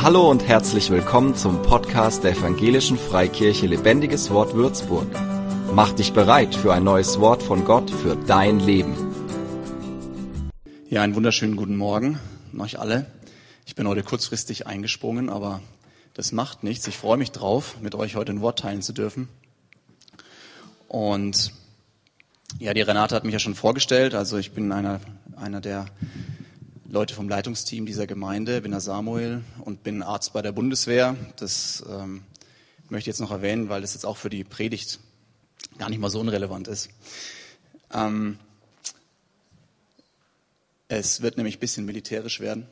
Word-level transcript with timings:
Hallo 0.00 0.30
und 0.30 0.46
herzlich 0.46 0.90
willkommen 0.90 1.34
zum 1.34 1.60
Podcast 1.62 2.22
der 2.22 2.30
Evangelischen 2.30 2.96
Freikirche 2.96 3.66
Lebendiges 3.66 4.30
Wort 4.30 4.54
Würzburg. 4.54 5.08
Mach 5.74 5.90
dich 5.92 6.12
bereit 6.12 6.54
für 6.54 6.72
ein 6.72 6.84
neues 6.84 7.18
Wort 7.18 7.42
von 7.42 7.64
Gott 7.64 7.90
für 7.90 8.14
dein 8.14 8.60
Leben. 8.60 8.94
Ja, 10.88 11.02
einen 11.02 11.16
wunderschönen 11.16 11.56
guten 11.56 11.76
Morgen 11.76 12.20
an 12.52 12.60
euch 12.60 12.78
alle. 12.78 13.06
Ich 13.66 13.74
bin 13.74 13.88
heute 13.88 14.04
kurzfristig 14.04 14.68
eingesprungen, 14.68 15.28
aber 15.28 15.60
das 16.14 16.30
macht 16.30 16.62
nichts. 16.62 16.86
Ich 16.86 16.96
freue 16.96 17.18
mich 17.18 17.32
drauf, 17.32 17.74
mit 17.80 17.96
euch 17.96 18.14
heute 18.14 18.30
ein 18.30 18.40
Wort 18.40 18.60
teilen 18.60 18.82
zu 18.82 18.92
dürfen. 18.92 19.28
Und 20.86 21.52
ja, 22.60 22.72
die 22.72 22.82
Renate 22.82 23.16
hat 23.16 23.24
mich 23.24 23.32
ja 23.32 23.40
schon 23.40 23.56
vorgestellt. 23.56 24.14
Also 24.14 24.38
ich 24.38 24.52
bin 24.52 24.70
einer, 24.70 25.00
einer 25.34 25.60
der 25.60 25.86
Leute 26.90 27.12
vom 27.12 27.28
Leitungsteam 27.28 27.84
dieser 27.84 28.06
Gemeinde, 28.06 28.62
bin 28.62 28.70
der 28.70 28.80
Samuel 28.80 29.44
und 29.60 29.82
bin 29.82 30.02
Arzt 30.02 30.32
bei 30.32 30.40
der 30.40 30.52
Bundeswehr. 30.52 31.16
Das 31.36 31.84
ähm, 31.86 32.24
möchte 32.88 33.10
ich 33.10 33.12
jetzt 33.12 33.20
noch 33.20 33.30
erwähnen, 33.30 33.68
weil 33.68 33.82
das 33.82 33.92
jetzt 33.92 34.06
auch 34.06 34.16
für 34.16 34.30
die 34.30 34.42
Predigt 34.42 34.98
gar 35.76 35.90
nicht 35.90 35.98
mal 35.98 36.08
so 36.08 36.18
unrelevant 36.18 36.66
ist. 36.66 36.88
Ähm, 37.92 38.38
es 40.88 41.20
wird 41.20 41.36
nämlich 41.36 41.58
ein 41.58 41.60
bisschen 41.60 41.84
militärisch 41.84 42.40
werden. 42.40 42.66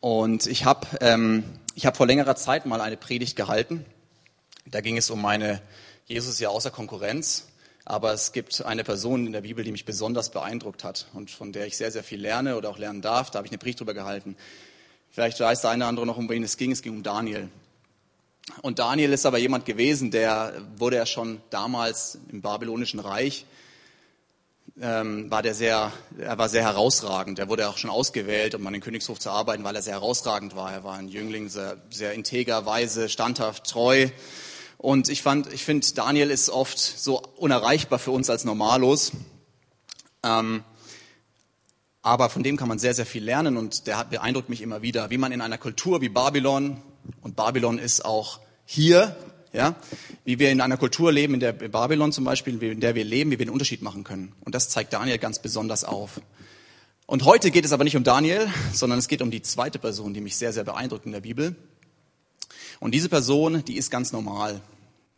Und 0.00 0.46
ich 0.46 0.66
habe 0.66 0.86
ähm, 1.00 1.42
hab 1.78 1.96
vor 1.96 2.06
längerer 2.06 2.36
Zeit 2.36 2.66
mal 2.66 2.82
eine 2.82 2.98
Predigt 2.98 3.34
gehalten. 3.34 3.86
Da 4.66 4.82
ging 4.82 4.98
es 4.98 5.08
um 5.08 5.22
meine 5.22 5.62
Jesus 6.04 6.38
ja 6.38 6.50
außer 6.50 6.70
Konkurrenz. 6.70 7.48
Aber 7.88 8.12
es 8.12 8.32
gibt 8.32 8.62
eine 8.66 8.84
Person 8.84 9.26
in 9.26 9.32
der 9.32 9.40
Bibel, 9.40 9.64
die 9.64 9.72
mich 9.72 9.86
besonders 9.86 10.28
beeindruckt 10.28 10.84
hat 10.84 11.06
und 11.14 11.30
von 11.30 11.52
der 11.52 11.66
ich 11.66 11.78
sehr, 11.78 11.90
sehr 11.90 12.04
viel 12.04 12.20
lerne 12.20 12.58
oder 12.58 12.68
auch 12.68 12.76
lernen 12.76 13.00
darf. 13.00 13.30
Da 13.30 13.38
habe 13.38 13.46
ich 13.46 13.50
eine 13.50 13.56
Predigt 13.56 13.80
drüber 13.80 13.94
gehalten. 13.94 14.36
Vielleicht 15.10 15.40
weiß 15.40 15.62
der 15.62 15.70
eine 15.70 15.84
oder 15.84 15.88
andere 15.88 16.06
noch, 16.06 16.18
um 16.18 16.28
wen 16.28 16.42
es 16.42 16.58
ging. 16.58 16.70
Es 16.70 16.82
ging 16.82 16.96
um 16.96 17.02
Daniel. 17.02 17.48
Und 18.60 18.78
Daniel 18.78 19.14
ist 19.14 19.24
aber 19.24 19.38
jemand 19.38 19.64
gewesen, 19.64 20.10
der 20.10 20.52
wurde 20.76 20.96
ja 20.96 21.06
schon 21.06 21.40
damals 21.48 22.18
im 22.30 22.42
babylonischen 22.42 23.00
Reich, 23.00 23.46
ähm, 24.82 25.30
war 25.30 25.42
der 25.42 25.54
sehr, 25.54 25.90
er 26.18 26.36
war 26.36 26.50
sehr 26.50 26.64
herausragend. 26.64 27.38
Er 27.38 27.48
wurde 27.48 27.70
auch 27.70 27.78
schon 27.78 27.88
ausgewählt, 27.88 28.54
um 28.54 28.66
an 28.66 28.74
den 28.74 28.82
Königshof 28.82 29.18
zu 29.18 29.30
arbeiten, 29.30 29.64
weil 29.64 29.74
er 29.74 29.80
sehr 29.80 29.94
herausragend 29.94 30.54
war. 30.54 30.70
Er 30.70 30.84
war 30.84 30.98
ein 30.98 31.08
Jüngling, 31.08 31.48
sehr, 31.48 31.78
sehr 31.88 32.12
integer, 32.12 32.66
weise, 32.66 33.08
standhaft, 33.08 33.64
treu. 33.64 34.08
Und 34.78 35.08
ich 35.08 35.22
fand, 35.22 35.52
ich 35.52 35.64
finde, 35.64 35.86
Daniel 35.94 36.30
ist 36.30 36.50
oft 36.50 36.78
so 36.78 37.20
unerreichbar 37.36 37.98
für 37.98 38.12
uns 38.12 38.30
als 38.30 38.44
Normalos. 38.44 39.12
Ähm, 40.22 40.62
aber 42.02 42.30
von 42.30 42.44
dem 42.44 42.56
kann 42.56 42.68
man 42.68 42.78
sehr, 42.78 42.94
sehr 42.94 43.04
viel 43.04 43.24
lernen 43.24 43.56
und 43.56 43.86
der 43.88 43.98
hat, 43.98 44.10
beeindruckt 44.10 44.48
mich 44.48 44.62
immer 44.62 44.80
wieder, 44.80 45.10
wie 45.10 45.18
man 45.18 45.32
in 45.32 45.40
einer 45.40 45.58
Kultur 45.58 46.00
wie 46.00 46.08
Babylon, 46.08 46.80
und 47.22 47.36
Babylon 47.36 47.78
ist 47.78 48.04
auch 48.04 48.40
hier, 48.64 49.16
ja, 49.52 49.74
wie 50.24 50.38
wir 50.38 50.50
in 50.50 50.60
einer 50.60 50.76
Kultur 50.76 51.10
leben, 51.10 51.34
in 51.34 51.40
der 51.40 51.52
Babylon 51.52 52.12
zum 52.12 52.24
Beispiel, 52.24 52.62
in 52.62 52.80
der 52.80 52.94
wir 52.94 53.04
leben, 53.04 53.30
wie 53.30 53.38
wir 53.38 53.46
den 53.46 53.52
Unterschied 53.52 53.82
machen 53.82 54.04
können. 54.04 54.32
Und 54.44 54.54
das 54.54 54.68
zeigt 54.68 54.92
Daniel 54.92 55.18
ganz 55.18 55.40
besonders 55.40 55.84
auf. 55.84 56.20
Und 57.06 57.24
heute 57.24 57.50
geht 57.50 57.64
es 57.64 57.72
aber 57.72 57.84
nicht 57.84 57.96
um 57.96 58.04
Daniel, 58.04 58.48
sondern 58.72 58.98
es 58.98 59.08
geht 59.08 59.22
um 59.22 59.30
die 59.30 59.42
zweite 59.42 59.78
Person, 59.78 60.14
die 60.14 60.20
mich 60.20 60.36
sehr, 60.36 60.52
sehr 60.52 60.64
beeindruckt 60.64 61.06
in 61.06 61.12
der 61.12 61.20
Bibel. 61.20 61.56
Und 62.80 62.92
diese 62.92 63.08
Person, 63.08 63.64
die 63.64 63.76
ist 63.76 63.90
ganz 63.90 64.12
normal. 64.12 64.60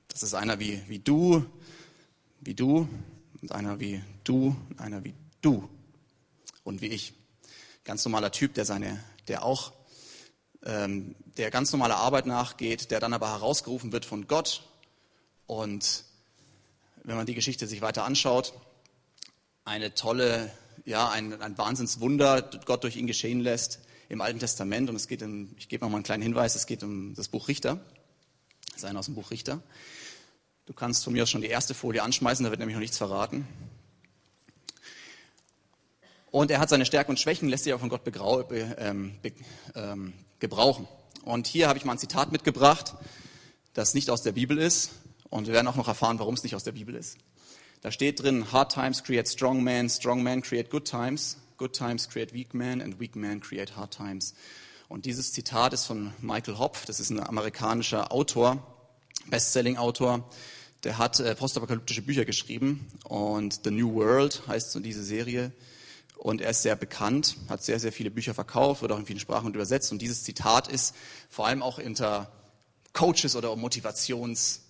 Das 0.09 0.23
ist 0.23 0.35
einer 0.35 0.59
wie, 0.59 0.81
wie 0.89 0.99
du, 0.99 1.45
wie 2.41 2.55
du, 2.55 2.89
und 3.43 3.53
einer 3.53 3.81
wie 3.81 4.03
du, 4.25 4.57
und 4.71 4.81
einer 4.81 5.05
wie 5.05 5.15
du 5.43 5.69
und 6.65 6.81
wie 6.81 6.89
ich. 6.89 7.13
Ganz 7.85 8.05
normaler 8.05 8.33
Typ, 8.33 8.55
der 8.55 8.65
seine, 8.65 9.03
der 9.29 9.45
auch, 9.45 9.73
ähm, 10.65 11.15
der 11.37 11.51
ganz 11.51 11.73
normale 11.73 11.97
Arbeit 11.97 12.27
nachgeht, 12.27 12.91
der 12.91 13.01
dann 13.01 13.13
aber 13.13 13.31
herausgerufen 13.31 13.93
wird 13.93 14.05
von 14.05 14.27
Gott. 14.27 14.63
Und 15.47 16.05
wenn 17.05 17.17
man 17.17 17.27
die 17.27 17.35
Geschichte 17.35 17.67
sich 17.67 17.83
weiter 17.83 18.05
anschaut, 18.05 18.55
eine 19.65 19.95
tolle, 19.95 20.51
ja, 20.85 21.11
ein, 21.11 21.41
ein 21.43 21.59
Wahnsinnswunder 21.59 22.43
Gott 22.65 22.85
durch 22.85 22.97
ihn 22.97 23.07
geschehen 23.07 23.41
lässt 23.41 23.81
im 24.11 24.21
Alten 24.21 24.41
Testament. 24.41 24.91
Und 24.91 24.97
es 24.97 25.09
geht 25.09 25.23
um, 25.23 25.55
ich 25.57 25.69
gebe 25.69 25.85
noch 25.85 25.91
mal 25.91 25.97
einen 25.97 26.05
kleinen 26.05 26.23
Hinweis, 26.23 26.55
es 26.55 26.67
geht 26.67 26.83
um 26.83 27.15
das 27.15 27.29
Buch 27.29 27.49
Richter. 27.49 27.81
Das 28.67 28.79
ist 28.79 28.85
einer 28.85 28.99
aus 28.99 29.07
dem 29.07 29.15
Buch 29.15 29.31
Richter. 29.31 29.63
Du 30.67 30.75
kannst 30.75 31.05
von 31.05 31.15
mir 31.15 31.23
aus 31.23 31.31
schon 31.31 31.41
die 31.41 31.49
erste 31.49 31.75
Folie 31.75 32.03
anschmeißen, 32.03 32.45
da 32.45 32.51
wird 32.51 32.59
nämlich 32.59 32.75
noch 32.75 32.81
nichts 32.81 32.99
verraten. 32.99 33.47
Und 36.31 36.51
er 36.51 36.61
hat 36.61 36.69
seine 36.69 36.87
Stärken 36.87 37.13
und 37.13 37.19
Schwächen, 37.19 37.49
lässt 37.49 37.65
sich 37.65 37.73
auch 37.73 37.81
von 37.81 37.89
Gott 37.89 38.05
be, 38.05 38.77
ähm, 38.79 39.17
be, 39.23 39.33
ähm, 39.75 40.13
gebrauchen. 40.39 40.87
Und 41.25 41.47
hier 41.47 41.69
habe 41.69 41.79
ich 41.79 41.85
mal 41.85 41.93
ein 41.93 41.99
Zitat 41.99 42.33
mitgebracht, 42.33 42.95
das 43.75 43.95
nicht 43.95 44.11
aus 44.11 44.23
der 44.23 44.33
Bibel 44.33 44.59
ist. 44.59 44.91
Und 45.29 45.47
wir 45.47 45.55
werden 45.55 45.69
auch 45.69 45.77
noch 45.77 45.89
erfahren, 45.89 46.19
warum 46.19 46.35
es 46.35 46.43
nicht 46.43 46.57
aus 46.57 46.65
der 46.65 46.73
Bibel 46.73 46.97
ist. 46.97 47.17
Da 47.81 47.93
steht 47.93 48.23
drin, 48.23 48.53
hard 48.53 48.73
times 48.73 49.05
create 49.05 49.29
strong 49.29 49.63
men, 49.63 49.89
strong 49.89 50.23
men 50.23 50.43
create 50.43 50.71
good 50.71 50.85
times, 50.85 51.37
good 51.61 51.75
times 51.75 52.09
create 52.09 52.33
weak 52.33 52.55
men 52.55 52.81
and 52.81 52.99
weak 52.99 53.15
men 53.15 53.39
create 53.39 53.77
hard 53.77 53.91
times. 53.91 54.35
Und 54.89 55.05
dieses 55.05 55.33
Zitat 55.33 55.75
ist 55.75 55.85
von 55.85 56.15
Michael 56.21 56.59
Hopf, 56.59 56.87
das 56.87 57.01
ist 57.01 57.11
ein 57.11 57.21
amerikanischer 57.21 58.11
Autor, 58.11 58.67
Bestselling-Autor. 59.29 60.25
Der 60.85 60.97
hat 60.97 61.21
äh, 61.21 61.35
postapokalyptische 61.35 62.01
Bücher 62.01 62.25
geschrieben 62.25 62.89
und 63.05 63.61
The 63.63 63.71
New 63.71 63.95
World 63.95 64.43
heißt 64.49 64.73
so 64.73 64.81
diese 64.81 65.05
Serie. 65.05 65.53
Und 66.17 66.41
er 66.41 66.51
ist 66.51 66.63
sehr 66.63 66.77
bekannt, 66.77 67.37
hat 67.51 67.63
sehr, 67.63 67.79
sehr 67.79 67.93
viele 67.93 68.11
Bücher 68.11 68.33
verkauft, 68.33 68.81
wird 68.81 68.93
auch 68.93 68.99
in 68.99 69.05
vielen 69.05 69.21
Sprachen 69.21 69.53
übersetzt. 69.53 69.93
Und 69.93 70.01
dieses 70.01 70.25
Zitat 70.25 70.67
ist 70.67 70.97
vor 71.29 71.47
allem 71.47 71.63
auch 71.63 71.79
unter 71.79 72.33
Coaches 72.95 73.37
oder 73.37 73.55
Motivationsleuten 73.55 74.65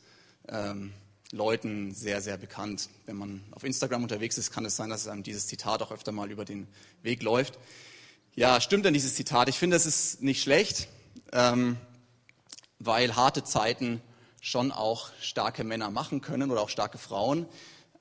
ähm, 0.48 0.92
sehr, 1.32 2.20
sehr 2.20 2.36
bekannt. 2.36 2.88
Wenn 3.06 3.16
man 3.16 3.44
auf 3.52 3.62
Instagram 3.62 4.02
unterwegs 4.02 4.36
ist, 4.36 4.50
kann 4.50 4.64
es 4.64 4.74
sein, 4.74 4.90
dass 4.90 5.06
einem 5.06 5.22
dieses 5.22 5.46
Zitat 5.46 5.80
auch 5.80 5.92
öfter 5.92 6.10
mal 6.10 6.30
über 6.30 6.44
den 6.44 6.66
Weg 7.02 7.22
läuft. 7.22 7.58
Ja, 8.34 8.60
stimmt 8.60 8.84
denn 8.84 8.94
dieses 8.94 9.14
Zitat? 9.14 9.48
Ich 9.48 9.56
finde, 9.56 9.76
es 9.76 9.86
ist 9.86 10.22
nicht 10.22 10.42
schlecht, 10.42 10.88
ähm, 11.32 11.76
weil 12.80 13.14
harte 13.14 13.44
Zeiten 13.44 14.02
schon 14.40 14.72
auch 14.72 15.10
starke 15.20 15.62
Männer 15.62 15.90
machen 15.90 16.20
können 16.20 16.50
oder 16.50 16.62
auch 16.62 16.68
starke 16.68 16.98
Frauen. 16.98 17.46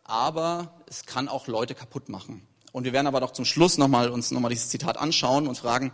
Aber 0.03 0.81
es 0.87 1.05
kann 1.05 1.27
auch 1.27 1.45
Leute 1.45 1.75
kaputt 1.75 2.09
machen. 2.09 2.41
Und 2.71 2.83
wir 2.83 2.93
werden 2.93 3.07
aber 3.07 3.19
doch 3.19 3.33
zum 3.33 3.45
Schluss 3.45 3.77
nochmal 3.77 4.09
uns 4.09 4.31
nochmal 4.31 4.49
dieses 4.49 4.69
Zitat 4.69 4.97
anschauen 4.97 5.47
und 5.47 5.55
fragen, 5.55 5.91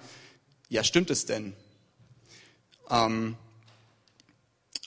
ja, 0.69 0.85
stimmt 0.85 1.09
es 1.09 1.25
denn? 1.25 1.53
Ähm, 2.89 3.35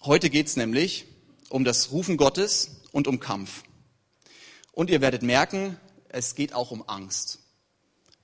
heute 0.02 0.30
geht 0.30 0.46
es 0.46 0.56
nämlich 0.56 1.04
um 1.48 1.64
das 1.64 1.90
Rufen 1.90 2.16
Gottes 2.16 2.82
und 2.92 3.08
um 3.08 3.20
Kampf. 3.20 3.62
Und 4.72 4.90
ihr 4.90 5.00
werdet 5.00 5.22
merken, 5.22 5.78
es 6.08 6.34
geht 6.34 6.52
auch 6.54 6.70
um 6.70 6.88
Angst. 6.88 7.40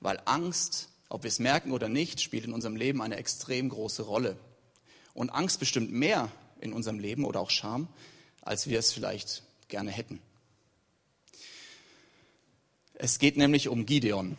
Weil 0.00 0.20
Angst, 0.24 0.88
ob 1.08 1.22
wir 1.22 1.28
es 1.28 1.38
merken 1.38 1.72
oder 1.72 1.88
nicht, 1.88 2.20
spielt 2.20 2.44
in 2.44 2.52
unserem 2.52 2.76
Leben 2.76 3.02
eine 3.02 3.16
extrem 3.16 3.68
große 3.68 4.02
Rolle. 4.02 4.36
Und 5.14 5.30
Angst 5.30 5.60
bestimmt 5.60 5.92
mehr 5.92 6.30
in 6.60 6.72
unserem 6.72 6.98
Leben 6.98 7.24
oder 7.24 7.40
auch 7.40 7.50
Scham, 7.50 7.88
als 8.42 8.68
wir 8.68 8.78
es 8.78 8.92
vielleicht 8.92 9.42
gerne 9.68 9.90
hätten. 9.90 10.20
Es 12.94 13.18
geht 13.18 13.36
nämlich 13.36 13.68
um 13.68 13.86
Gideon. 13.86 14.36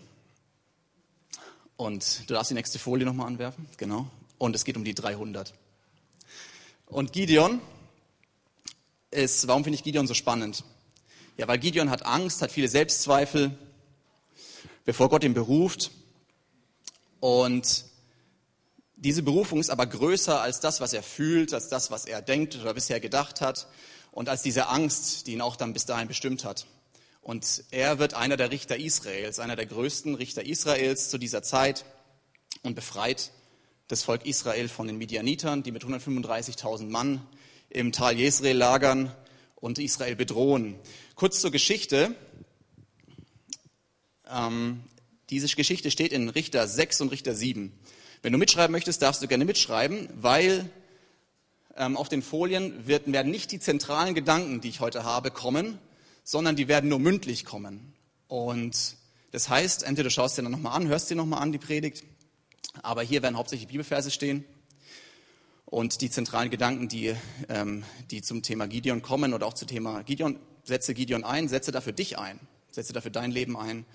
Und 1.77 2.29
du 2.29 2.33
darfst 2.33 2.51
die 2.51 2.55
nächste 2.55 2.79
Folie 2.79 3.05
nochmal 3.05 3.27
anwerfen. 3.27 3.67
Genau. 3.77 4.09
Und 4.37 4.55
es 4.55 4.63
geht 4.63 4.77
um 4.77 4.85
die 4.85 4.95
300. 4.95 5.53
Und 6.85 7.11
Gideon 7.11 7.59
ist, 9.15 9.47
warum 9.47 9.63
finde 9.63 9.77
ich 9.77 9.83
Gideon 9.83 10.07
so 10.07 10.13
spannend? 10.13 10.63
Ja, 11.37 11.47
weil 11.47 11.57
Gideon 11.57 11.89
hat 11.89 12.05
Angst, 12.05 12.41
hat 12.41 12.51
viele 12.51 12.67
Selbstzweifel, 12.67 13.57
bevor 14.85 15.09
Gott 15.09 15.23
ihn 15.23 15.33
beruft. 15.33 15.91
Und 17.19 17.85
diese 18.95 19.23
Berufung 19.23 19.59
ist 19.59 19.69
aber 19.69 19.85
größer 19.85 20.41
als 20.41 20.59
das, 20.59 20.79
was 20.79 20.93
er 20.93 21.03
fühlt, 21.03 21.53
als 21.53 21.67
das, 21.67 21.91
was 21.91 22.05
er 22.05 22.21
denkt 22.21 22.55
oder 22.55 22.73
bisher 22.73 22.99
gedacht 22.99 23.41
hat 23.41 23.67
und 24.11 24.29
als 24.29 24.41
diese 24.41 24.67
Angst, 24.67 25.27
die 25.27 25.33
ihn 25.33 25.41
auch 25.41 25.55
dann 25.55 25.73
bis 25.73 25.85
dahin 25.85 26.07
bestimmt 26.07 26.45
hat. 26.45 26.65
Und 27.21 27.63
er 27.71 27.99
wird 27.99 28.13
einer 28.13 28.37
der 28.37 28.51
Richter 28.51 28.77
Israels, 28.77 29.39
einer 29.39 29.55
der 29.55 29.65
größten 29.65 30.15
Richter 30.15 30.45
Israels 30.45 31.09
zu 31.09 31.17
dieser 31.17 31.41
Zeit 31.43 31.83
und 32.61 32.75
befreit 32.75 33.31
das 33.87 34.03
Volk 34.03 34.25
Israel 34.25 34.69
von 34.69 34.87
den 34.87 34.97
Midianitern, 34.97 35.63
die 35.63 35.71
mit 35.71 35.83
135.000 35.83 36.89
Mann 36.89 37.21
im 37.75 37.91
Tal 37.91 38.17
Jezreel 38.17 38.55
lagern 38.55 39.11
und 39.55 39.79
Israel 39.79 40.15
bedrohen. 40.15 40.75
Kurz 41.15 41.41
zur 41.41 41.51
Geschichte. 41.51 42.15
Ähm, 44.31 44.81
diese 45.29 45.53
Geschichte 45.53 45.91
steht 45.91 46.13
in 46.13 46.29
Richter 46.29 46.69
6 46.69 47.01
und 47.01 47.09
Richter 47.09 47.35
7. 47.35 47.77
Wenn 48.21 48.31
du 48.31 48.39
mitschreiben 48.39 48.71
möchtest, 48.71 49.01
darfst 49.01 49.21
du 49.21 49.27
gerne 49.27 49.43
mitschreiben, 49.43 50.07
weil 50.15 50.69
ähm, 51.75 51.97
auf 51.97 52.07
den 52.07 52.21
Folien 52.21 52.87
wird, 52.87 53.11
werden 53.11 53.29
nicht 53.29 53.51
die 53.51 53.59
zentralen 53.59 54.15
Gedanken, 54.15 54.61
die 54.61 54.69
ich 54.69 54.79
heute 54.79 55.03
habe, 55.03 55.29
kommen, 55.29 55.77
sondern 56.23 56.55
die 56.55 56.69
werden 56.69 56.89
nur 56.89 56.99
mündlich 56.99 57.43
kommen. 57.43 57.93
Und 58.29 58.95
das 59.31 59.49
heißt, 59.49 59.83
entweder 59.83 60.07
du 60.07 60.13
schaust 60.13 60.37
dir 60.37 60.43
dann 60.43 60.53
nochmal 60.53 60.77
an, 60.77 60.87
hörst 60.87 61.09
dir 61.09 61.15
nochmal 61.15 61.41
an, 61.41 61.51
die 61.51 61.57
Predigt, 61.57 62.05
Aber 62.83 63.03
hier 63.03 63.21
werden 63.21 63.35
hauptsächlich 63.35 63.67
Bibelverse 63.67 64.11
stehen. 64.11 64.45
Und 65.75 65.99
die 65.99 66.09
zentralen 66.09 66.49
Gedanken, 66.49 66.87
die, 66.87 67.13
ähm, 67.49 67.83
die 68.09 68.21
zum 68.21 68.41
Thema 68.41 68.65
Gideon 68.65 69.01
kommen 69.01 69.33
oder 69.33 69.45
auch 69.45 69.55
zum 69.55 69.67
Thema 69.67 70.03
Gideon, 70.03 70.39
setze 70.63 70.93
Gideon 70.93 71.25
ein, 71.25 71.49
setze 71.49 71.73
dafür 71.73 71.91
dich 71.91 72.17
ein, 72.17 72.39
setze 72.71 72.93
dafür 72.93 73.11
dein 73.11 73.29
Leben 73.29 73.57
ein. 73.57 73.85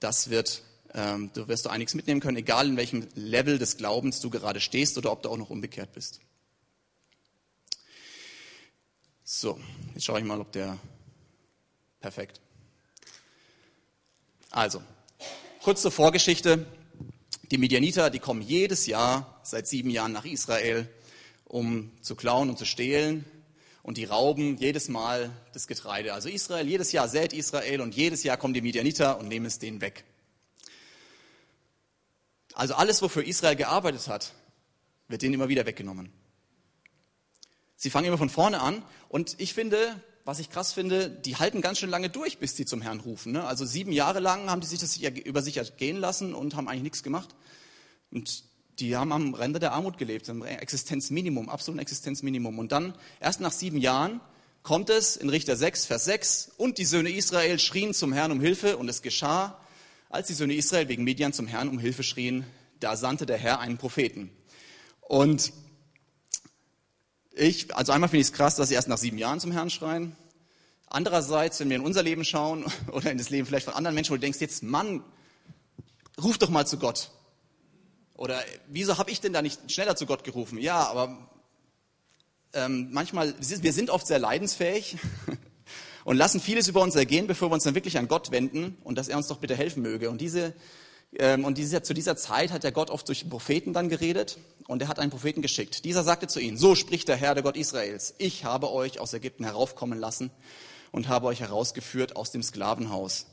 Das 0.00 0.28
wird, 0.28 0.62
ähm, 0.92 1.30
du 1.32 1.48
wirst 1.48 1.64
du 1.64 1.70
einiges 1.70 1.94
mitnehmen 1.94 2.20
können, 2.20 2.36
egal 2.36 2.68
in 2.68 2.76
welchem 2.76 3.08
Level 3.14 3.58
des 3.58 3.78
Glaubens 3.78 4.20
du 4.20 4.28
gerade 4.28 4.60
stehst 4.60 4.98
oder 4.98 5.12
ob 5.12 5.22
du 5.22 5.30
auch 5.30 5.38
noch 5.38 5.48
umgekehrt 5.48 5.94
bist. 5.94 6.20
So, 9.24 9.58
jetzt 9.94 10.04
schaue 10.04 10.18
ich 10.18 10.26
mal, 10.26 10.42
ob 10.42 10.52
der 10.52 10.76
perfekt. 12.00 12.38
Also, 14.50 14.82
kurz 15.62 15.80
zur 15.80 15.90
Vorgeschichte. 15.90 16.66
Die 17.50 17.56
Midianiter, 17.56 18.10
die 18.10 18.18
kommen 18.18 18.42
jedes 18.42 18.84
Jahr 18.84 19.39
seit 19.50 19.66
sieben 19.66 19.90
Jahren 19.90 20.12
nach 20.12 20.24
Israel, 20.24 20.88
um 21.44 21.90
zu 22.00 22.14
klauen 22.14 22.48
und 22.48 22.58
zu 22.58 22.64
stehlen. 22.64 23.24
Und 23.82 23.96
die 23.96 24.04
rauben 24.04 24.56
jedes 24.58 24.88
Mal 24.88 25.30
das 25.52 25.66
Getreide. 25.66 26.12
Also 26.12 26.28
Israel, 26.28 26.68
jedes 26.68 26.92
Jahr 26.92 27.08
sät 27.08 27.32
Israel 27.32 27.80
und 27.80 27.94
jedes 27.94 28.22
Jahr 28.22 28.36
kommen 28.36 28.54
die 28.54 28.60
Midianiter 28.60 29.18
und 29.18 29.28
nehmen 29.28 29.46
es 29.46 29.58
denen 29.58 29.80
weg. 29.80 30.04
Also 32.54 32.74
alles, 32.74 33.00
wofür 33.00 33.24
Israel 33.24 33.56
gearbeitet 33.56 34.06
hat, 34.08 34.34
wird 35.08 35.22
denen 35.22 35.34
immer 35.34 35.48
wieder 35.48 35.66
weggenommen. 35.66 36.12
Sie 37.76 37.90
fangen 37.90 38.06
immer 38.06 38.18
von 38.18 38.28
vorne 38.28 38.60
an 38.60 38.82
und 39.08 39.40
ich 39.40 39.54
finde, 39.54 40.00
was 40.24 40.38
ich 40.38 40.50
krass 40.50 40.74
finde, 40.74 41.08
die 41.08 41.36
halten 41.36 41.62
ganz 41.62 41.78
schön 41.78 41.88
lange 41.88 42.10
durch, 42.10 42.38
bis 42.38 42.54
sie 42.54 42.66
zum 42.66 42.82
Herrn 42.82 43.00
rufen. 43.00 43.32
Ne? 43.32 43.44
Also 43.44 43.64
sieben 43.64 43.92
Jahre 43.92 44.20
lang 44.20 44.50
haben 44.50 44.60
die 44.60 44.66
sich 44.66 44.78
das 44.78 44.98
über 44.98 45.42
sich 45.42 45.58
gehen 45.78 45.96
lassen 45.96 46.34
und 46.34 46.54
haben 46.54 46.68
eigentlich 46.68 46.82
nichts 46.82 47.02
gemacht. 47.02 47.34
Und 48.10 48.44
die 48.80 48.96
haben 48.96 49.12
am 49.12 49.34
Rande 49.34 49.58
der 49.58 49.72
Armut 49.72 49.98
gelebt, 49.98 50.28
am 50.28 50.42
Existenzminimum, 50.42 51.48
absoluten 51.48 51.80
Existenzminimum. 51.80 52.58
Und 52.58 52.72
dann, 52.72 52.94
erst 53.20 53.40
nach 53.40 53.52
sieben 53.52 53.78
Jahren, 53.78 54.20
kommt 54.62 54.90
es 54.90 55.16
in 55.16 55.28
Richter 55.28 55.56
6, 55.56 55.86
Vers 55.86 56.04
6, 56.06 56.52
und 56.56 56.78
die 56.78 56.84
Söhne 56.84 57.10
Israel 57.10 57.58
schrien 57.58 57.94
zum 57.94 58.12
Herrn 58.12 58.32
um 58.32 58.40
Hilfe, 58.40 58.76
und 58.76 58.88
es 58.88 59.02
geschah, 59.02 59.60
als 60.08 60.26
die 60.26 60.34
Söhne 60.34 60.54
Israel 60.54 60.88
wegen 60.88 61.04
Median 61.04 61.32
zum 61.32 61.46
Herrn 61.46 61.68
um 61.68 61.78
Hilfe 61.78 62.02
schrien, 62.02 62.44
da 62.80 62.96
sandte 62.96 63.26
der 63.26 63.38
Herr 63.38 63.60
einen 63.60 63.78
Propheten. 63.78 64.30
Und 65.00 65.52
ich, 67.32 67.74
also 67.74 67.92
einmal 67.92 68.08
finde 68.08 68.22
ich 68.22 68.28
es 68.28 68.32
krass, 68.32 68.56
dass 68.56 68.68
sie 68.68 68.74
erst 68.74 68.88
nach 68.88 68.98
sieben 68.98 69.18
Jahren 69.18 69.40
zum 69.40 69.52
Herrn 69.52 69.70
schreien. 69.70 70.16
Andererseits, 70.86 71.60
wenn 71.60 71.68
wir 71.68 71.76
in 71.76 71.84
unser 71.84 72.02
Leben 72.02 72.24
schauen 72.24 72.64
oder 72.92 73.10
in 73.10 73.18
das 73.18 73.30
Leben 73.30 73.46
vielleicht 73.46 73.66
von 73.66 73.74
anderen 73.74 73.94
Menschen, 73.94 74.10
wo 74.10 74.16
du 74.16 74.20
denkst, 74.20 74.40
jetzt 74.40 74.62
Mann, 74.62 75.04
ruf 76.20 76.38
doch 76.38 76.50
mal 76.50 76.66
zu 76.66 76.78
Gott. 76.78 77.10
Oder 78.20 78.44
wieso 78.68 78.98
habe 78.98 79.10
ich 79.10 79.22
denn 79.22 79.32
da 79.32 79.40
nicht 79.40 79.72
schneller 79.72 79.96
zu 79.96 80.04
Gott 80.04 80.24
gerufen? 80.24 80.58
Ja, 80.58 80.86
aber 80.90 81.26
ähm, 82.52 82.88
manchmal, 82.92 83.34
wir 83.40 83.72
sind 83.72 83.88
oft 83.88 84.06
sehr 84.06 84.18
leidensfähig 84.18 84.98
und 86.04 86.18
lassen 86.18 86.38
vieles 86.38 86.68
über 86.68 86.82
uns 86.82 86.94
ergehen, 86.96 87.26
bevor 87.26 87.48
wir 87.48 87.54
uns 87.54 87.64
dann 87.64 87.74
wirklich 87.74 87.96
an 87.96 88.08
Gott 88.08 88.30
wenden 88.30 88.76
und 88.84 88.98
dass 88.98 89.08
er 89.08 89.16
uns 89.16 89.28
doch 89.28 89.38
bitte 89.38 89.56
helfen 89.56 89.82
möge. 89.82 90.10
Und 90.10 90.20
diese 90.20 90.52
ähm, 91.18 91.46
und 91.46 91.56
diese, 91.56 91.80
zu 91.80 91.94
dieser 91.94 92.14
Zeit 92.14 92.52
hat 92.52 92.62
der 92.62 92.72
Gott 92.72 92.90
oft 92.90 93.08
durch 93.08 93.26
Propheten 93.26 93.72
dann 93.72 93.88
geredet 93.88 94.36
und 94.68 94.82
er 94.82 94.88
hat 94.88 94.98
einen 94.98 95.10
Propheten 95.10 95.40
geschickt. 95.40 95.86
Dieser 95.86 96.04
sagte 96.04 96.28
zu 96.28 96.40
ihnen, 96.40 96.58
so 96.58 96.74
spricht 96.74 97.08
der 97.08 97.16
Herr, 97.16 97.32
der 97.32 97.42
Gott 97.42 97.56
Israels, 97.56 98.14
ich 98.18 98.44
habe 98.44 98.70
euch 98.70 99.00
aus 99.00 99.14
Ägypten 99.14 99.44
heraufkommen 99.44 99.98
lassen 99.98 100.30
und 100.92 101.08
habe 101.08 101.26
euch 101.28 101.40
herausgeführt 101.40 102.16
aus 102.16 102.32
dem 102.32 102.42
Sklavenhaus. 102.42 103.28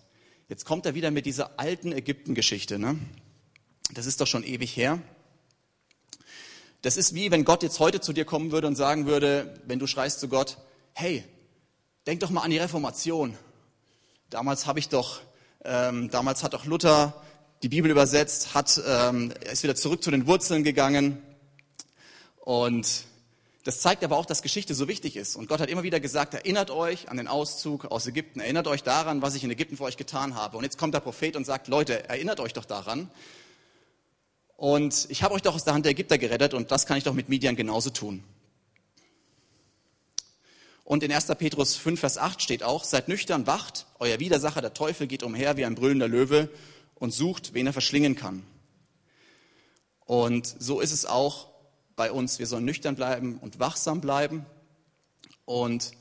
Jetzt 0.48 0.64
kommt 0.64 0.86
er 0.86 0.96
wieder 0.96 1.12
mit 1.12 1.26
dieser 1.26 1.60
alten 1.60 1.92
Ägypten-Geschichte. 1.92 2.80
Ne? 2.80 2.98
Das 3.94 4.06
ist 4.06 4.20
doch 4.20 4.28
schon 4.28 4.44
ewig 4.44 4.76
her. 4.76 5.00
Das 6.82 6.98
ist 6.98 7.16
wie, 7.16 7.32
wenn 7.32 7.46
Gott 7.46 7.64
jetzt 7.64 7.80
heute 7.80 8.02
zu 8.02 8.14
dir 8.14 8.26
kommen 8.26 8.52
würde 8.52 8.68
und 8.68 8.76
sagen 8.76 9.08
würde, 9.08 9.60
wenn 9.66 9.80
du 9.80 9.88
schreist 9.88 10.20
zu 10.20 10.28
Gott, 10.28 10.58
hey, 10.94 11.24
denk 12.06 12.20
doch 12.20 12.30
mal 12.30 12.42
an 12.42 12.52
die 12.52 12.58
Reformation. 12.58 13.38
Damals 14.30 14.68
habe 14.68 14.80
ich 14.80 14.90
doch, 14.90 15.22
ähm, 15.64 16.10
damals 16.10 16.44
hat 16.44 16.54
doch 16.54 16.66
Luther 16.66 17.22
die 17.64 17.70
Bibel 17.70 17.90
übersetzt, 17.90 18.54
hat, 18.54 18.82
ähm, 18.86 19.32
ist 19.52 19.64
wieder 19.64 19.76
zurück 19.76 20.04
zu 20.04 20.12
den 20.12 20.28
Wurzeln 20.28 20.64
gegangen. 20.64 21.22
Und 22.40 23.06
das 23.64 23.80
zeigt 23.80 24.04
aber 24.04 24.18
auch, 24.18 24.26
dass 24.26 24.42
Geschichte 24.42 24.76
so 24.76 24.88
wichtig 24.88 25.16
ist. 25.16 25.36
Und 25.36 25.50
Gott 25.50 25.62
hat 25.62 25.70
immer 25.70 25.84
wieder 25.84 26.00
gesagt, 26.00 26.34
erinnert 26.34 26.72
euch 26.72 27.10
an 27.10 27.18
den 27.18 27.28
Auszug 27.28 27.86
aus 27.86 28.06
Ägypten, 28.06 28.42
erinnert 28.42 28.68
euch 28.68 28.84
daran, 28.84 29.22
was 29.22 29.36
ich 29.36 29.44
in 29.44 29.52
Ägypten 29.52 29.78
für 29.78 29.84
euch 29.84 29.98
getan 29.98 30.36
habe. 30.36 30.58
Und 30.58 30.64
jetzt 30.64 30.78
kommt 30.78 30.94
der 30.94 31.00
Prophet 31.00 31.36
und 31.36 31.46
sagt, 31.46 31.68
Leute, 31.68 32.08
erinnert 32.08 32.40
euch 32.40 32.54
doch 32.54 32.66
daran. 32.66 33.10
Und 34.58 35.06
ich 35.10 35.22
habe 35.24 35.36
euch 35.36 35.44
doch 35.44 35.56
aus 35.56 35.64
der 35.64 35.76
Hand 35.76 35.86
der 35.86 35.92
Ägypter 35.92 36.18
gerettet 36.18 36.54
und 36.56 36.72
das 36.72 36.86
kann 36.88 36.98
ich 36.98 37.04
doch 37.04 37.14
mit 37.14 37.30
Midian 37.30 37.56
genauso 37.56 37.92
tun. 37.92 38.24
Und 40.84 41.04
in 41.04 41.12
1. 41.12 41.28
Petrus 41.38 41.76
5, 41.76 42.00
Vers 42.00 42.18
8 42.18 42.42
steht 42.42 42.64
auch, 42.64 42.84
seid 42.84 43.08
nüchtern, 43.08 43.46
wacht, 43.46 43.86
euer 44.00 44.20
Widersacher, 44.20 44.62
der 44.62 44.74
Teufel, 44.74 45.06
geht 45.06 45.22
umher 45.22 45.58
wie 45.58 45.66
ein 45.66 45.76
brüllender 45.76 46.08
Löwe 46.08 46.50
und 46.96 47.12
sucht, 47.12 47.54
wen 47.54 47.68
er 47.68 47.74
verschlingen 47.74 48.16
kann. 48.16 48.44
Und 50.06 50.56
so 50.58 50.80
ist 50.80 50.92
es 50.92 51.06
auch 51.06 51.50
bei 51.96 52.12
uns. 52.12 52.40
Wir 52.40 52.48
sollen 52.48 52.66
nüchtern 52.66 52.96
bleiben 52.96 53.38
und 53.40 53.60
wachsam 53.60 54.02
bleiben. 54.02 54.46
Und 55.46 55.92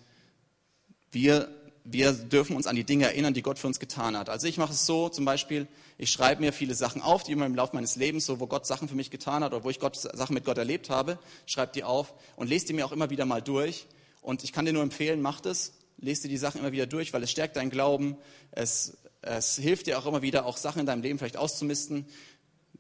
wir, 1.11 1.49
wir 1.91 2.13
dürfen 2.13 2.57
uns 2.57 2.67
an 2.67 2.77
die 2.77 2.85
Dinge 2.85 3.07
erinnern, 3.07 3.35
die 3.35 3.43
Gott 3.43 3.59
für 3.59 3.67
uns 3.67 3.79
getan 3.79 4.17
hat. 4.17 4.29
Also 4.29 4.47
ich 4.47 4.59
mache 4.59 4.73
es 4.73 4.87
so, 4.87 5.09
zum 5.09 5.25
Beispiel, 5.25 5.67
ich 5.99 6.11
schreibe 6.11 6.41
mir 6.41 6.53
viele 6.53 6.75
Sachen 6.75 7.03
auf, 7.03 7.23
die 7.23 7.33
immer 7.33 7.47
im 7.47 7.55
Laufe 7.55 7.75
meines 7.75 7.97
Lebens, 7.97 8.27
so 8.27 8.41
wo 8.41 8.47
Gott 8.47 8.67
Sachen 8.67 8.89
für 8.89 8.95
mich 8.95 9.11
getan 9.11 9.43
hat 9.43 9.53
oder 9.53 9.65
wo 9.65 9.71
ich 9.71 9.81
Gott 9.81 9.97
Sachen 9.97 10.35
mit 10.35 10.45
Gott 10.45 10.59
erlebt 10.59 10.91
habe, 10.91 11.19
schreibe 11.47 11.73
die 11.73 11.85
auf 11.85 12.15
und 12.37 12.49
lese 12.49 12.67
die 12.67 12.73
mir 12.73 12.87
auch 12.87 12.93
immer 12.93 13.11
wieder 13.11 13.25
mal 13.25 13.43
durch. 13.43 13.87
Und 14.21 14.45
ich 14.45 14.53
kann 14.53 14.65
dir 14.65 14.73
nur 14.73 14.83
empfehlen, 14.83 15.23
mach 15.23 15.41
das, 15.41 15.73
lese 15.99 16.23
dir 16.23 16.29
die 16.29 16.37
Sachen 16.37 16.61
immer 16.61 16.73
wieder 16.73 16.87
durch, 16.87 17.13
weil 17.13 17.23
es 17.23 17.31
stärkt 17.31 17.57
deinen 17.57 17.71
Glauben, 17.71 18.17
es 18.51 18.97
es 19.27 19.57
hilft 19.57 19.87
dir 19.87 19.99
auch 19.99 20.07
immer 20.07 20.23
wieder, 20.23 20.47
auch 20.47 20.57
Sachen 20.57 20.81
in 20.81 20.87
deinem 20.87 21.03
Leben 21.03 21.19
vielleicht 21.19 21.37
auszumisten. 21.37 22.07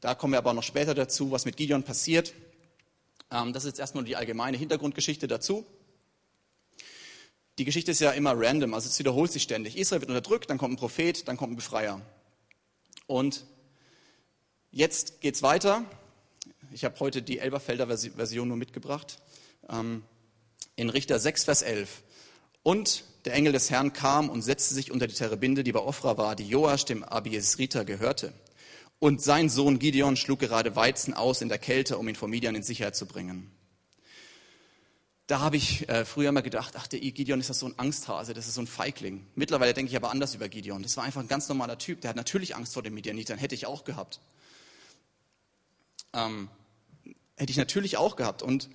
Da 0.01 0.15
kommen 0.15 0.33
wir 0.33 0.39
aber 0.39 0.55
noch 0.55 0.63
später 0.63 0.95
dazu, 0.95 1.31
was 1.33 1.45
mit 1.45 1.57
Gideon 1.57 1.83
passiert. 1.83 2.35
Ähm, 3.31 3.53
das 3.53 3.65
ist 3.65 3.71
jetzt 3.71 3.81
erstmal 3.81 4.05
die 4.05 4.17
allgemeine 4.17 4.57
Hintergrundgeschichte 4.57 5.27
dazu. 5.27 5.67
Die 7.59 7.65
Geschichte 7.65 7.91
ist 7.91 8.01
ja 8.01 8.11
immer 8.11 8.35
random, 8.37 8.75
also 8.75 8.89
es 8.89 8.99
wiederholt 8.99 9.33
sich 9.33 9.43
ständig. 9.43 9.79
Israel 9.79 10.03
wird 10.03 10.11
unterdrückt, 10.11 10.51
dann 10.51 10.59
kommt 10.59 10.75
ein 10.75 10.77
Prophet, 10.77 11.27
dann 11.27 11.39
kommt 11.39 11.55
ein 11.55 11.57
Befreier. 11.57 12.03
Und 13.07 13.47
jetzt 14.71 15.23
geht 15.23 15.37
es 15.37 15.43
weiter. 15.43 15.85
Ich 16.73 16.85
habe 16.85 17.01
heute 17.01 17.23
die 17.23 17.39
Elberfelder 17.39 17.87
Version 17.87 18.49
nur 18.49 18.59
mitgebracht. 18.59 19.23
Ähm, 19.71 20.03
in 20.75 20.91
Richter 20.91 21.19
6, 21.19 21.45
Vers 21.45 21.63
11. 21.63 22.03
Und 22.63 23.05
der 23.25 23.33
Engel 23.33 23.53
des 23.53 23.71
Herrn 23.71 23.95
kam 23.95 24.29
und 24.29 24.43
setzte 24.43 24.75
sich 24.75 24.91
unter 24.91 25.07
die 25.07 25.15
Terebinde, 25.15 25.65
die 25.65 25.73
bei 25.73 25.81
Ofra 25.81 26.19
war, 26.19 26.37
die 26.37 26.47
Joasch 26.47 26.85
dem 26.85 27.05
Abiesriter 27.05 27.87
gehörte. 27.87 28.35
Und 28.99 29.23
sein 29.23 29.49
Sohn 29.49 29.79
Gideon 29.79 30.17
schlug 30.17 30.41
gerade 30.41 30.77
Weizen 30.77 31.15
aus 31.15 31.41
in 31.41 31.49
der 31.49 31.59
Kälte, 31.59 31.97
um 31.97 32.09
ihn 32.09 32.17
vor 32.17 32.29
Midian 32.29 32.55
in 32.55 32.63
Sicherheit 32.63 32.97
zu 32.97 33.07
bringen. 33.07 33.51
Da 35.27 35.41
habe 35.41 35.57
ich 35.57 35.89
äh, 35.89 36.05
früher 36.05 36.31
mal 36.31 36.41
gedacht, 36.41 36.75
ach, 36.77 36.87
der 36.87 37.01
Gideon 37.01 37.41
ist 37.41 37.51
das 37.51 37.59
so 37.59 37.67
ein 37.67 37.79
Angsthase, 37.79 38.33
das 38.33 38.47
ist 38.47 38.55
so 38.55 38.61
ein 38.61 38.69
Feigling. 38.69 39.27
Mittlerweile 39.35 39.75
denke 39.75 39.91
ich 39.91 39.97
aber 39.97 40.11
anders 40.11 40.35
über 40.35 40.49
Gideon. 40.49 40.85
Das 40.85 40.97
war 40.97 41.03
einfach 41.03 41.21
ein 41.21 41.27
ganz 41.27 41.49
normaler 41.49 41.79
Typ, 41.79 42.01
der 42.01 42.11
hat 42.11 42.17
natürlich 42.17 42.55
Angst 42.55 42.75
vor 42.75 42.83
den 42.85 42.95
Midianitern, 42.95 43.37
hätte 43.39 43.57
ich 43.57 43.67
auch 43.67 43.83
gehabt. 43.83 44.21
Ähm, 46.13 46.49
hätte 47.35 47.51
ich 47.51 47.57
natürlich 47.57 47.97
auch 47.97 48.15
gehabt. 48.15 48.43
Und 48.43 48.71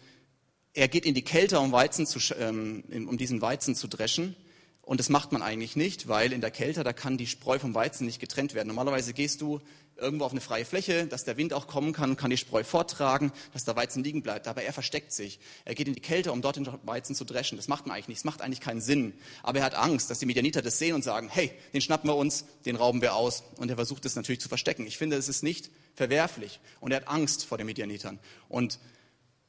er 0.74 0.90
geht 0.90 1.06
in 1.06 1.14
die 1.14 1.24
Kälte, 1.24 1.58
um, 1.60 1.72
Weizen 1.72 2.06
zu, 2.06 2.20
ähm, 2.36 2.84
um 3.08 3.18
diesen 3.18 3.42
Weizen 3.42 3.74
zu 3.74 3.88
dreschen. 3.88 4.36
Und 4.82 5.00
das 5.00 5.08
macht 5.08 5.32
man 5.32 5.42
eigentlich 5.42 5.78
nicht, 5.78 6.10
weil 6.10 6.34
in 6.34 6.42
der 6.42 6.52
Kälte, 6.52 6.84
da 6.84 6.92
kann 6.92 7.18
die 7.18 7.28
Spreu 7.28 7.60
vom 7.60 7.74
Weizen 7.76 8.06
nicht 8.06 8.20
getrennt 8.20 8.56
werden. 8.56 8.68
Normalerweise 8.68 9.14
gehst 9.14 9.40
du 9.40 9.62
irgendwo 10.02 10.26
auf 10.26 10.32
eine 10.32 10.42
freie 10.42 10.66
Fläche, 10.66 11.08
dass 11.08 11.24
der 11.24 11.38
Wind 11.38 11.54
auch 11.54 11.68
kommen 11.68 11.94
kann, 11.94 12.18
kann 12.18 12.30
die 12.30 12.38
Spreu 12.38 12.64
vortragen, 12.64 13.32
dass 13.54 13.64
der 13.64 13.76
Weizen 13.76 14.04
liegen 14.04 14.24
bleibt. 14.24 14.48
Aber 14.48 14.64
er 14.64 14.74
versteckt 14.74 15.14
sich. 15.14 15.40
Er 15.64 15.76
geht 15.76 15.88
in 15.88 15.94
die 15.94 16.02
Kälte, 16.02 16.32
um 16.32 16.42
dort 16.42 16.58
den 16.58 16.68
Weizen 16.84 17.16
zu 17.16 17.24
dreschen. 17.24 17.58
Das 17.58 17.68
macht 17.68 17.86
man 17.86 17.96
eigentlich 17.96 18.08
nicht. 18.08 18.20
Das 18.20 18.26
macht 18.26 18.42
eigentlich 18.42 18.60
keinen 18.60 18.82
Sinn. 18.82 19.14
Aber 19.44 19.60
er 19.60 19.66
hat 19.66 19.76
Angst, 19.76 20.10
dass 20.10 20.20
die 20.20 20.26
Midianiter 20.26 20.62
das 20.62 20.80
sehen 20.80 20.96
und 20.96 21.04
sagen, 21.04 21.30
hey, 21.30 21.52
den 21.74 21.82
schnappen 21.82 22.10
wir 22.10 22.16
uns, 22.16 22.46
den 22.66 22.76
rauben 22.76 23.02
wir 23.02 23.16
aus. 23.16 23.44
Und 23.58 23.70
er 23.70 23.76
versucht 23.76 24.06
es 24.06 24.16
natürlich 24.16 24.42
zu 24.42 24.50
verstecken. 24.50 24.86
Ich 24.88 24.98
finde, 24.98 25.16
es 25.16 25.30
ist 25.30 25.44
nicht 25.44 25.70
verwerflich. 25.96 26.60
Und 26.80 26.92
er 26.92 26.98
hat 26.98 27.08
Angst 27.08 27.46
vor 27.46 27.58
den 27.58 27.68
Midianitern. 27.68 28.20
Und 28.50 28.80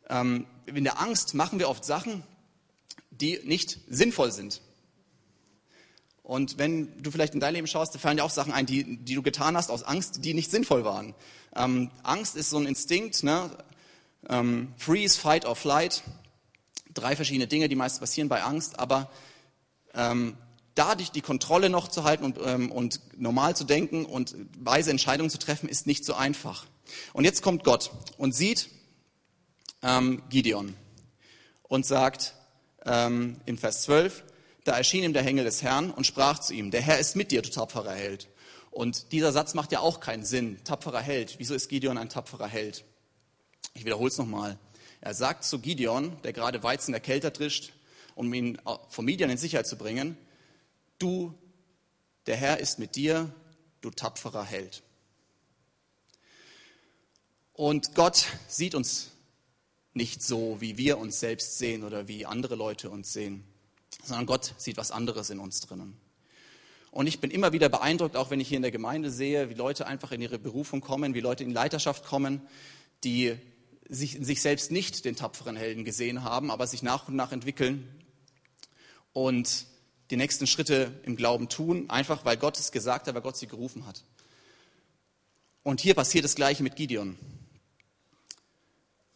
ähm, 0.08 0.46
in 0.66 0.84
der 0.84 1.00
Angst 1.00 1.34
machen 1.34 1.58
wir 1.58 1.68
oft 1.68 1.84
Sachen, 1.84 2.22
die 3.10 3.40
nicht 3.44 3.78
sinnvoll 3.88 4.32
sind. 4.32 4.60
Und 6.22 6.58
wenn 6.58 7.02
du 7.02 7.10
vielleicht 7.10 7.34
in 7.34 7.40
dein 7.40 7.54
Leben 7.54 7.66
schaust, 7.66 7.94
da 7.94 7.98
fallen 7.98 8.16
dir 8.16 8.24
auch 8.24 8.30
Sachen 8.30 8.52
ein, 8.52 8.66
die, 8.66 8.96
die 8.98 9.14
du 9.14 9.22
getan 9.22 9.56
hast 9.56 9.70
aus 9.70 9.82
Angst, 9.82 10.24
die 10.24 10.34
nicht 10.34 10.50
sinnvoll 10.50 10.84
waren. 10.84 11.14
Ähm, 11.56 11.90
Angst 12.02 12.36
ist 12.36 12.50
so 12.50 12.58
ein 12.58 12.66
Instinkt, 12.66 13.22
ne? 13.24 13.50
ähm, 14.28 14.72
Freeze, 14.76 15.18
Fight 15.18 15.44
or 15.44 15.56
Flight. 15.56 16.02
Drei 16.94 17.16
verschiedene 17.16 17.46
Dinge, 17.46 17.68
die 17.68 17.76
meist 17.76 18.00
passieren 18.00 18.28
bei 18.28 18.42
Angst, 18.42 18.78
aber 18.78 19.10
ähm, 19.94 20.36
dadurch 20.74 21.10
die 21.10 21.22
Kontrolle 21.22 21.70
noch 21.70 21.88
zu 21.88 22.04
halten 22.04 22.24
und, 22.24 22.38
ähm, 22.44 22.70
und 22.70 23.00
normal 23.18 23.56
zu 23.56 23.64
denken 23.64 24.04
und 24.04 24.36
weise 24.58 24.90
Entscheidungen 24.90 25.30
zu 25.30 25.38
treffen, 25.38 25.68
ist 25.68 25.86
nicht 25.86 26.04
so 26.04 26.14
einfach. 26.14 26.66
Und 27.12 27.24
jetzt 27.24 27.42
kommt 27.42 27.64
Gott 27.64 27.90
und 28.18 28.34
sieht 28.34 28.68
ähm, 29.82 30.22
Gideon 30.28 30.74
und 31.62 31.86
sagt 31.86 32.34
ähm, 32.84 33.40
im 33.46 33.58
Vers 33.58 33.82
12, 33.82 34.22
da 34.64 34.76
erschien 34.76 35.04
ihm 35.04 35.12
der 35.12 35.26
Engel 35.26 35.44
des 35.44 35.62
Herrn 35.62 35.90
und 35.90 36.06
sprach 36.06 36.38
zu 36.38 36.54
ihm, 36.54 36.70
der 36.70 36.82
Herr 36.82 36.98
ist 36.98 37.16
mit 37.16 37.30
dir, 37.30 37.42
du 37.42 37.50
tapferer 37.50 37.94
Held. 37.94 38.28
Und 38.70 39.12
dieser 39.12 39.32
Satz 39.32 39.54
macht 39.54 39.72
ja 39.72 39.80
auch 39.80 40.00
keinen 40.00 40.24
Sinn. 40.24 40.58
Tapferer 40.64 41.00
Held. 41.00 41.34
Wieso 41.38 41.54
ist 41.54 41.68
Gideon 41.68 41.98
ein 41.98 42.08
tapferer 42.08 42.46
Held? 42.46 42.84
Ich 43.74 43.84
wiederhole 43.84 44.08
es 44.08 44.18
nochmal. 44.18 44.58
Er 45.00 45.14
sagt 45.14 45.44
zu 45.44 45.58
Gideon, 45.58 46.16
der 46.22 46.32
gerade 46.32 46.62
Weizen 46.62 46.94
erkältet 46.94 47.36
trischt, 47.36 47.72
um 48.14 48.32
ihn 48.32 48.58
vom 48.88 49.04
Midian 49.04 49.30
in 49.30 49.36
Sicherheit 49.36 49.66
zu 49.66 49.76
bringen, 49.76 50.16
du, 50.98 51.34
der 52.26 52.36
Herr 52.36 52.60
ist 52.60 52.78
mit 52.78 52.94
dir, 52.94 53.34
du 53.80 53.90
tapferer 53.90 54.44
Held. 54.44 54.82
Und 57.52 57.94
Gott 57.94 58.26
sieht 58.48 58.74
uns 58.74 59.10
nicht 59.92 60.22
so, 60.22 60.60
wie 60.60 60.78
wir 60.78 60.98
uns 60.98 61.20
selbst 61.20 61.58
sehen 61.58 61.84
oder 61.84 62.08
wie 62.08 62.24
andere 62.24 62.54
Leute 62.54 62.88
uns 62.88 63.12
sehen, 63.12 63.44
sondern 64.02 64.26
Gott 64.26 64.54
sieht 64.58 64.76
was 64.76 64.90
anderes 64.90 65.30
in 65.30 65.38
uns 65.38 65.60
drinnen. 65.60 65.96
Und 66.90 67.06
ich 67.06 67.20
bin 67.20 67.30
immer 67.30 67.52
wieder 67.52 67.68
beeindruckt, 67.68 68.16
auch 68.16 68.30
wenn 68.30 68.40
ich 68.40 68.48
hier 68.48 68.56
in 68.56 68.62
der 68.62 68.70
Gemeinde 68.70 69.10
sehe, 69.10 69.48
wie 69.48 69.54
Leute 69.54 69.86
einfach 69.86 70.12
in 70.12 70.20
ihre 70.20 70.38
Berufung 70.38 70.80
kommen, 70.80 71.14
wie 71.14 71.20
Leute 71.20 71.42
in 71.42 71.50
Leiterschaft 71.50 72.04
kommen, 72.04 72.42
die 73.02 73.36
sich 73.88 74.18
sich 74.20 74.42
selbst 74.42 74.70
nicht 74.70 75.04
den 75.04 75.16
tapferen 75.16 75.56
Helden 75.56 75.84
gesehen 75.84 76.22
haben, 76.22 76.50
aber 76.50 76.66
sich 76.66 76.82
nach 76.82 77.08
und 77.08 77.16
nach 77.16 77.32
entwickeln 77.32 77.88
und 79.12 79.66
die 80.10 80.16
nächsten 80.16 80.46
Schritte 80.46 80.92
im 81.04 81.16
Glauben 81.16 81.48
tun, 81.48 81.88
einfach 81.88 82.24
weil 82.24 82.36
Gott 82.36 82.58
es 82.58 82.72
gesagt 82.72 83.06
hat, 83.06 83.14
weil 83.14 83.22
Gott 83.22 83.36
sie 83.36 83.46
gerufen 83.46 83.86
hat. 83.86 84.04
Und 85.62 85.80
hier 85.80 85.94
passiert 85.94 86.24
das 86.24 86.34
Gleiche 86.34 86.62
mit 86.62 86.76
Gideon. 86.76 87.16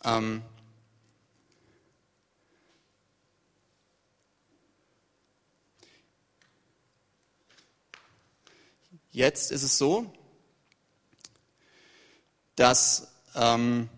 Ähm, 0.04 0.42
Jetzt 9.16 9.50
ist 9.50 9.62
es 9.62 9.78
so, 9.78 10.12
dass 12.54 13.08
ähm, 13.34 13.88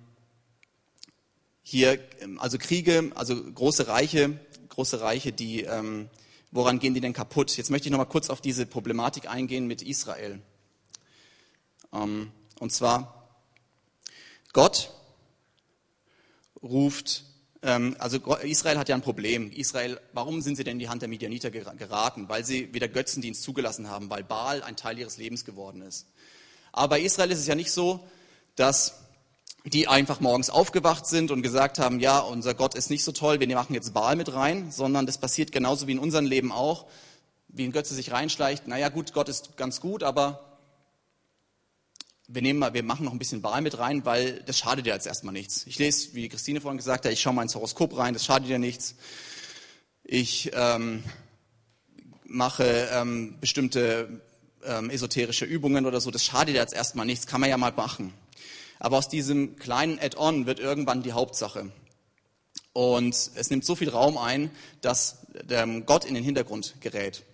hier, 1.65 1.99
also 2.37 2.57
Kriege, 2.57 3.11
also 3.17 3.35
große 3.35 3.89
Reiche, 3.89 4.39
große 4.69 5.01
Reiche, 5.01 5.33
die, 5.33 5.63
ähm, 5.63 6.09
woran 6.53 6.79
gehen 6.79 6.95
die 6.95 7.01
denn 7.01 7.15
kaputt? 7.15 7.57
Jetzt 7.57 7.69
möchte 7.69 7.89
ich 7.89 7.91
noch 7.91 7.99
mal 7.99 8.05
kurz 8.05 8.31
auf 8.31 8.41
diese 8.41 8.65
Problematik 8.65 9.29
eingehen 9.29 9.67
mit 9.67 9.83
Israel. 9.83 10.41
Ähm, 11.93 12.31
und 12.61 12.73
zwar, 12.73 13.29
Gott 14.53 14.95
ruft 16.63 17.25
also 17.61 18.19
Israel 18.43 18.79
hat 18.79 18.89
ja 18.89 18.95
ein 18.95 19.03
Problem. 19.03 19.51
Israel, 19.51 20.01
warum 20.13 20.41
sind 20.41 20.57
sie 20.57 20.65
denn 20.65 20.75
in 20.75 20.79
die 20.79 20.89
Hand 20.89 21.03
der 21.03 21.09
Midianiter 21.09 21.51
geraten? 21.51 22.29
Weil 22.29 22.45
sie 22.45 22.73
wieder 22.73 22.87
Götzendienst 22.87 23.43
zugelassen 23.43 23.91
haben, 23.91 24.11
weil 24.11 24.23
Baal 24.23 24.63
ein 24.63 24.77
Teil 24.77 24.99
ihres 24.99 25.17
Lebens 25.17 25.45
geworden 25.45 25.83
ist. 25.83 26.07
Aber 26.73 26.91
bei 26.91 27.01
Israel 27.01 27.31
ist 27.33 27.41
es 27.41 27.47
ja 27.47 27.57
nicht 27.57 27.73
so, 27.73 28.01
dass 28.55 28.95
die 29.65 29.89
einfach 29.89 30.21
morgens 30.21 30.51
aufgewacht 30.51 31.07
sind 31.07 31.31
und 31.31 31.43
gesagt 31.43 31.79
haben, 31.79 32.01
ja, 32.01 32.21
unser 32.21 32.55
Gott 32.55 32.75
ist 32.75 32.91
nicht 32.91 33.05
so 33.05 33.13
toll, 33.13 33.41
wir 33.41 33.49
machen 33.55 33.75
jetzt 33.75 33.93
Baal 33.93 34.17
mit 34.17 34.33
rein, 34.33 34.71
sondern 34.71 35.05
das 35.05 35.19
passiert 35.19 35.53
genauso 35.53 35.87
wie 35.87 35.93
in 35.93 35.99
unserem 35.99 36.27
Leben 36.27 36.53
auch, 36.53 36.87
wie 37.49 37.65
ein 37.65 37.73
Götze 37.73 37.95
sich 37.95 38.13
reinschleicht. 38.13 38.69
Naja, 38.69 38.89
gut, 38.89 39.13
Gott 39.13 39.29
ist 39.29 39.57
ganz 39.57 39.81
gut, 39.81 40.03
aber 40.03 40.48
wir, 42.29 42.43
nehmen 42.43 42.59
mal, 42.59 42.75
wir 42.75 42.83
machen 42.83 43.07
noch 43.07 43.13
ein 43.13 43.19
bisschen 43.19 43.43
Wahl 43.43 43.63
mit 43.63 43.79
rein, 43.79 44.05
weil 44.05 44.43
das 44.43 44.59
schadet 44.59 44.85
dir 44.85 44.93
jetzt 44.93 45.07
erstmal 45.07 45.33
nichts. 45.33 45.67
Ich 45.67 45.79
lese, 45.79 46.15
wie 46.15 46.29
Christine 46.29 46.61
vorhin 46.61 46.77
gesagt 46.77 47.07
hat, 47.07 47.13
ich 47.13 47.21
schaue 47.21 47.33
mal 47.33 47.43
ins 47.43 47.55
Horoskop 47.55 47.97
rein, 47.97 48.13
das 48.13 48.27
schadet 48.27 48.49
dir 48.49 48.59
nichts. 48.59 48.97
Ich 50.05 50.51
ähm, 50.53 51.03
mache 52.25 52.89
ähm, 52.93 53.39
bestimmte 53.41 54.21
ähm, 54.63 54.91
esoterische 54.91 55.47
Übungen 55.47 55.87
oder 55.87 56.01
so, 56.03 56.11
das 56.11 56.23
schadet 56.23 56.55
dir 56.55 56.61
jetzt 56.61 56.75
erstmal 56.75 57.07
nichts, 57.07 57.27
kann 57.27 57.41
man 57.41 57.49
ja 57.49 57.57
mal 57.57 57.73
machen. 57.73 58.13
Aber 58.79 58.99
aus 58.99 59.09
diesem 59.09 59.57
kleinen 59.57 59.99
Add-on 59.99 60.45
wird 60.45 60.61
irgendwann 60.61 61.03
die 61.03 61.13
Hauptsache. 61.13 61.73
Und 62.75 63.15
es 63.35 63.51
nimmt 63.51 63.65
so 63.65 63.75
viel 63.75 63.89
Raum 63.89 64.19
ein, 64.19 64.51
dass 64.83 65.27
ähm, 65.49 65.87
Gott 65.87 66.05
in 66.05 66.15
den 66.15 66.23
Hintergrund 66.23 66.75
gerät. 66.81 67.25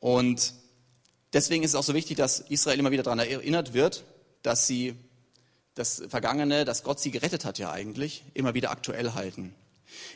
Und 0.00 0.52
Deswegen 1.32 1.64
ist 1.64 1.70
es 1.70 1.74
auch 1.76 1.82
so 1.82 1.94
wichtig, 1.94 2.16
dass 2.16 2.40
Israel 2.40 2.78
immer 2.78 2.90
wieder 2.90 3.02
daran 3.02 3.18
erinnert 3.18 3.72
wird, 3.72 4.04
dass 4.42 4.66
sie 4.66 4.94
das 5.74 6.02
Vergangene, 6.08 6.64
dass 6.64 6.82
Gott 6.82 7.00
sie 7.00 7.10
gerettet 7.10 7.44
hat 7.44 7.58
ja 7.58 7.70
eigentlich, 7.70 8.24
immer 8.34 8.54
wieder 8.54 8.70
aktuell 8.70 9.14
halten. 9.14 9.54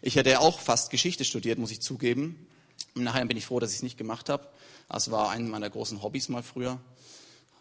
Ich 0.02 0.16
hätte 0.16 0.30
ja 0.30 0.40
auch 0.40 0.60
fast 0.60 0.90
Geschichte 0.90 1.24
studiert, 1.24 1.58
muss 1.58 1.70
ich 1.70 1.80
zugeben. 1.80 2.46
Im 2.94 3.04
Nachhinein 3.04 3.28
bin 3.28 3.36
ich 3.36 3.46
froh, 3.46 3.60
dass 3.60 3.70
ich 3.70 3.76
es 3.76 3.82
nicht 3.82 3.98
gemacht 3.98 4.28
habe. 4.28 4.46
Das 4.88 5.10
war 5.10 5.30
ein 5.30 5.48
meiner 5.48 5.70
großen 5.70 6.02
Hobbys 6.02 6.28
mal 6.28 6.42
früher. 6.42 6.78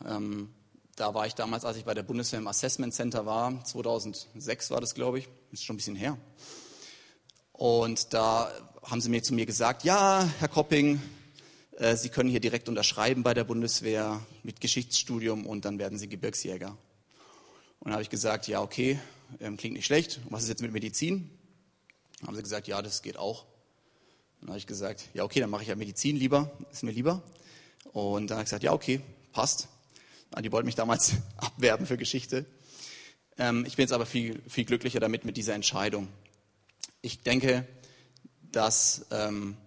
Ähm, 0.05 0.49
da 0.95 1.13
war 1.13 1.25
ich 1.27 1.35
damals, 1.35 1.65
als 1.65 1.77
ich 1.77 1.85
bei 1.85 1.93
der 1.93 2.03
Bundeswehr 2.03 2.39
im 2.39 2.47
Assessment 2.47 2.93
Center 2.93 3.25
war, 3.25 3.63
2006 3.63 4.71
war 4.71 4.81
das, 4.81 4.95
glaube 4.95 5.19
ich, 5.19 5.27
ist 5.51 5.63
schon 5.63 5.75
ein 5.75 5.77
bisschen 5.77 5.95
her. 5.95 6.17
Und 7.51 8.13
da 8.13 8.51
haben 8.83 9.01
sie 9.01 9.09
mir 9.09 9.23
zu 9.23 9.33
mir 9.33 9.45
gesagt, 9.45 9.83
ja, 9.83 10.29
Herr 10.39 10.47
Kopping, 10.47 11.01
Sie 11.95 12.09
können 12.09 12.29
hier 12.29 12.39
direkt 12.39 12.69
unterschreiben 12.69 13.23
bei 13.23 13.33
der 13.33 13.43
Bundeswehr 13.43 14.25
mit 14.43 14.61
Geschichtsstudium 14.61 15.45
und 15.45 15.65
dann 15.65 15.77
werden 15.77 15.97
Sie 15.97 16.07
Gebirgsjäger. 16.07 16.69
Und 16.69 16.77
dann 17.89 17.93
habe 17.93 18.03
ich 18.03 18.09
gesagt, 18.09 18.47
ja, 18.47 18.61
okay, 18.61 18.99
ähm, 19.39 19.57
klingt 19.57 19.75
nicht 19.75 19.85
schlecht. 19.85 20.19
Und 20.25 20.31
was 20.31 20.43
ist 20.43 20.49
jetzt 20.49 20.61
mit 20.61 20.71
Medizin? 20.71 21.29
Dann 22.19 22.27
haben 22.27 22.35
sie 22.35 22.43
gesagt, 22.43 22.67
ja, 22.67 22.81
das 22.81 23.01
geht 23.01 23.17
auch. 23.17 23.45
Dann 24.39 24.49
habe 24.49 24.57
ich 24.57 24.67
gesagt, 24.67 25.09
ja, 25.13 25.23
okay, 25.23 25.39
dann 25.39 25.49
mache 25.49 25.63
ich 25.63 25.69
ja 25.69 25.75
Medizin 25.75 26.15
lieber, 26.15 26.51
ist 26.71 26.83
mir 26.83 26.91
lieber. 26.91 27.21
Und 27.93 28.29
dann 28.29 28.37
habe 28.37 28.43
ich 28.43 28.47
gesagt, 28.47 28.63
ja, 28.63 28.73
okay, 28.73 29.01
passt. 29.31 29.67
Die 30.41 30.51
wollten 30.51 30.65
mich 30.65 30.75
damals 30.75 31.13
abwerben 31.37 31.85
für 31.85 31.97
Geschichte. 31.97 32.45
Ähm, 33.37 33.65
ich 33.65 33.75
bin 33.75 33.83
jetzt 33.83 33.93
aber 33.93 34.05
viel, 34.05 34.41
viel 34.47 34.65
glücklicher 34.65 34.99
damit, 34.99 35.25
mit 35.25 35.37
dieser 35.37 35.53
Entscheidung. 35.53 36.07
Ich 37.01 37.21
denke, 37.21 37.67
dass 38.51 39.05
ähm, 39.11 39.57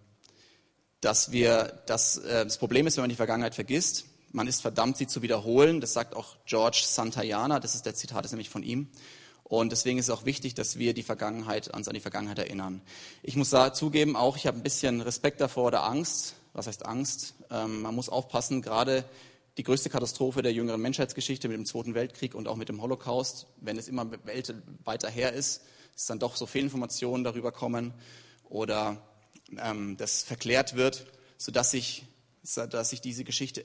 dass 1.00 1.32
wir, 1.32 1.80
dass 1.86 2.18
äh, 2.18 2.44
das 2.44 2.58
Problem 2.58 2.86
ist, 2.86 2.96
wenn 2.96 3.02
man 3.02 3.10
die 3.10 3.16
Vergangenheit 3.16 3.54
vergisst, 3.54 4.06
man 4.32 4.46
ist 4.46 4.60
verdammt, 4.60 4.96
sie 4.96 5.06
zu 5.06 5.22
wiederholen. 5.22 5.80
Das 5.80 5.92
sagt 5.92 6.14
auch 6.14 6.36
George 6.44 6.82
Santayana, 6.84 7.60
das 7.60 7.74
ist 7.74 7.86
der 7.86 7.94
Zitat, 7.94 8.24
ist 8.24 8.32
nämlich 8.32 8.50
von 8.50 8.62
ihm. 8.62 8.88
Und 9.44 9.72
deswegen 9.72 9.98
ist 9.98 10.06
es 10.06 10.10
auch 10.10 10.26
wichtig, 10.26 10.54
dass 10.54 10.78
wir 10.78 10.92
die 10.92 11.02
Vergangenheit, 11.02 11.74
uns 11.74 11.88
an 11.88 11.94
die 11.94 12.00
Vergangenheit 12.00 12.38
erinnern. 12.38 12.82
Ich 13.22 13.34
muss 13.36 13.48
da 13.48 13.72
zugeben, 13.72 14.14
auch 14.14 14.36
ich 14.36 14.46
habe 14.46 14.58
ein 14.58 14.62
bisschen 14.62 15.00
Respekt 15.00 15.40
davor 15.40 15.68
oder 15.68 15.84
Angst. 15.84 16.34
Was 16.52 16.66
heißt 16.66 16.84
Angst? 16.84 17.34
Ähm, 17.50 17.82
man 17.82 17.94
muss 17.94 18.10
aufpassen, 18.10 18.60
gerade 18.60 19.04
die 19.56 19.62
größte 19.62 19.88
Katastrophe 19.88 20.42
der 20.42 20.52
jüngeren 20.52 20.80
Menschheitsgeschichte 20.82 21.48
mit 21.48 21.56
dem 21.56 21.64
Zweiten 21.64 21.94
Weltkrieg 21.94 22.34
und 22.34 22.46
auch 22.46 22.56
mit 22.56 22.68
dem 22.68 22.82
Holocaust, 22.82 23.46
wenn 23.60 23.78
es 23.78 23.88
immer 23.88 24.06
weiter 24.84 25.08
her 25.08 25.32
ist, 25.32 25.62
dass 25.94 26.06
dann 26.06 26.18
doch 26.18 26.36
so 26.36 26.46
Fehlinformationen 26.46 27.24
darüber 27.24 27.50
kommen 27.50 27.94
oder 28.48 29.02
ähm, 29.56 29.96
das 29.96 30.22
verklärt 30.22 30.76
wird, 30.76 31.06
sodass 31.36 31.70
sich, 31.70 32.04
dass 32.42 32.90
sich 32.90 33.00
diese 33.00 33.24
Geschichte 33.24 33.64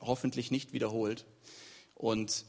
hoffentlich 0.00 0.50
nicht 0.50 0.72
wiederholt. 0.72 1.26
Und 1.94 2.44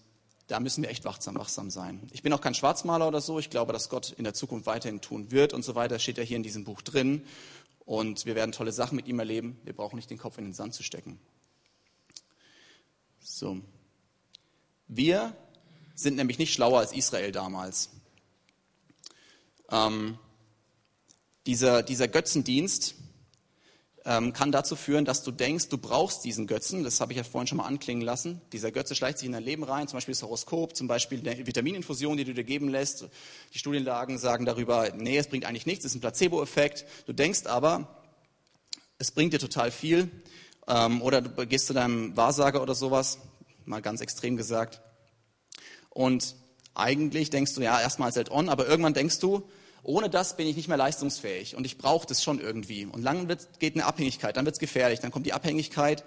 da 0.47 0.59
müssen 0.59 0.83
wir 0.83 0.89
echt 0.89 1.05
wachsam, 1.05 1.35
wachsam 1.35 1.69
sein. 1.69 2.07
Ich 2.11 2.23
bin 2.23 2.33
auch 2.33 2.41
kein 2.41 2.53
Schwarzmaler 2.53 3.07
oder 3.07 3.21
so. 3.21 3.39
Ich 3.39 3.50
glaube, 3.50 3.71
dass 3.73 3.89
Gott 3.89 4.11
in 4.11 4.25
der 4.25 4.33
Zukunft 4.33 4.65
weiterhin 4.65 5.00
tun 5.00 5.31
wird 5.31 5.53
und 5.53 5.63
so 5.63 5.75
weiter. 5.75 5.97
Steht 5.97 6.17
ja 6.17 6.23
hier 6.23 6.38
in 6.38 6.43
diesem 6.43 6.65
Buch 6.65 6.81
drin. 6.81 7.25
Und 7.85 8.25
wir 8.25 8.35
werden 8.35 8.51
tolle 8.51 8.71
Sachen 8.71 8.95
mit 8.95 9.07
ihm 9.07 9.19
erleben. 9.19 9.59
Wir 9.63 9.73
brauchen 9.73 9.95
nicht 9.95 10.09
den 10.09 10.17
Kopf 10.17 10.38
in 10.38 10.45
den 10.45 10.53
Sand 10.53 10.73
zu 10.73 10.83
stecken. 10.83 11.19
So. 13.19 13.61
Wir 14.88 15.35
sind 15.95 16.15
nämlich 16.17 16.38
nicht 16.38 16.53
schlauer 16.53 16.79
als 16.79 16.93
Israel 16.93 17.31
damals. 17.31 17.89
Ähm, 19.69 20.17
dieser, 21.45 21.83
dieser 21.83 22.07
Götzendienst 22.07 22.95
ähm, 24.05 24.33
kann 24.33 24.51
dazu 24.51 24.75
führen, 24.75 25.05
dass 25.05 25.24
du 25.24 25.31
denkst, 25.31 25.69
du 25.69 25.77
brauchst 25.77 26.24
diesen 26.24 26.48
Götzen. 26.48 26.83
Das 26.83 27.01
habe 27.01 27.13
ich 27.13 27.17
ja 27.17 27.24
vorhin 27.24 27.48
schon 27.48 27.57
mal 27.57 27.65
anklingen 27.65 28.03
lassen. 28.03 28.41
Dieser 28.51 28.71
Götze 28.71 28.95
schleicht 28.95 29.19
sich 29.19 29.27
in 29.27 29.33
dein 29.33 29.43
Leben 29.43 29.63
rein, 29.63 29.88
zum 29.88 29.98
Beispiel 29.98 30.13
das 30.13 30.24
Horoskop, 30.24 30.75
zum 30.75 30.88
Beispiel 30.88 31.19
eine 31.19 31.45
Vitamininfusion, 31.45 32.17
die 32.17 32.25
du 32.25 32.33
dir 32.33 32.43
geben 32.43 32.69
lässt. 32.69 33.05
Die 33.53 33.60
Studienlagen 33.60 34.17
sagen 34.17 34.45
darüber, 34.45 34.91
nee, 34.95 35.17
es 35.17 35.27
bringt 35.27 35.45
eigentlich 35.45 35.65
nichts, 35.65 35.86
es 35.86 35.91
ist 35.91 35.98
ein 35.98 36.01
Placebo-Effekt. 36.01 36.86
Du 37.05 37.13
denkst 37.13 37.45
aber, 37.45 38.01
es 38.98 39.12
bringt 39.12 39.33
dir 39.33 39.39
total 39.39 39.71
viel. 39.71 40.10
Ähm, 40.67 41.01
oder 41.01 41.21
du 41.21 41.45
gehst 41.45 41.67
zu 41.67 41.74
deinem 41.74 42.15
Wahrsager 42.17 42.62
oder 42.62 42.75
sowas, 42.75 43.19
mal 43.65 43.81
ganz 43.81 44.01
extrem 44.01 44.38
gesagt. 44.38 44.81
Und 45.89 46.36
eigentlich 46.74 47.29
denkst 47.29 47.53
du, 47.53 47.62
ja, 47.62 47.79
erstmal 47.79 48.07
als 48.07 48.17
Add-on, 48.17 48.50
aber 48.50 48.67
irgendwann 48.67 48.93
denkst 48.93 49.19
du, 49.19 49.43
Ohne 49.83 50.09
das 50.09 50.38
bin 50.38 50.47
ich 50.47 50.55
nicht 50.55 50.67
mehr 50.67 50.77
leistungsfähig 50.77 51.55
und 51.55 51.65
ich 51.65 51.77
brauche 51.77 52.05
das 52.05 52.23
schon 52.23 52.39
irgendwie. 52.39 52.85
Und 52.85 53.01
lang 53.01 53.27
wird, 53.27 53.59
geht 53.59 53.75
eine 53.75 53.85
Abhängigkeit, 53.85 54.38
dann 54.38 54.45
wird 54.45 54.53
es 54.55 54.59
gefährlich, 54.59 55.00
dann 55.00 55.11
kommt 55.11 55.25
die 55.25 55.33
Abhängigkeit. 55.33 56.03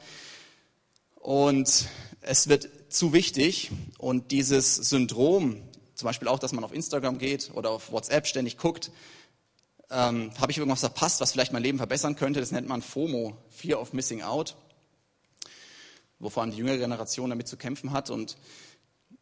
Und 1.16 1.88
es 2.20 2.48
wird 2.48 2.68
zu 2.92 3.12
wichtig. 3.12 3.70
Und 3.98 4.30
dieses 4.30 4.76
Syndrom, 4.76 5.62
zum 5.94 6.06
Beispiel 6.06 6.28
auch, 6.28 6.38
dass 6.38 6.52
man 6.52 6.64
auf 6.64 6.72
Instagram 6.72 7.18
geht 7.18 7.50
oder 7.54 7.70
auf 7.70 7.90
WhatsApp 7.90 8.26
ständig 8.26 8.58
guckt, 8.58 8.90
ähm, 9.90 10.30
habe 10.40 10.52
ich 10.52 10.58
irgendwas 10.58 10.80
verpasst, 10.80 11.20
was 11.20 11.32
vielleicht 11.32 11.52
mein 11.52 11.62
Leben 11.62 11.78
verbessern 11.78 12.16
könnte, 12.16 12.40
das 12.40 12.52
nennt 12.52 12.68
man 12.68 12.82
FOMO, 12.82 13.36
Fear 13.50 13.80
of 13.80 13.92
Missing 13.92 14.22
Out, 14.22 14.56
wo 16.18 16.30
vor 16.30 16.42
allem 16.42 16.52
die 16.52 16.58
jüngere 16.58 16.78
Generation 16.78 17.30
damit 17.30 17.48
zu 17.48 17.56
kämpfen 17.56 17.92
hat. 17.92 18.10
Und 18.10 18.36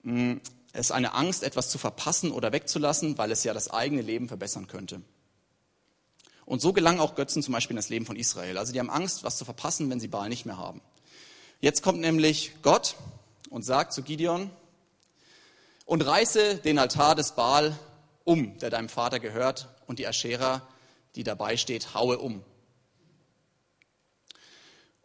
mh, 0.03 0.35
mm, 0.35 0.41
es 0.73 0.87
ist 0.87 0.93
eine 0.93 1.15
Angst, 1.15 1.43
etwas 1.43 1.69
zu 1.71 1.79
verpassen 1.79 2.33
oder 2.33 2.53
wegzulassen, 2.53 3.19
weil 3.19 3.31
es 3.31 3.45
ja 3.45 3.53
das 3.53 3.71
eigene 3.71 4.03
Leben 4.03 4.29
verbessern 4.29 4.67
könnte. 4.67 5.03
Und 6.47 6.61
so 6.61 6.73
gelangen 6.73 7.01
auch 7.01 7.15
Götzen 7.15 7.43
zum 7.43 7.53
Beispiel 7.53 7.75
in 7.75 7.77
das 7.77 7.89
Leben 7.89 8.07
von 8.07 8.17
Israel. 8.17 8.59
Also 8.59 8.73
die 8.73 8.81
haben 8.81 8.91
Angst, 8.91 9.23
was 9.23 9.37
zu 9.37 9.45
verpassen, 9.45 9.91
wenn 9.91 10.01
sie 10.01 10.09
Baal 10.09 10.29
nicht 10.29 10.47
mehr 10.47 10.57
haben. 10.57 10.81
Jetzt 11.61 11.83
kommt 11.83 12.01
nämlich 12.01 12.53
Gott 12.63 12.97
und 13.51 13.63
sagt 13.63 13.93
zu 13.93 14.03
Gideon, 14.03 14.51
und 15.85 16.01
reiße 16.03 16.57
den 16.57 16.79
Altar 16.79 17.15
des 17.15 17.33
Baal 17.33 17.79
um, 18.25 18.57
der 18.59 18.71
deinem 18.71 18.89
Vater 18.89 19.21
gehört, 19.21 19.69
und 19.87 19.99
die 19.99 20.07
Aschera, 20.07 20.67
die 21.17 21.25
dabei 21.25 21.57
steht, 21.57 21.93
haue 21.95 22.19
um. 22.19 22.43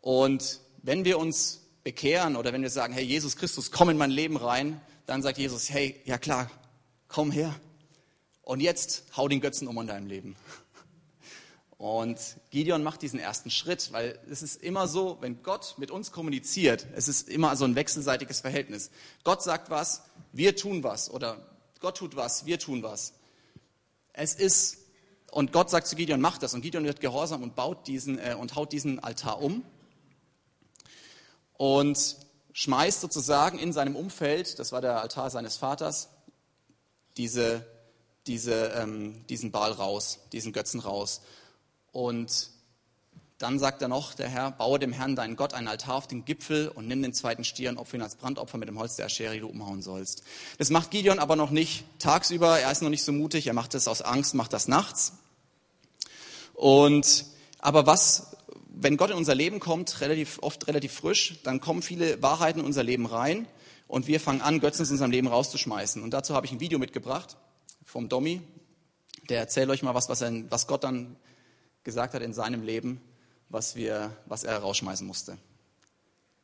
Und 0.01 0.62
wenn 0.81 1.03
wir 1.03 1.19
uns 1.19 1.62
bekehren 1.83 2.38
oder 2.38 2.53
wenn 2.53 2.62
wir 2.62 2.69
sagen, 2.69 2.93
hey 2.93 3.03
Jesus 3.03 3.36
Christus, 3.36 3.71
komm 3.71 3.89
in 3.89 3.97
mein 3.97 4.12
Leben 4.12 4.38
rein, 4.38 4.79
dann 5.07 5.21
sagt 5.21 5.37
Jesus, 5.37 5.69
hey, 5.69 5.99
ja 6.05 6.17
klar, 6.17 6.51
komm 7.07 7.31
her. 7.31 7.55
Und 8.43 8.59
jetzt 8.59 9.05
hau 9.15 9.27
den 9.27 9.41
Götzen 9.41 9.67
um 9.67 9.77
in 9.79 9.87
deinem 9.87 10.05
Leben. 10.05 10.35
Und 11.77 12.19
Gideon 12.49 12.83
macht 12.83 13.01
diesen 13.03 13.19
ersten 13.19 13.49
Schritt, 13.49 13.91
weil 13.93 14.19
es 14.29 14.41
ist 14.41 14.61
immer 14.61 14.87
so, 14.87 15.17
wenn 15.21 15.43
Gott 15.43 15.75
mit 15.77 15.91
uns 15.91 16.11
kommuniziert, 16.11 16.87
es 16.95 17.07
ist 17.07 17.29
immer 17.29 17.55
so 17.55 17.65
ein 17.65 17.75
wechselseitiges 17.75 18.41
Verhältnis. 18.41 18.89
Gott 19.23 19.43
sagt 19.43 19.69
was, 19.69 20.03
wir 20.33 20.55
tun 20.55 20.83
was 20.83 21.09
oder 21.09 21.37
Gott 21.79 21.97
tut 21.97 22.15
was, 22.15 22.45
wir 22.45 22.59
tun 22.59 22.83
was. 22.83 23.13
Es 24.11 24.33
ist 24.33 24.79
und 25.31 25.51
Gott 25.51 25.69
sagt 25.69 25.87
zu 25.87 25.95
Gideon, 25.95 26.19
mach 26.19 26.37
das 26.39 26.53
und 26.53 26.61
Gideon 26.61 26.83
wird 26.83 26.99
gehorsam 26.99 27.43
und 27.43 27.55
baut 27.55 27.87
diesen 27.87 28.17
äh, 28.17 28.35
und 28.37 28.55
haut 28.55 28.71
diesen 28.71 28.99
Altar 28.99 29.39
um 29.41 29.63
und 31.53 32.17
schmeißt 32.57 33.01
sozusagen 33.01 33.59
in 33.59 33.71
seinem 33.71 33.95
Umfeld, 33.95 34.57
das 34.57 34.71
war 34.71 34.81
der 34.81 34.99
Altar 34.99 35.29
seines 35.29 35.57
Vaters, 35.57 36.09
diese, 37.15 37.63
diese, 38.25 38.69
ähm, 38.69 39.23
diesen 39.27 39.51
Baal 39.51 39.73
raus, 39.73 40.17
diesen 40.31 40.53
Götzen 40.53 40.79
raus. 40.79 41.21
Und 41.91 42.49
dann 43.37 43.59
sagt 43.59 43.83
er 43.83 43.89
noch, 43.89 44.15
der 44.15 44.27
Herr, 44.27 44.49
baue 44.49 44.79
dem 44.79 44.91
Herrn, 44.91 45.15
deinen 45.15 45.35
Gott, 45.35 45.53
einen 45.53 45.67
Altar 45.67 45.93
auf 45.93 46.07
den 46.07 46.25
Gipfel 46.25 46.69
und 46.69 46.87
nimm 46.87 47.03
den 47.03 47.13
zweiten 47.13 47.43
Stier 47.43 47.69
und 47.69 47.77
opfer 47.77 47.97
ihn 47.97 48.01
als 48.01 48.15
Brandopfer 48.15 48.57
mit 48.57 48.67
dem 48.67 48.79
Holz 48.79 48.95
der 48.95 49.05
Aschere, 49.05 49.35
die 49.35 49.41
du 49.41 49.49
umhauen 49.49 49.83
sollst. 49.83 50.23
Das 50.57 50.71
macht 50.71 50.89
Gideon 50.89 51.19
aber 51.19 51.35
noch 51.35 51.51
nicht 51.51 51.85
tagsüber, 51.99 52.59
er 52.59 52.71
ist 52.71 52.81
noch 52.81 52.89
nicht 52.89 53.03
so 53.03 53.11
mutig, 53.11 53.45
er 53.45 53.53
macht 53.53 53.75
das 53.75 53.87
aus 53.87 54.01
Angst, 54.01 54.33
macht 54.33 54.53
das 54.53 54.67
nachts. 54.67 55.13
Und, 56.55 57.25
aber 57.59 57.85
was, 57.85 58.35
wenn 58.81 58.98
Gott 58.98 59.12
in 59.12 59.17
unser 59.17 59.36
Leben 59.36 59.60
kommt, 59.60 60.01
relativ, 60.01 60.39
oft 60.41 60.67
relativ 60.67 60.93
frisch, 60.93 61.39
dann 61.43 61.60
kommen 61.60 61.81
viele 61.81 62.22
Wahrheiten 62.22 62.60
in 62.60 62.65
unser 62.65 62.84
Leben 62.84 63.05
rein 63.05 63.48
und 63.88 64.07
wir 64.07 64.19
fangen 64.19 64.41
an, 64.41 64.60
Götzen 64.60 64.84
aus 64.84 64.91
unserem 64.91 65.12
Leben 65.12 65.27
rauszuschmeißen. 65.27 66.03
Und 66.03 66.12
dazu 66.12 66.36
habe 66.36 66.46
ich 66.46 66.51
ein 66.51 66.60
Video 66.60 66.79
mitgebracht 66.79 67.38
vom 67.86 68.10
Domi, 68.10 68.41
der 69.29 69.39
erzählt 69.39 69.69
euch 69.69 69.84
mal 69.84 69.96
was, 69.96 70.10
was, 70.10 70.22
er, 70.22 70.31
was 70.50 70.67
Gott 70.67 70.84
dann 70.84 71.15
gesagt 71.84 72.13
hat 72.13 72.22
in 72.22 72.34
seinem 72.34 72.63
Leben, 72.63 73.01
was, 73.50 73.75
wir, 73.75 74.12
was 74.25 74.43
er 74.43 74.57
rausschmeißen 74.57 75.07
musste. 75.07 75.38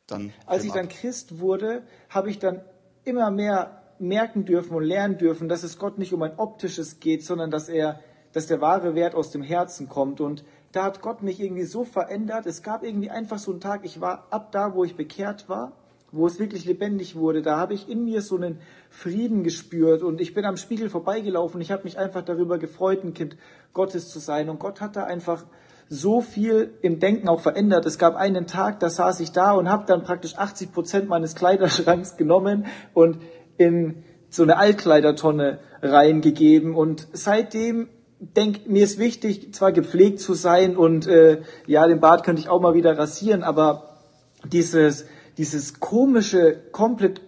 Dann 0.08 0.34
Als 0.46 0.64
ich 0.64 0.72
dann 0.72 0.90
Christ 0.90 1.40
wurde, 1.40 1.84
habe 2.10 2.30
ich 2.30 2.40
dann 2.40 2.62
immer 3.04 3.32
mehr 3.32 3.84
merken 4.00 4.46
dürfen 4.46 4.76
und 4.76 4.84
lernen 4.84 5.18
dürfen, 5.18 5.50
dass 5.50 5.64
es 5.64 5.78
Gott 5.78 5.98
nicht 5.98 6.14
um 6.14 6.22
ein 6.24 6.38
optisches 6.38 7.00
geht, 7.00 7.24
sondern 7.24 7.52
dass 7.52 7.70
er, 7.70 8.00
dass 8.32 8.48
der 8.48 8.62
wahre 8.62 8.96
Wert 8.96 9.16
aus 9.16 9.32
dem 9.32 9.42
Herzen 9.42 9.88
kommt. 9.88 10.20
Und 10.20 10.44
da 10.74 10.84
hat 10.84 11.02
Gott 11.02 11.22
mich 11.22 11.40
irgendwie 11.40 11.64
so 11.64 11.86
verändert. 11.86 12.46
Es 12.48 12.64
gab 12.64 12.84
irgendwie 12.84 13.12
einfach 13.12 13.38
so 13.38 13.52
einen 13.52 13.62
Tag, 13.62 13.86
ich 13.86 14.02
war 14.02 14.28
ab 14.32 14.52
da, 14.52 14.74
wo 14.74 14.84
ich 14.84 14.96
bekehrt 14.96 15.48
war, 15.48 15.72
wo 16.12 16.28
es 16.28 16.40
wirklich 16.40 16.66
lebendig 16.66 17.16
wurde, 17.16 17.42
da 17.42 17.58
habe 17.58 17.74
ich 17.74 17.90
in 17.90 18.04
mir 18.04 18.22
so 18.22 18.36
einen 18.36 18.60
Frieden 18.90 19.44
gespürt 19.44 20.04
und 20.04 20.20
ich 20.20 20.34
bin 20.34 20.46
am 20.46 20.58
Spiegel 20.58 20.90
vorbeigelaufen. 20.90 21.62
Ich 21.62 21.72
habe 21.72 21.84
mich 21.84 21.98
einfach 21.98 22.24
darüber 22.24 22.58
gefreut, 22.58 23.04
ein 23.04 23.14
Kind 23.14 23.38
Gottes 23.74 24.10
zu 24.10 24.20
sein. 24.20 24.50
Und 24.50 24.60
Gott 24.60 24.82
hat 24.82 24.96
da 24.96 25.06
einfach 25.06 25.46
so 25.90 26.22
viel 26.22 26.74
im 26.82 27.00
Denken 27.00 27.28
auch 27.28 27.40
verändert. 27.40 27.86
Es 27.86 27.98
gab 27.98 28.16
einen 28.16 28.48
Tag, 28.48 28.80
da 28.80 28.90
saß 28.90 29.20
ich 29.20 29.32
da 29.32 29.54
und 29.54 29.70
habe 29.70 29.86
dann 29.86 30.04
praktisch 30.04 30.38
80 30.38 30.72
Prozent 30.72 31.08
meines 31.08 31.36
Kleiderschranks 31.36 32.18
genommen 32.18 32.66
und 32.94 33.20
in 33.58 34.04
so 34.30 34.44
eine 34.44 34.58
Altkleidertonne 34.58 35.60
reingegeben. 35.82 36.76
Und 36.76 37.08
seitdem 37.14 37.90
denk, 38.36 38.68
mir 38.68 38.84
ist 38.84 39.00
wichtig, 39.00 39.54
zwar 39.54 39.72
gepflegt 39.72 40.20
zu 40.20 40.34
sein 40.34 40.78
und 40.78 41.08
äh, 41.08 41.42
ja, 41.68 41.88
den 41.88 42.00
Bart 42.00 42.24
könnte 42.24 42.42
ich 42.42 42.50
auch 42.50 42.62
mal 42.62 42.74
wieder 42.74 42.98
rasieren, 42.98 43.44
aber 43.44 44.00
dieses, 44.46 45.06
dieses 45.38 45.80
komische, 45.80 46.58
komplett 46.72 47.22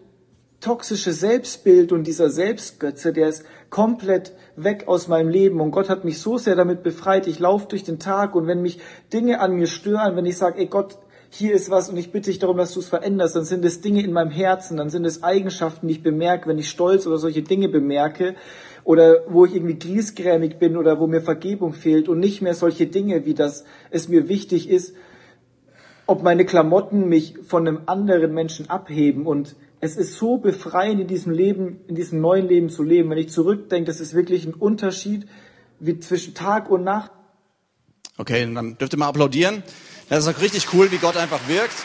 toxische 0.62 1.12
Selbstbild 1.12 1.92
und 1.92 2.08
dieser 2.08 2.30
Selbstgötze, 2.30 3.14
der 3.14 3.30
ist 3.30 3.46
komplett 3.70 4.34
weg 4.56 4.86
aus 4.88 5.08
meinem 5.08 5.30
Leben. 5.30 5.62
Und 5.62 5.72
Gott 5.72 5.90
hat 5.90 6.06
mich 6.06 6.20
so 6.20 6.38
sehr 6.38 6.56
damit 6.56 6.82
befreit. 6.82 7.28
Ich 7.28 7.40
laufe 7.40 7.68
durch 7.68 7.84
den 7.84 8.00
Tag 8.00 8.36
und 8.36 8.48
wenn 8.48 8.62
mich 8.62 8.80
Dinge 9.14 9.42
an 9.42 9.54
mir 9.54 9.68
stören, 9.68 10.16
wenn 10.16 10.26
ich 10.26 10.38
sage, 10.38 10.60
ey 10.60 10.66
Gott, 10.66 10.98
hier 11.30 11.54
ist 11.54 11.70
was 11.70 11.90
und 11.90 11.98
ich 11.98 12.12
bitte 12.12 12.30
dich 12.30 12.40
darum, 12.40 12.58
dass 12.58 12.74
du 12.74 12.80
es 12.80 12.88
veränderst, 12.88 13.36
dann 13.36 13.44
sind 13.44 13.66
es 13.66 13.82
Dinge 13.82 14.02
in 14.02 14.14
meinem 14.14 14.32
Herzen, 14.32 14.78
dann 14.78 14.90
sind 14.90 15.06
es 15.06 15.22
Eigenschaften, 15.22 15.88
die 15.88 15.96
ich 15.96 16.04
bemerke, 16.04 16.48
wenn 16.48 16.58
ich 16.58 16.70
Stolz 16.70 17.06
oder 17.06 17.18
solche 17.18 17.42
Dinge 17.42 17.68
bemerke 17.68 18.36
oder 18.86 19.24
wo 19.28 19.46
ich 19.46 19.56
irgendwie 19.56 19.78
griesgrämig 19.78 20.58
bin 20.58 20.78
oder 20.78 21.00
wo 21.00 21.08
mir 21.08 21.22
Vergebung 21.22 21.74
fehlt 21.74 22.08
und 22.08 22.20
nicht 22.20 22.42
mehr 22.42 22.54
solche 22.54 22.88
Dinge, 22.88 23.26
wie 23.26 23.34
das 23.34 23.66
es 23.90 24.08
mir 24.08 24.30
wichtig 24.30 24.70
ist, 24.70 24.96
ob 26.06 26.24
meine 26.24 26.46
Klamotten 26.46 27.10
mich 27.10 27.36
von 27.46 27.68
einem 27.68 27.82
anderen 27.88 28.34
Menschen 28.34 28.70
abheben 28.70 29.26
und 29.26 29.56
es 29.82 29.98
ist 29.98 30.16
so 30.16 30.38
befreiend, 30.38 31.02
in 31.02 31.08
diesem 31.08 31.34
Leben, 31.34 31.82
in 31.88 31.96
diesem 31.96 32.22
neuen 32.22 32.48
Leben 32.48 32.70
zu 32.70 32.82
leben. 32.82 33.10
Wenn 33.10 33.18
ich 33.18 33.30
zurückdenke, 33.30 33.86
das 33.86 34.00
ist 34.00 34.14
wirklich 34.14 34.46
ein 34.46 34.54
Unterschied 34.54 35.28
wie 35.80 36.00
zwischen 36.00 36.34
Tag 36.34 36.72
und 36.72 36.84
Nacht. 36.84 37.12
Okay, 38.18 38.50
dann 38.52 38.78
dürft 38.78 38.94
ihr 38.94 39.00
mal 39.00 39.10
applaudieren. 39.10 39.64
Das 40.10 40.26
ist 40.26 40.34
auch 40.34 40.42
richtig 40.42 40.74
cool, 40.74 40.92
wie 40.92 40.98
Gott 40.98 41.18
einfach 41.18 41.48
wirkt. 41.48 41.76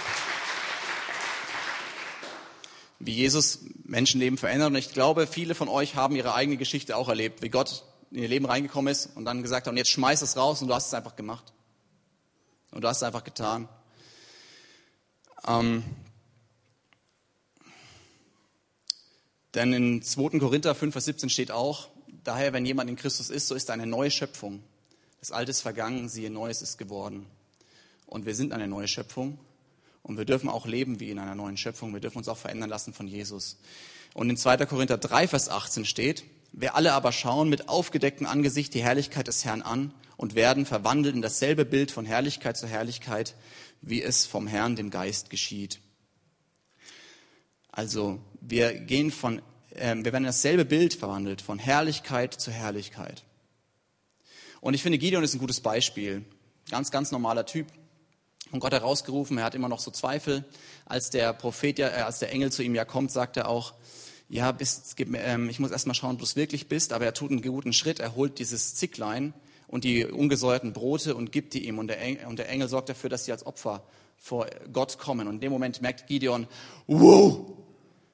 Wie 3.01 3.13
Jesus 3.13 3.65
Menschenleben 3.91 4.39
verändert. 4.39 4.71
Und 4.71 4.77
ich 4.77 4.93
glaube, 4.93 5.27
viele 5.27 5.55
von 5.55 5.69
euch 5.69 5.97
haben 5.97 6.15
ihre 6.15 6.35
eigene 6.35 6.57
Geschichte 6.57 6.97
auch 6.97 7.09
erlebt, 7.09 7.43
wie 7.43 7.49
Gott 7.49 7.85
in 8.11 8.23
ihr 8.23 8.29
Leben 8.29 8.47
reingekommen 8.47 8.91
ist 8.91 9.11
und 9.17 9.25
dann 9.25 9.43
gesagt 9.43 9.67
hat, 9.67 9.73
und 9.73 9.77
jetzt 9.77 9.91
schmeiß 9.91 10.23
es 10.23 10.37
raus 10.37 10.63
und 10.63 10.69
du 10.69 10.75
hast 10.75 10.87
es 10.87 10.95
einfach 10.95 11.17
gemacht. 11.17 11.53
Und 12.71 12.83
du 12.83 12.89
hast 12.89 12.99
es 12.99 13.03
einfach 13.03 13.25
getan. 13.25 13.69
Ähm, 15.47 15.83
Denn 19.55 19.73
in 19.73 20.03
2. 20.03 20.39
Korinther 20.39 20.77
5, 20.77 20.93
Vers 20.93 21.07
17 21.07 21.29
steht 21.29 21.51
auch, 21.51 21.89
daher, 22.23 22.53
wenn 22.53 22.65
jemand 22.65 22.89
in 22.89 22.95
Christus 22.95 23.31
ist, 23.31 23.49
so 23.49 23.57
ist 23.57 23.69
er 23.69 23.75
eine 23.75 23.87
neue 23.87 24.11
Schöpfung. 24.11 24.63
Das 25.19 25.33
Alte 25.33 25.51
ist 25.51 25.61
vergangen, 25.61 26.09
siehe, 26.09 26.31
Neues 26.31 26.63
ist 26.63 26.79
geworden. 26.79 27.27
Und 28.07 28.27
wir 28.27 28.37
sind 28.37 28.53
eine 28.53 28.69
neue 28.69 28.87
Schöpfung. 28.87 29.41
Und 30.03 30.19
wir 30.19 30.25
dürfen 30.25 30.49
auch 30.49 30.67
leben 30.67 31.01
wie 31.01 31.11
in 31.11 31.19
einer 31.19 31.35
neuen 31.35 31.57
Schöpfung. 31.57 31.93
Wir 31.93 32.01
dürfen 32.01 32.19
uns 32.19 32.29
auch 32.29 32.39
verändern 32.39 32.71
lassen 32.71 32.93
von 32.93 33.07
Jesus. 33.07 33.59
Und 34.15 34.31
in 34.31 34.37
2. 34.37 34.67
Korinther 34.67 34.99
3, 34.99 35.29
Vers 35.29 35.49
18 35.49 35.85
steht, 35.85 36.25
wir 36.53 36.75
alle 36.75 36.93
aber 36.95 37.13
schauen 37.13 37.49
mit 37.49 37.69
aufgedecktem 37.69 38.27
Angesicht 38.27 38.75
die 38.75 38.83
Herrlichkeit 38.83 39.29
des 39.29 39.45
Herrn 39.45 39.63
an 39.63 39.95
und 40.17 40.35
werden 40.35 40.67
verwandelt 40.67 41.15
in 41.15 41.23
dasselbe 41.23 41.65
Bild 41.65 41.91
von 41.91 42.05
Herrlichkeit 42.05 42.57
zu 42.57 42.67
Herrlichkeit, 42.67 43.35
wie 43.81 44.03
es 44.03 44.27
vom 44.27 44.47
Herrn, 44.47 44.77
dem 44.77 44.91
Geist, 44.91 45.31
geschieht. 45.31 45.81
Also 47.71 48.21
wir 48.41 48.75
gehen 48.75 49.11
von, 49.11 49.41
äh, 49.71 49.95
wir 49.97 50.07
werden 50.07 50.25
in 50.25 50.25
dasselbe 50.25 50.65
Bild 50.65 50.95
verwandelt, 50.95 51.41
von 51.41 51.59
Herrlichkeit 51.59 52.35
zu 52.35 52.51
Herrlichkeit. 52.51 53.23
Und 54.61 54.75
ich 54.75 54.83
finde, 54.83 54.99
Gideon 54.99 55.23
ist 55.23 55.35
ein 55.35 55.39
gutes 55.41 55.61
Beispiel. 55.61 56.25
Ganz, 56.69 56.91
ganz 56.91 57.13
normaler 57.13 57.47
Typ. 57.47 57.67
Und 58.53 58.61
Gott 58.61 58.73
herausgerufen, 58.73 59.39
er 59.39 59.45
hat 59.45 59.55
immer 59.55 59.69
noch 59.69 59.81
so 59.81 59.91
Zweifel. 59.91 60.45
Als 60.87 61.11
der 61.11 61.33
Prophet, 61.33 61.79
ja, 61.79 61.89
äh, 61.89 62.01
als 62.03 62.19
der 62.19 62.33
Engel 62.33 62.51
zu 62.51 62.63
ihm 62.63 62.75
ja 62.75 62.85
kommt, 62.85 63.13
sagt 63.13 63.37
er 63.37 63.49
auch, 63.49 63.75
ja, 64.29 64.53
bist, 64.53 64.95
ähm, 64.99 65.49
ich 65.49 65.59
muss 65.59 65.71
erst 65.71 65.87
mal 65.87 65.95
schauen, 65.95 66.13
ob 66.13 66.19
du 66.19 66.25
es 66.25 66.37
wirklich 66.37 66.69
bist, 66.69 66.93
aber 66.93 67.05
er 67.05 67.15
tut 67.15 67.31
einen 67.31 67.43
guten 67.43 67.73
Schritt, 67.73 67.99
er 67.99 68.15
holt 68.15 68.39
dieses 68.39 68.77
Zicklein 68.77 69.35
und 69.67 69.85
die 69.85 70.05
ungesäuerten 70.05 70.73
Brote 70.73 71.15
und 71.15 71.33
gibt 71.33 71.55
die 71.55 71.67
ihm. 71.67 71.79
Und 71.79 71.89
der, 71.89 72.01
Engel, 72.01 72.27
und 72.27 72.39
der 72.39 72.49
Engel 72.49 72.69
sorgt 72.69 72.89
dafür, 72.89 73.11
dass 73.11 73.25
sie 73.25 73.33
als 73.33 73.47
Opfer 73.47 73.85
vor 74.17 74.47
Gott 74.73 74.99
kommen. 74.99 75.29
Und 75.29 75.37
in 75.37 75.41
dem 75.41 75.53
Moment 75.53 75.81
merkt 75.81 76.07
Gideon, 76.07 76.47
wow, 76.87 77.53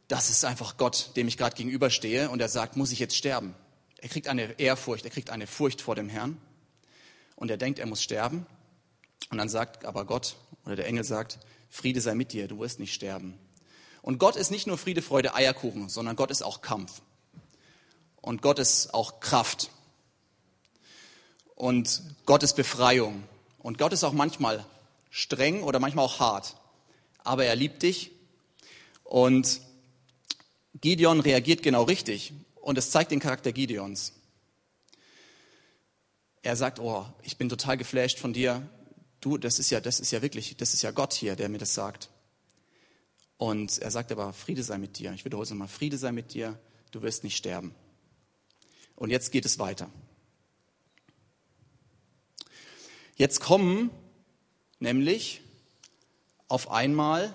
das 0.09 0.31
ist 0.31 0.45
einfach 0.45 0.77
Gott, 0.77 1.11
dem 1.17 1.29
ich 1.29 1.37
gerade 1.37 1.57
gegenüberstehe 1.57 2.31
und 2.31 2.41
er 2.41 2.49
sagt, 2.49 2.77
muss 2.77 2.93
ich 2.93 2.99
jetzt 2.99 3.17
sterben? 3.17 3.55
Er 3.99 4.09
kriegt 4.09 4.29
eine 4.29 4.59
Ehrfurcht, 4.59 5.05
er 5.05 5.11
kriegt 5.11 5.31
eine 5.31 5.47
Furcht 5.47 5.81
vor 5.81 5.95
dem 5.95 6.09
Herrn. 6.09 6.37
Und 7.35 7.51
er 7.51 7.57
denkt, 7.57 7.79
er 7.79 7.87
muss 7.87 8.03
sterben. 8.03 8.47
Und 9.31 9.39
dann 9.39 9.49
sagt 9.49 9.85
aber 9.85 10.05
Gott 10.05 10.37
oder 10.65 10.77
der 10.77 10.87
Engel 10.87 11.05
sagt, 11.05 11.39
Friede 11.69 12.01
sei 12.01 12.15
mit 12.15 12.33
dir, 12.33 12.49
du 12.49 12.59
wirst 12.61 12.79
nicht 12.81 12.95
sterben. 12.95 13.39
Und 14.03 14.19
Gott 14.19 14.37
ist 14.37 14.51
nicht 14.51 14.67
nur 14.67 14.79
Friede, 14.79 15.03
Freude, 15.03 15.35
Eierkuchen, 15.35 15.89
sondern 15.89 16.17
Gott 16.17 16.31
ist 16.31 16.43
auch 16.43 16.61
Kampf. 16.61 17.03
Und 18.17 18.41
Gott 18.41 18.59
ist 18.59 18.95
auch 18.95 19.21
Kraft. 19.21 19.71
Und 21.57 22.03
Gott 22.25 22.43
ist 22.43 22.55
Befreiung. 22.55 23.25
Und 23.59 23.79
Gott 23.79 23.93
ist 23.93 24.05
auch 24.05 24.13
manchmal 24.13 24.65
streng 25.11 25.63
oder 25.63 25.81
manchmal 25.81 26.05
auch 26.05 26.21
hart. 26.21 26.57
Aber 27.25 27.45
er 27.45 27.57
liebt 27.57 27.83
dich. 27.83 28.13
Und 29.03 29.61
Gideon 30.81 31.21
reagiert 31.21 31.63
genau 31.63 31.85
richtig. 31.85 32.33
Und 32.57 32.79
es 32.79 32.91
zeigt 32.91 33.11
den 33.11 33.21
Charakter 33.21 33.53
Gideons. 33.53 34.13
Er 36.43 36.55
sagt, 36.55 36.79
oh, 36.79 37.07
ich 37.23 37.39
bin 37.39 37.49
total 37.49 37.77
geflasht 37.77 38.19
von 38.19 38.33
dir. 38.33 38.69
Du, 39.21 39.39
das 39.39 39.59
ist 39.59 39.71
ja, 39.71 39.81
das 39.81 40.01
ist 40.01 40.11
ja 40.11 40.23
wirklich, 40.23 40.57
das 40.57 40.75
ist 40.75 40.83
ja 40.83 40.91
Gott 40.91 41.15
hier, 41.15 41.37
der 41.37 41.49
mir 41.49 41.59
das 41.59 41.75
sagt. 41.75 42.11
Und 43.39 43.79
er 43.79 43.91
sagt 43.91 44.13
aber, 44.13 44.33
Friede 44.33 44.63
sei 44.63 44.79
mit 44.79 44.99
dir. 44.99 45.13
Ich 45.13 45.25
wiederhole 45.25 45.45
es 45.45 45.51
nochmal, 45.51 45.69
Friede 45.69 45.99
sei 45.99 46.13
mit 46.13 46.33
dir, 46.35 46.59
du 46.91 47.03
wirst 47.03 47.25
nicht 47.25 47.37
sterben. 47.37 47.75
Und 48.95 49.11
jetzt 49.11 49.31
geht 49.31 49.45
es 49.45 49.59
weiter. 49.59 49.91
Jetzt 53.17 53.41
kommen 53.41 53.91
nämlich 54.79 55.41
auf 56.49 56.71
einmal 56.71 57.35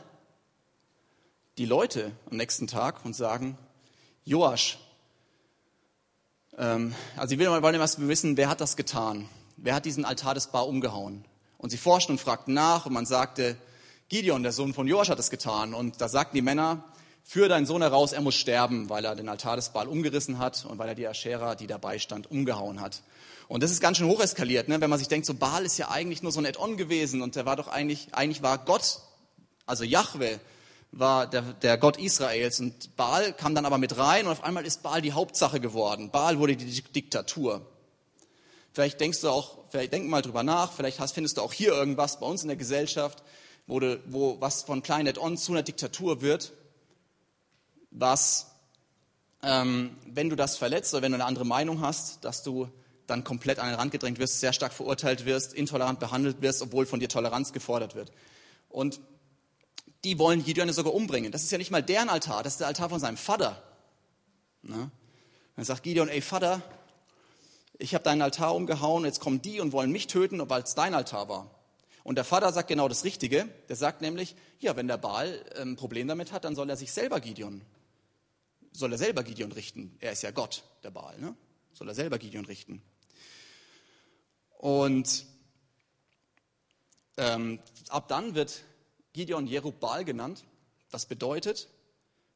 die 1.57 1.65
Leute 1.65 2.11
am 2.29 2.37
nächsten 2.37 2.67
Tag 2.67 3.03
und 3.05 3.15
sagen, 3.15 3.57
Joasch, 4.23 4.79
ähm, 6.57 6.95
also 7.17 7.37
wir 7.37 7.49
wollen 7.61 7.79
was 7.79 7.99
wissen, 7.99 8.37
wer 8.37 8.49
hat 8.49 8.61
das 8.61 8.75
getan? 8.75 9.27
Wer 9.57 9.75
hat 9.75 9.85
diesen 9.85 10.05
Altar 10.05 10.33
des 10.33 10.47
Bar 10.47 10.67
umgehauen? 10.67 11.25
Und 11.61 11.69
sie 11.69 11.77
forschten 11.77 12.13
und 12.13 12.17
fragten 12.17 12.55
nach 12.55 12.87
und 12.87 12.93
man 12.93 13.05
sagte, 13.05 13.55
Gideon, 14.09 14.41
der 14.41 14.51
Sohn 14.51 14.73
von 14.73 14.87
Joasch, 14.87 15.09
hat 15.09 15.19
das 15.19 15.29
getan. 15.29 15.75
Und 15.75 16.01
da 16.01 16.09
sagten 16.09 16.35
die 16.35 16.41
Männer, 16.41 16.83
führ 17.23 17.49
deinen 17.49 17.67
Sohn 17.67 17.83
heraus, 17.83 18.13
er 18.13 18.21
muss 18.21 18.33
sterben, 18.33 18.89
weil 18.89 19.05
er 19.05 19.15
den 19.15 19.29
Altar 19.29 19.57
des 19.57 19.69
Baal 19.69 19.87
umgerissen 19.87 20.39
hat 20.39 20.65
und 20.65 20.79
weil 20.79 20.89
er 20.89 20.95
die 20.95 21.07
Aschera, 21.07 21.53
die 21.53 21.67
dabei 21.67 21.99
stand, 21.99 22.31
umgehauen 22.31 22.81
hat. 22.81 23.03
Und 23.47 23.61
das 23.61 23.69
ist 23.69 23.79
ganz 23.79 23.97
schön 23.97 24.07
hocheskaliert, 24.07 24.69
ne? 24.69 24.81
wenn 24.81 24.89
man 24.89 24.97
sich 24.97 25.07
denkt, 25.07 25.27
so 25.27 25.35
Baal 25.35 25.63
ist 25.63 25.77
ja 25.77 25.91
eigentlich 25.91 26.23
nur 26.23 26.31
so 26.31 26.39
ein 26.39 26.47
Add-on 26.47 26.77
gewesen 26.77 27.21
und 27.21 27.35
der 27.35 27.45
war 27.45 27.55
doch 27.55 27.67
eigentlich, 27.67 28.07
eigentlich 28.13 28.41
war 28.41 28.57
Gott, 28.57 29.01
also 29.67 29.83
Yahweh, 29.83 30.37
war 30.91 31.27
der, 31.27 31.41
der 31.41 31.77
Gott 31.77 31.97
Israels 31.97 32.59
und 32.59 32.95
Baal 32.95 33.33
kam 33.33 33.53
dann 33.53 33.65
aber 33.65 33.77
mit 33.77 33.97
rein 33.97 34.25
und 34.25 34.31
auf 34.31 34.43
einmal 34.43 34.65
ist 34.65 34.83
Baal 34.83 35.01
die 35.01 35.13
Hauptsache 35.13 35.59
geworden. 35.59 36.09
Baal 36.11 36.39
wurde 36.39 36.55
die 36.55 36.81
Diktatur. 36.81 37.65
Vielleicht 38.73 39.01
denkst 39.01 39.21
du 39.21 39.29
auch, 39.29 39.57
vielleicht 39.69 39.91
denk 39.91 40.07
mal 40.07 40.21
drüber 40.21 40.43
nach, 40.43 40.71
vielleicht 40.71 40.99
hast, 40.99 41.13
findest 41.13 41.37
du 41.37 41.41
auch 41.41 41.53
hier 41.53 41.73
irgendwas 41.73 42.19
bei 42.19 42.25
uns 42.25 42.41
in 42.41 42.47
der 42.47 42.57
Gesellschaft, 42.57 43.23
wo, 43.67 43.79
du, 43.79 44.01
wo 44.05 44.39
was 44.39 44.63
von 44.63 44.81
klein 44.81 45.07
Add-on 45.07 45.37
zu 45.37 45.51
einer 45.51 45.63
Diktatur 45.63 46.21
wird, 46.21 46.53
was, 47.91 48.47
ähm, 49.43 49.97
wenn 50.05 50.29
du 50.29 50.35
das 50.35 50.57
verletzt 50.57 50.93
oder 50.93 51.03
wenn 51.03 51.11
du 51.11 51.17
eine 51.17 51.25
andere 51.25 51.45
Meinung 51.45 51.81
hast, 51.81 52.23
dass 52.23 52.43
du 52.43 52.69
dann 53.07 53.23
komplett 53.25 53.59
an 53.59 53.67
den 53.67 53.75
Rand 53.75 53.91
gedrängt 53.91 54.19
wirst, 54.19 54.39
sehr 54.39 54.53
stark 54.53 54.71
verurteilt 54.71 55.25
wirst, 55.25 55.53
intolerant 55.53 55.99
behandelt 55.99 56.41
wirst, 56.41 56.61
obwohl 56.61 56.85
von 56.85 57.01
dir 57.01 57.09
Toleranz 57.09 57.51
gefordert 57.51 57.93
wird. 57.95 58.11
Und 58.69 59.01
die 60.05 60.17
wollen 60.17 60.43
Gideon 60.43 60.71
sogar 60.71 60.93
umbringen. 60.93 61.31
Das 61.31 61.43
ist 61.43 61.51
ja 61.51 61.57
nicht 61.57 61.71
mal 61.71 61.83
deren 61.83 62.09
Altar, 62.09 62.41
das 62.41 62.53
ist 62.53 62.59
der 62.61 62.67
Altar 62.67 62.89
von 62.89 62.99
seinem 63.01 63.17
Vater. 63.17 63.61
Ne? 64.63 64.89
Dann 65.55 65.65
sagt 65.65 65.83
Gideon, 65.83 66.07
ey 66.07 66.21
Vater, 66.21 66.61
ich 67.81 67.95
habe 67.95 68.03
deinen 68.03 68.21
Altar 68.21 68.53
umgehauen, 68.55 69.05
jetzt 69.05 69.19
kommen 69.19 69.41
die 69.41 69.59
und 69.59 69.71
wollen 69.71 69.91
mich 69.91 70.05
töten, 70.05 70.47
weil 70.49 70.61
es 70.61 70.75
dein 70.75 70.93
Altar 70.93 71.27
war. 71.29 71.49
Und 72.03 72.15
der 72.15 72.23
Vater 72.23 72.53
sagt 72.53 72.67
genau 72.67 72.87
das 72.87 73.03
Richtige. 73.03 73.47
Der 73.69 73.75
sagt 73.75 74.01
nämlich, 74.01 74.35
ja, 74.59 74.75
wenn 74.75 74.87
der 74.87 74.97
Baal 74.97 75.43
ein 75.55 75.69
ähm, 75.69 75.75
Problem 75.75 76.07
damit 76.07 76.31
hat, 76.31 76.45
dann 76.45 76.55
soll 76.55 76.69
er 76.69 76.77
sich 76.77 76.91
selber 76.91 77.19
Gideon, 77.19 77.61
soll 78.71 78.91
er 78.91 78.97
selber 78.99 79.23
Gideon 79.23 79.51
richten. 79.51 79.95
Er 79.99 80.11
ist 80.11 80.21
ja 80.21 80.31
Gott, 80.31 80.63
der 80.83 80.91
Baal, 80.91 81.17
ne? 81.19 81.35
Soll 81.73 81.87
er 81.87 81.95
selber 81.95 82.19
Gideon 82.19 82.45
richten. 82.45 82.83
Und 84.57 85.25
ähm, 87.17 87.59
ab 87.89 88.07
dann 88.07 88.35
wird 88.35 88.61
Gideon 89.13 89.47
Jerubbaal 89.47 90.05
genannt. 90.05 90.43
Das 90.91 91.07
bedeutet, 91.07 91.67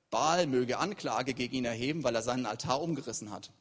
Baal 0.09 0.47
möge 0.47 0.79
Anklage 0.79 1.35
gegen 1.35 1.55
ihn 1.55 1.65
erheben, 1.65 2.03
weil 2.03 2.15
er 2.15 2.23
seinen 2.23 2.47
Altar 2.47 2.81
umgerissen 2.81 3.31
hat. 3.31 3.51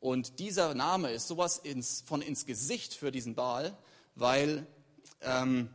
Und 0.00 0.38
dieser 0.38 0.74
Name 0.74 1.10
ist 1.10 1.28
sowas 1.28 1.58
ins, 1.58 2.02
von 2.02 2.22
ins 2.22 2.46
Gesicht 2.46 2.94
für 2.94 3.10
diesen 3.10 3.34
Baal, 3.34 3.76
weil, 4.14 4.66
ähm, 5.22 5.70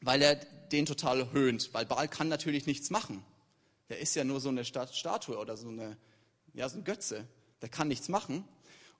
weil 0.00 0.22
er 0.22 0.36
den 0.36 0.86
total 0.86 1.32
höhnt. 1.32 1.70
Weil 1.72 1.86
Baal 1.86 2.08
kann 2.08 2.28
natürlich 2.28 2.66
nichts 2.66 2.90
machen. 2.90 3.24
Der 3.88 3.98
ist 3.98 4.14
ja 4.14 4.24
nur 4.24 4.40
so 4.40 4.48
eine 4.48 4.64
Statue 4.64 5.38
oder 5.38 5.56
so, 5.56 5.68
eine, 5.68 5.96
ja, 6.54 6.68
so 6.68 6.78
ein 6.78 6.84
Götze. 6.84 7.26
Der 7.62 7.68
kann 7.68 7.88
nichts 7.88 8.08
machen. 8.08 8.46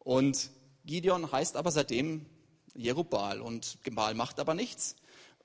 Und 0.01 0.51
Gideon 0.85 1.31
heißt 1.31 1.57
aber 1.57 1.71
seitdem 1.71 2.27
Jerubal 2.75 3.41
und 3.41 3.79
Baal 3.95 4.15
macht 4.15 4.39
aber 4.39 4.55
nichts. 4.55 4.97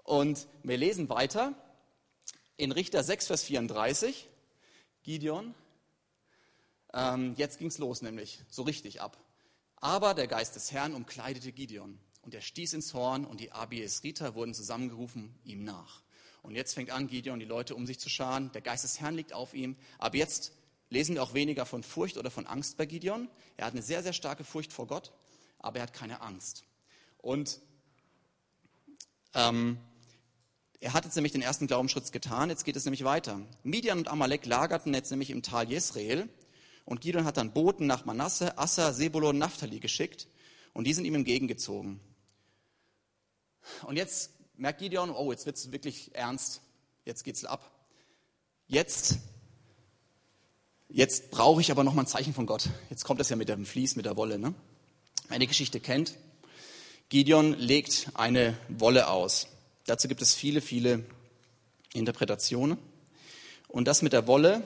Und 0.04 0.48
wir 0.64 0.78
lesen 0.78 1.10
weiter 1.10 1.54
in 2.58 2.72
Richter 2.72 3.04
6, 3.04 3.28
Vers 3.28 3.44
34, 3.44 4.30
Gideon. 5.04 5.56
Ähm, 6.93 7.34
jetzt 7.38 7.60
ging 7.60 7.67
es 7.67 7.77
los, 7.77 8.01
nämlich 8.01 8.39
so 8.49 8.63
richtig 8.63 9.01
ab. 9.01 9.17
Aber 9.77 10.13
der 10.13 10.27
Geist 10.27 10.56
des 10.56 10.71
Herrn 10.71 10.93
umkleidete 10.93 11.51
Gideon 11.51 11.99
und 12.21 12.36
er 12.36 12.41
stieß 12.41 12.73
ins 12.73 12.93
Horn 12.93 13.25
und 13.25 13.39
die 13.39 13.51
Abiesriter 13.51 14.36
wurden 14.36 14.54
zusammengerufen 14.54 15.34
ihm 15.43 15.63
nach. 15.63 16.04
Und 16.43 16.56
jetzt 16.56 16.73
fängt 16.73 16.91
an, 16.91 17.08
Gideon 17.08 17.39
die 17.39 17.45
Leute 17.45 17.75
um 17.75 17.86
sich 17.86 17.99
zu 17.99 18.10
scharen. 18.10 18.51
Der 18.54 18.62
Geist 18.62 18.84
des 18.84 18.99
Herrn 18.99 19.15
liegt 19.15 19.34
auf 19.34 19.54
ihm. 19.54 19.75
Aber 19.99 20.17
jetzt 20.17 20.54
lesen 20.89 21.15
wir 21.15 21.23
auch 21.23 21.34
weniger 21.34 21.65
von 21.65 21.84
Furcht 21.84 22.17
oder 22.17 22.32
von 22.32 22.47
Angst 22.47 22.77
bei 22.77 22.86
Gideon. 22.86 23.30
Er 23.58 23.65
hat 23.65 23.73
eine 23.73 23.82
sehr, 23.82 24.04
sehr 24.04 24.13
starke 24.13 24.43
Furcht 24.43 24.73
vor 24.73 24.88
Gott, 24.88 25.12
aber 25.60 25.77
er 25.77 25.84
hat 25.84 25.93
keine 25.93 26.21
Angst. 26.21 26.63
Und 27.19 27.60
ähm, 29.34 29.77
er 30.80 30.93
hat 30.93 31.06
jetzt 31.06 31.15
nämlich 31.15 31.32
den 31.32 31.43
ersten 31.43 31.67
Glaubensschritt 31.67 32.12
getan, 32.12 32.49
jetzt 32.49 32.65
geht 32.65 32.75
es 32.75 32.86
nämlich 32.86 33.04
weiter. 33.04 33.39
Midian 33.63 33.99
und 33.99 34.08
Amalek 34.08 34.45
lagerten 34.45 34.93
jetzt 34.93 35.12
nämlich 35.12 35.30
im 35.30 35.43
Tal 35.43 35.69
Jesrael 35.69 36.27
und 36.86 37.02
Gideon 37.02 37.26
hat 37.26 37.38
dann 37.38 37.54
Boten 37.54 37.88
nach 37.88 38.06
Manasse, 38.06 38.58
Assa, 38.58 38.94
Sebulon 38.94 39.38
Naphtali 39.38 39.80
geschickt 39.80 40.28
und 40.74 40.86
die 40.86 40.94
sind 40.94 41.06
ihm 41.06 41.15
entgegengezogen. 41.15 42.00
Und 43.84 43.98
jetzt 43.98 44.32
merkt 44.58 44.80
Gideon, 44.80 45.12
oh, 45.12 45.32
jetzt 45.32 45.46
wird 45.46 45.58
es 45.58 45.72
wirklich 45.72 46.13
ernst, 46.15 46.62
jetzt 47.06 47.24
geht's 47.24 47.46
ab. 47.46 47.72
Jetzt, 48.67 49.17
jetzt 50.89 51.32
brauche 51.32 51.62
ich 51.62 51.72
aber 51.72 51.84
noch 51.84 51.94
mal 51.94 52.04
ein 52.04 52.08
Zeichen 52.08 52.34
von 52.34 52.46
Gott. 52.46 52.70
Jetzt 52.89 53.04
kommt 53.04 53.20
das 53.20 53.30
ja 53.30 53.36
mit 53.36 53.50
dem 53.50 53.65
Vlies, 53.65 53.96
mit 53.96 54.06
der 54.06 54.17
Wolle. 54.17 54.39
Ne? 54.39 54.54
Wer 55.28 55.39
die 55.39 55.48
Geschichte 55.48 55.80
kennt, 55.80 56.15
Gideon 57.10 57.54
legt 57.58 58.12
eine 58.13 58.58
Wolle 58.70 59.10
aus. 59.10 59.48
Dazu 59.86 60.08
gibt 60.08 60.22
es 60.22 60.34
viele, 60.34 60.62
viele 60.62 61.04
Interpretationen. 61.94 62.78
Und 63.67 63.86
das 63.88 64.02
mit 64.02 64.13
der 64.13 64.28
Wolle, 64.28 64.63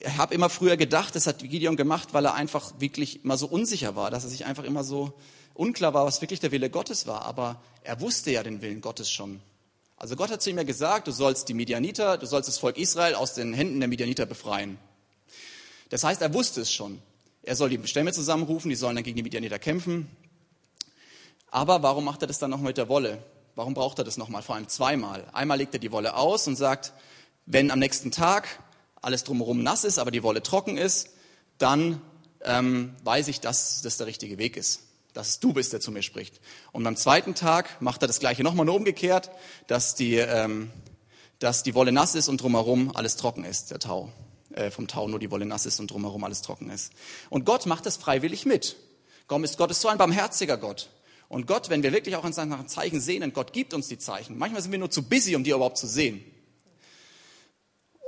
ich 0.00 0.16
habe 0.16 0.34
immer 0.34 0.48
früher 0.48 0.78
gedacht, 0.78 1.14
das 1.14 1.26
hat 1.26 1.40
Gideon 1.40 1.76
gemacht, 1.76 2.08
weil 2.12 2.24
er 2.24 2.34
einfach 2.34 2.72
wirklich 2.78 3.22
immer 3.22 3.36
so 3.36 3.46
unsicher 3.46 3.96
war, 3.96 4.10
dass 4.10 4.24
er 4.24 4.30
sich 4.30 4.46
einfach 4.46 4.64
immer 4.64 4.82
so 4.82 5.12
unklar 5.52 5.92
war, 5.92 6.06
was 6.06 6.22
wirklich 6.22 6.40
der 6.40 6.52
Wille 6.52 6.70
Gottes 6.70 7.06
war. 7.06 7.26
Aber 7.26 7.60
er 7.84 8.00
wusste 8.00 8.30
ja 8.30 8.42
den 8.42 8.62
Willen 8.62 8.80
Gottes 8.80 9.10
schon. 9.10 9.40
Also 9.98 10.16
Gott 10.16 10.30
hat 10.30 10.40
zu 10.40 10.48
ihm 10.48 10.56
ja 10.56 10.62
gesagt, 10.62 11.06
du 11.06 11.12
sollst 11.12 11.50
die 11.50 11.54
Midianiter, 11.54 12.16
du 12.16 12.24
sollst 12.24 12.48
das 12.48 12.56
Volk 12.56 12.78
Israel 12.78 13.14
aus 13.14 13.34
den 13.34 13.52
Händen 13.52 13.78
der 13.78 13.88
Midianiter 13.88 14.24
befreien. 14.24 14.78
Das 15.90 16.02
heißt, 16.02 16.22
er 16.22 16.32
wusste 16.32 16.62
es 16.62 16.72
schon. 16.72 17.02
Er 17.42 17.54
soll 17.54 17.68
die 17.68 17.86
Stämme 17.86 18.12
zusammenrufen, 18.12 18.70
die 18.70 18.76
sollen 18.76 18.94
dann 18.94 19.04
gegen 19.04 19.16
die 19.16 19.22
Midianiter 19.22 19.58
kämpfen. 19.58 20.08
Aber 21.50 21.82
warum 21.82 22.04
macht 22.06 22.22
er 22.22 22.28
das 22.28 22.38
dann 22.38 22.50
noch 22.50 22.60
mit 22.60 22.78
der 22.78 22.88
Wolle? 22.88 23.22
Warum 23.54 23.74
braucht 23.74 23.98
er 23.98 24.04
das 24.04 24.16
nochmal? 24.16 24.40
Vor 24.40 24.54
allem 24.54 24.68
zweimal. 24.68 25.26
Einmal 25.32 25.58
legt 25.58 25.74
er 25.74 25.80
die 25.80 25.92
Wolle 25.92 26.14
aus 26.14 26.46
und 26.46 26.56
sagt, 26.56 26.94
wenn 27.44 27.70
am 27.70 27.78
nächsten 27.80 28.10
Tag 28.10 28.60
alles 29.00 29.24
drumherum 29.24 29.62
nass 29.62 29.84
ist, 29.84 29.98
aber 29.98 30.10
die 30.10 30.22
Wolle 30.22 30.42
trocken 30.42 30.76
ist, 30.76 31.10
dann 31.58 32.00
ähm, 32.42 32.94
weiß 33.04 33.28
ich, 33.28 33.40
dass 33.40 33.82
das 33.82 33.96
der 33.96 34.06
richtige 34.06 34.38
Weg 34.38 34.56
ist. 34.56 34.82
Dass 35.12 35.28
es 35.28 35.40
du 35.40 35.52
bist, 35.52 35.72
der 35.72 35.80
zu 35.80 35.90
mir 35.90 36.02
spricht. 36.02 36.40
Und 36.72 36.84
beim 36.84 36.96
zweiten 36.96 37.34
Tag 37.34 37.80
macht 37.80 38.02
er 38.02 38.06
das 38.06 38.20
gleiche 38.20 38.42
nochmal 38.42 38.66
nur 38.66 38.76
umgekehrt, 38.76 39.30
dass 39.66 39.94
die, 39.94 40.16
ähm, 40.16 40.70
dass 41.38 41.62
die 41.62 41.74
Wolle 41.74 41.92
nass 41.92 42.14
ist 42.14 42.28
und 42.28 42.40
drumherum 42.40 42.94
alles 42.94 43.16
trocken 43.16 43.44
ist, 43.44 43.70
der 43.70 43.78
Tau. 43.78 44.12
Äh, 44.52 44.70
vom 44.70 44.88
Tau 44.88 45.08
nur 45.08 45.18
die 45.18 45.30
Wolle 45.30 45.46
nass 45.46 45.66
ist 45.66 45.80
und 45.80 45.90
drumherum 45.90 46.24
alles 46.24 46.42
trocken 46.42 46.70
ist. 46.70 46.92
Und 47.28 47.44
Gott 47.44 47.66
macht 47.66 47.86
das 47.86 47.96
freiwillig 47.96 48.46
mit. 48.46 48.76
Gott 49.28 49.42
ist, 49.44 49.58
Gott 49.58 49.70
ist 49.70 49.80
so 49.80 49.88
ein 49.88 49.98
barmherziger 49.98 50.56
Gott. 50.56 50.90
Und 51.28 51.46
Gott, 51.46 51.70
wenn 51.70 51.84
wir 51.84 51.92
wirklich 51.92 52.16
auch 52.16 52.24
in 52.24 52.32
seinen 52.32 52.66
Zeichen 52.66 53.00
sehen, 53.00 53.22
und 53.22 53.34
Gott 53.34 53.52
gibt 53.52 53.74
uns 53.74 53.86
die 53.86 53.98
Zeichen, 53.98 54.36
manchmal 54.36 54.62
sind 54.62 54.72
wir 54.72 54.80
nur 54.80 54.90
zu 54.90 55.04
busy, 55.04 55.36
um 55.36 55.44
die 55.44 55.50
überhaupt 55.50 55.78
zu 55.78 55.86
sehen. 55.86 56.24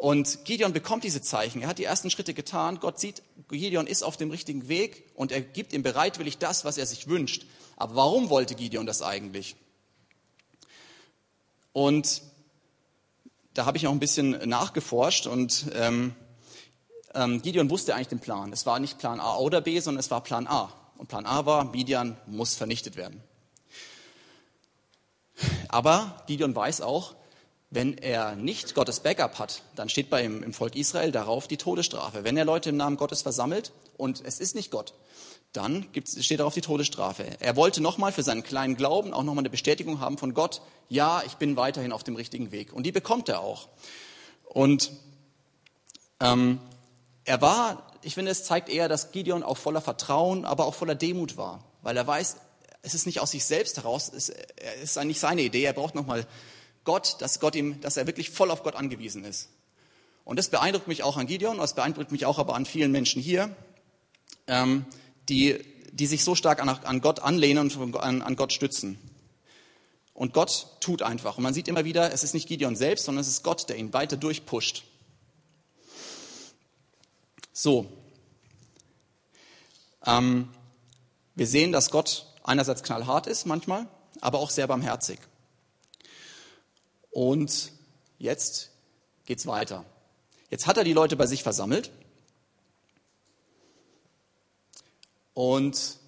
Und 0.02 0.44
Gideon 0.44 0.72
bekommt 0.72 1.04
diese 1.04 1.22
Zeichen. 1.22 1.62
Er 1.62 1.68
hat 1.68 1.78
die 1.78 1.84
ersten 1.84 2.10
Schritte 2.10 2.34
getan. 2.34 2.80
Gott 2.80 2.98
sieht, 2.98 3.22
Gideon 3.48 3.86
ist 3.86 4.02
auf 4.02 4.16
dem 4.16 4.32
richtigen 4.32 4.66
Weg 4.66 5.08
und 5.14 5.30
er 5.30 5.40
gibt 5.40 5.72
ihm 5.72 5.84
bereitwillig 5.84 6.38
das, 6.38 6.64
was 6.64 6.76
er 6.76 6.86
sich 6.86 7.06
wünscht. 7.06 7.46
Aber 7.76 7.94
warum 7.94 8.28
wollte 8.28 8.56
Gideon 8.56 8.84
das 8.84 9.00
eigentlich? 9.00 9.54
Und 11.72 12.20
da 13.54 13.64
habe 13.64 13.76
ich 13.76 13.86
auch 13.86 13.92
ein 13.92 14.00
bisschen 14.00 14.30
nachgeforscht 14.48 15.28
und 15.28 15.66
ähm, 15.72 16.16
ähm, 17.14 17.40
Gideon 17.40 17.70
wusste 17.70 17.94
eigentlich 17.94 18.08
den 18.08 18.18
Plan. 18.18 18.52
Es 18.52 18.66
war 18.66 18.80
nicht 18.80 18.98
Plan 18.98 19.20
A 19.20 19.36
oder 19.36 19.60
B, 19.60 19.78
sondern 19.78 20.00
es 20.00 20.10
war 20.10 20.20
Plan 20.20 20.48
A. 20.48 20.72
Und 20.96 21.06
Plan 21.06 21.26
A 21.26 21.46
war, 21.46 21.66
Midian 21.66 22.16
muss 22.26 22.56
vernichtet 22.56 22.96
werden. 22.96 23.22
Aber 25.68 26.24
Gideon 26.26 26.56
weiß 26.56 26.80
auch, 26.80 27.14
wenn 27.72 27.96
er 27.96 28.36
nicht 28.36 28.74
Gottes 28.74 29.00
Backup 29.00 29.38
hat, 29.38 29.62
dann 29.76 29.88
steht 29.88 30.10
bei 30.10 30.22
ihm 30.22 30.42
im 30.42 30.52
Volk 30.52 30.76
Israel 30.76 31.10
darauf 31.10 31.48
die 31.48 31.56
Todesstrafe. 31.56 32.22
Wenn 32.22 32.36
er 32.36 32.44
Leute 32.44 32.68
im 32.68 32.76
Namen 32.76 32.98
Gottes 32.98 33.22
versammelt 33.22 33.72
und 33.96 34.22
es 34.26 34.40
ist 34.40 34.54
nicht 34.54 34.70
Gott, 34.70 34.92
dann 35.54 35.86
steht 36.04 36.40
darauf 36.40 36.52
die 36.52 36.60
Todesstrafe. 36.60 37.24
Er 37.40 37.56
wollte 37.56 37.80
nochmal 37.80 38.12
für 38.12 38.22
seinen 38.22 38.42
kleinen 38.42 38.76
Glauben 38.76 39.14
auch 39.14 39.22
nochmal 39.22 39.40
eine 39.40 39.48
Bestätigung 39.48 40.00
haben 40.00 40.18
von 40.18 40.34
Gott, 40.34 40.60
ja, 40.90 41.22
ich 41.24 41.36
bin 41.36 41.56
weiterhin 41.56 41.92
auf 41.92 42.04
dem 42.04 42.14
richtigen 42.14 42.52
Weg. 42.52 42.74
Und 42.74 42.84
die 42.84 42.92
bekommt 42.92 43.30
er 43.30 43.40
auch. 43.40 43.68
Und 44.44 44.92
ähm, 46.20 46.60
er 47.24 47.40
war, 47.40 47.90
ich 48.02 48.14
finde, 48.14 48.32
es 48.32 48.44
zeigt 48.44 48.68
eher, 48.68 48.90
dass 48.90 49.12
Gideon 49.12 49.42
auch 49.42 49.56
voller 49.56 49.80
Vertrauen, 49.80 50.44
aber 50.44 50.66
auch 50.66 50.74
voller 50.74 50.94
Demut 50.94 51.38
war, 51.38 51.64
weil 51.80 51.96
er 51.96 52.06
weiß, 52.06 52.36
es 52.82 52.92
ist 52.92 53.06
nicht 53.06 53.20
aus 53.20 53.30
sich 53.30 53.46
selbst 53.46 53.78
heraus, 53.78 54.12
es 54.14 54.30
ist 54.82 55.02
nicht 55.04 55.20
seine 55.20 55.40
Idee, 55.40 55.62
er 55.62 55.72
braucht 55.72 55.94
nochmal 55.94 56.26
Gott, 56.84 57.16
dass 57.20 57.40
Gott 57.40 57.54
ihm, 57.54 57.80
dass 57.80 57.96
er 57.96 58.06
wirklich 58.06 58.30
voll 58.30 58.50
auf 58.50 58.62
Gott 58.62 58.74
angewiesen 58.74 59.24
ist. 59.24 59.48
Und 60.24 60.38
das 60.38 60.48
beeindruckt 60.48 60.88
mich 60.88 61.02
auch 61.02 61.16
an 61.16 61.26
Gideon, 61.26 61.58
das 61.58 61.74
beeindruckt 61.74 62.12
mich 62.12 62.26
auch 62.26 62.38
aber 62.38 62.54
an 62.54 62.66
vielen 62.66 62.92
Menschen 62.92 63.20
hier, 63.20 63.54
ähm, 64.46 64.86
die, 65.28 65.64
die 65.92 66.06
sich 66.06 66.24
so 66.24 66.34
stark 66.34 66.60
an, 66.60 66.68
an 66.68 67.00
Gott 67.00 67.20
anlehnen 67.20 67.70
und 67.74 67.96
an, 67.96 68.22
an 68.22 68.36
Gott 68.36 68.52
stützen. 68.52 68.98
Und 70.14 70.34
Gott 70.34 70.66
tut 70.80 71.02
einfach. 71.02 71.38
Und 71.38 71.42
man 71.42 71.54
sieht 71.54 71.68
immer 71.68 71.84
wieder, 71.84 72.12
es 72.12 72.22
ist 72.22 72.34
nicht 72.34 72.46
Gideon 72.46 72.76
selbst, 72.76 73.04
sondern 73.06 73.22
es 73.22 73.28
ist 73.28 73.42
Gott, 73.42 73.68
der 73.68 73.76
ihn 73.76 73.92
weiter 73.92 74.16
durchpusht. 74.16 74.84
So. 77.52 77.86
Ähm, 80.04 80.48
wir 81.34 81.46
sehen, 81.46 81.72
dass 81.72 81.90
Gott 81.90 82.26
einerseits 82.44 82.82
knallhart 82.82 83.26
ist 83.26 83.46
manchmal, 83.46 83.88
aber 84.20 84.38
auch 84.38 84.50
sehr 84.50 84.66
barmherzig. 84.66 85.18
Und 87.12 87.70
jetzt 88.18 88.70
geht's 89.26 89.46
weiter. 89.46 89.84
Jetzt 90.50 90.66
hat 90.66 90.76
er 90.76 90.84
die 90.84 90.92
Leute 90.92 91.16
bei 91.16 91.26
sich 91.26 91.42
versammelt 91.42 91.92
und 95.34 95.98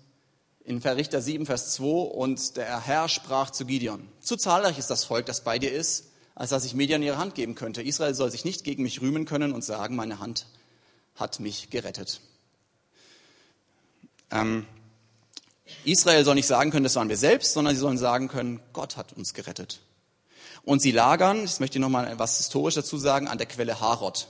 in 0.65 0.81
Verrichter 0.81 1.21
7, 1.21 1.47
Vers 1.47 1.73
2, 1.75 1.85
und 1.85 2.57
der 2.57 2.81
Herr 2.81 3.09
sprach 3.09 3.51
zu 3.51 3.67
Gideon, 3.67 4.09
zu 4.21 4.37
zahlreich 4.37 4.79
ist 4.79 4.91
das 4.91 5.05
Volk, 5.05 5.27
das 5.27 5.45
bei 5.45 5.59
dir 5.59 5.73
ist, 5.73 6.11
als 6.35 6.51
dass 6.51 6.65
ich 6.65 6.75
Median 6.75 7.03
ihre 7.03 7.19
Hand 7.19 7.35
geben 7.35 7.55
könnte. 7.55 7.83
Israel 7.83 8.15
soll 8.15 8.31
sich 8.31 8.45
nicht 8.45 8.65
gegen 8.65 8.83
mich 8.83 9.01
rühmen 9.01 9.25
können 9.25 9.53
und 9.53 9.63
sagen, 9.63 9.95
meine 9.95 10.19
Hand 10.19 10.47
hat 11.15 11.39
mich 11.39 11.71
gerettet. 11.71 12.21
Ähm, 14.31 14.67
Israel 15.85 16.25
soll 16.25 16.35
nicht 16.35 16.47
sagen 16.47 16.71
können, 16.71 16.85
das 16.85 16.97
waren 16.97 17.09
wir 17.09 17.17
selbst, 17.17 17.53
sondern 17.53 17.75
sie 17.75 17.81
sollen 17.81 17.99
sagen 17.99 18.29
können, 18.29 18.61
Gott 18.73 18.97
hat 18.97 19.13
uns 19.13 19.35
gerettet. 19.35 19.81
Und 20.65 20.81
sie 20.81 20.93
lagern, 20.93 21.45
ich 21.45 21.61
möchte 21.61 21.79
noch 21.79 21.91
mal 21.91 22.07
etwas 22.07 22.39
historisch 22.39 22.75
dazu 22.75 22.97
sagen, 22.97 23.29
an 23.29 23.39
der 23.39 23.47
Quelle 23.47 23.81
Harod. 23.81 24.29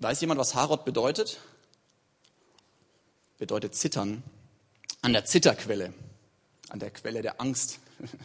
Weiß 0.00 0.20
jemand, 0.20 0.38
was 0.38 0.54
Harod 0.54 0.84
bedeutet? 0.84 1.40
Bedeutet 3.38 3.74
zittern. 3.74 4.22
An 5.00 5.12
der 5.12 5.24
Zitterquelle, 5.24 5.92
an 6.68 6.78
der 6.78 6.90
Quelle 6.90 7.22
der 7.22 7.40
Angst. 7.40 7.78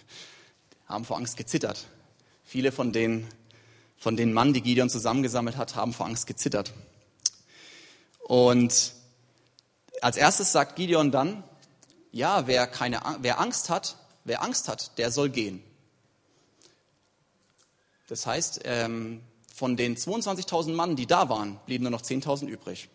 haben 0.89 1.05
vor 1.05 1.17
Angst 1.17 1.37
gezittert. 1.37 1.85
Viele 2.43 2.71
von 2.71 2.91
den, 2.91 3.27
von 3.97 4.17
den 4.17 4.33
Mann, 4.33 4.53
die 4.53 4.61
Gideon 4.61 4.89
zusammengesammelt 4.89 5.55
hat, 5.55 5.75
haben 5.75 5.93
vor 5.93 6.07
Angst 6.07 6.25
gezittert. 6.27 6.73
Und 8.19 8.93
als 10.01 10.17
erstes 10.17 10.51
sagt 10.51 10.75
Gideon 10.75 11.11
dann, 11.11 11.43
ja, 12.11 12.47
wer, 12.47 12.65
keine, 12.65 13.01
wer 13.19 13.39
Angst 13.39 13.69
hat, 13.69 13.97
wer 14.23 14.41
Angst 14.41 14.67
hat, 14.67 14.97
der 14.97 15.11
soll 15.11 15.29
gehen. 15.29 15.63
Das 18.09 18.25
heißt, 18.25 18.61
ähm, 18.63 19.21
von 19.53 19.77
den 19.77 19.95
22.000 19.95 20.73
Mann, 20.73 20.95
die 20.95 21.05
da 21.05 21.29
waren, 21.29 21.59
blieben 21.67 21.83
nur 21.83 21.91
noch 21.91 22.01
10.000 22.01 22.47
übrig, 22.47 22.89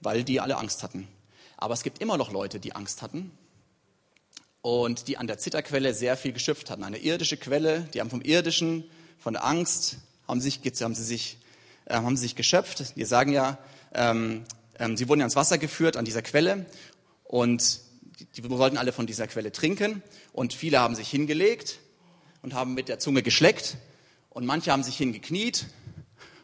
weil 0.00 0.22
die 0.22 0.38
alle 0.38 0.58
Angst 0.58 0.82
hatten. 0.82 1.08
Aber 1.56 1.72
es 1.72 1.82
gibt 1.82 2.00
immer 2.00 2.18
noch 2.18 2.30
Leute, 2.30 2.60
die 2.60 2.74
Angst 2.74 3.00
hatten 3.00 3.30
und 4.60 5.08
die 5.08 5.16
an 5.16 5.28
der 5.28 5.38
Zitterquelle 5.38 5.94
sehr 5.94 6.18
viel 6.18 6.34
geschöpft 6.34 6.68
hatten. 6.68 6.84
Eine 6.84 6.98
irdische 6.98 7.38
Quelle, 7.38 7.88
die 7.94 8.00
haben 8.00 8.10
vom 8.10 8.20
Irdischen, 8.20 8.84
von 9.18 9.32
der 9.32 9.44
Angst, 9.44 9.96
haben, 10.28 10.42
sich, 10.42 10.60
haben, 10.82 10.94
sie, 10.94 11.04
sich, 11.04 11.38
äh, 11.86 11.94
haben 11.94 12.16
sie 12.18 12.24
sich 12.24 12.36
geschöpft. 12.36 12.94
Wir 12.96 13.06
sagen 13.06 13.32
ja, 13.32 13.56
ähm, 13.94 14.44
ähm, 14.78 14.98
sie 14.98 15.08
wurden 15.08 15.20
ja 15.20 15.24
ans 15.24 15.36
Wasser 15.36 15.56
geführt, 15.56 15.96
an 15.96 16.04
dieser 16.04 16.20
Quelle. 16.20 16.66
Und 17.24 17.80
die, 18.18 18.42
die 18.42 18.50
wollten 18.50 18.76
alle 18.76 18.92
von 18.92 19.06
dieser 19.06 19.26
Quelle 19.26 19.52
trinken. 19.52 20.02
Und 20.34 20.52
viele 20.52 20.80
haben 20.80 20.94
sich 20.94 21.08
hingelegt 21.08 21.78
und 22.42 22.54
haben 22.54 22.74
mit 22.74 22.88
der 22.88 22.98
Zunge 22.98 23.22
geschleckt 23.22 23.76
und 24.30 24.44
manche 24.44 24.72
haben 24.72 24.82
sich 24.82 24.96
hingekniet 24.96 25.66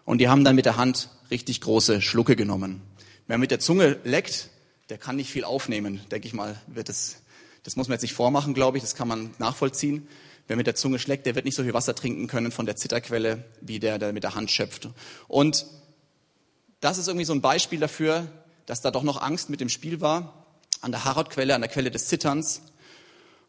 und 0.04 0.18
die 0.18 0.28
haben 0.28 0.44
dann 0.44 0.56
mit 0.56 0.64
der 0.64 0.76
Hand 0.76 1.10
richtig 1.30 1.60
große 1.60 2.00
Schlucke 2.00 2.36
genommen. 2.36 2.80
Wer 3.26 3.38
mit 3.38 3.50
der 3.50 3.60
Zunge 3.60 3.98
leckt, 4.04 4.48
der 4.88 4.96
kann 4.96 5.16
nicht 5.16 5.30
viel 5.30 5.44
aufnehmen, 5.44 6.00
denke 6.10 6.26
ich 6.26 6.32
mal. 6.32 6.60
Wird 6.66 6.88
das, 6.88 7.16
das 7.62 7.76
muss 7.76 7.88
man 7.88 7.96
jetzt 7.96 8.02
nicht 8.02 8.14
vormachen, 8.14 8.54
glaube 8.54 8.78
ich, 8.78 8.82
das 8.82 8.94
kann 8.94 9.08
man 9.08 9.34
nachvollziehen. 9.38 10.08
Wer 10.46 10.56
mit 10.56 10.66
der 10.66 10.74
Zunge 10.74 10.98
schlägt, 10.98 11.26
der 11.26 11.34
wird 11.34 11.44
nicht 11.44 11.54
so 11.54 11.62
viel 11.62 11.74
Wasser 11.74 11.94
trinken 11.94 12.26
können 12.26 12.52
von 12.52 12.64
der 12.64 12.76
Zitterquelle, 12.76 13.44
wie 13.60 13.80
der, 13.80 13.98
der 13.98 14.14
mit 14.14 14.22
der 14.22 14.34
Hand 14.34 14.50
schöpft. 14.50 14.88
Und 15.26 15.66
das 16.80 16.96
ist 16.96 17.08
irgendwie 17.08 17.26
so 17.26 17.34
ein 17.34 17.42
Beispiel 17.42 17.80
dafür, 17.80 18.28
dass 18.64 18.80
da 18.80 18.90
doch 18.90 19.02
noch 19.02 19.20
Angst 19.20 19.50
mit 19.50 19.60
dem 19.60 19.68
Spiel 19.68 20.00
war, 20.00 20.46
an 20.80 20.92
der 20.92 21.04
Harodquelle, 21.04 21.54
an 21.54 21.60
der 21.60 21.70
Quelle 21.70 21.90
des 21.90 22.06
Zitterns. 22.06 22.62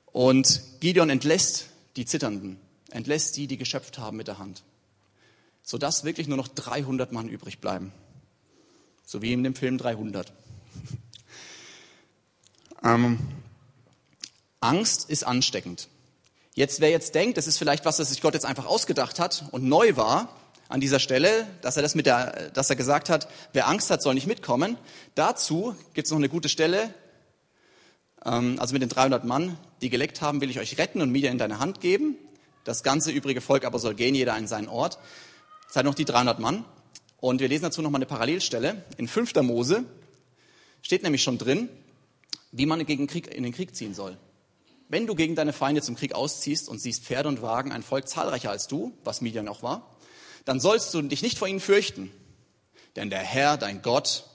Und 0.07 0.61
Gideon 0.81 1.09
entlässt 1.09 1.69
die 1.95 2.05
Zitternden, 2.05 2.57
entlässt 2.91 3.37
die, 3.37 3.47
die 3.47 3.57
geschöpft 3.57 3.97
haben 3.97 4.17
mit 4.17 4.27
der 4.27 4.37
Hand, 4.39 4.63
sodass 5.63 6.03
wirklich 6.03 6.27
nur 6.27 6.37
noch 6.37 6.47
300 6.47 7.11
Mann 7.11 7.29
übrig 7.29 7.59
bleiben. 7.59 7.91
So 9.05 9.21
wie 9.21 9.33
in 9.33 9.43
dem 9.43 9.55
Film 9.55 9.77
300. 9.77 10.31
ähm, 12.83 13.19
Angst 14.59 15.09
ist 15.09 15.23
ansteckend. 15.23 15.87
Jetzt, 16.53 16.81
wer 16.81 16.89
jetzt 16.89 17.15
denkt, 17.15 17.37
das 17.37 17.47
ist 17.47 17.57
vielleicht 17.57 17.85
was, 17.85 17.97
das 17.97 18.09
sich 18.09 18.21
Gott 18.21 18.33
jetzt 18.33 18.45
einfach 18.45 18.65
ausgedacht 18.65 19.19
hat 19.19 19.45
und 19.51 19.63
neu 19.63 19.95
war, 19.95 20.35
an 20.69 20.79
dieser 20.79 20.99
Stelle, 20.99 21.47
dass 21.61 21.75
er 21.75 21.81
das 21.81 21.95
mit 21.95 22.05
der, 22.05 22.51
dass 22.51 22.69
er 22.69 22.75
gesagt 22.75 23.09
hat, 23.09 23.27
wer 23.53 23.67
Angst 23.67 23.89
hat, 23.89 24.03
soll 24.03 24.13
nicht 24.13 24.27
mitkommen. 24.27 24.77
Dazu 25.15 25.75
gibt 25.93 26.05
es 26.05 26.11
noch 26.11 26.19
eine 26.19 26.29
gute 26.29 26.47
Stelle 26.47 26.93
also 28.21 28.73
mit 28.73 28.81
den 28.81 28.89
300 28.89 29.23
Mann, 29.23 29.57
die 29.81 29.89
geleckt 29.89 30.21
haben, 30.21 30.41
will 30.41 30.49
ich 30.49 30.59
euch 30.59 30.77
retten 30.77 31.01
und 31.01 31.13
wieder 31.13 31.29
in 31.29 31.37
deine 31.37 31.59
Hand 31.59 31.81
geben. 31.81 32.17
Das 32.63 32.83
ganze 32.83 33.11
übrige 33.11 33.41
Volk 33.41 33.65
aber 33.65 33.79
soll 33.79 33.95
gehen, 33.95 34.15
jeder 34.15 34.33
an 34.33 34.47
seinen 34.47 34.67
Ort. 34.67 34.99
Seid 35.69 35.85
noch 35.85 35.95
die 35.95 36.05
300 36.05 36.39
Mann. 36.39 36.65
Und 37.17 37.41
wir 37.41 37.47
lesen 37.47 37.63
dazu 37.63 37.81
noch 37.81 37.89
mal 37.89 37.97
eine 37.97 38.05
Parallelstelle. 38.05 38.83
In 38.97 39.07
5. 39.07 39.35
Mose 39.35 39.85
steht 40.81 41.03
nämlich 41.03 41.23
schon 41.23 41.37
drin, 41.37 41.69
wie 42.51 42.65
man 42.65 42.85
gegen 42.85 43.07
Krieg, 43.07 43.33
in 43.33 43.43
den 43.43 43.53
Krieg 43.53 43.75
ziehen 43.75 43.93
soll. 43.93 44.17
Wenn 44.87 45.05
du 45.05 45.15
gegen 45.15 45.35
deine 45.35 45.53
Feinde 45.53 45.81
zum 45.81 45.95
Krieg 45.95 46.15
ausziehst 46.15 46.67
und 46.67 46.79
siehst 46.79 47.03
Pferde 47.03 47.29
und 47.29 47.41
Wagen, 47.41 47.71
ein 47.71 47.83
Volk 47.83 48.07
zahlreicher 48.07 48.49
als 48.49 48.67
du, 48.67 48.93
was 49.03 49.21
Midian 49.21 49.47
auch 49.47 49.61
war, 49.61 49.95
dann 50.45 50.59
sollst 50.59 50.93
du 50.93 51.01
dich 51.03 51.21
nicht 51.21 51.37
vor 51.37 51.47
ihnen 51.47 51.59
fürchten. 51.59 52.11
Denn 52.95 53.09
der 53.09 53.19
Herr, 53.19 53.57
dein 53.57 53.81
Gott, 53.81 54.25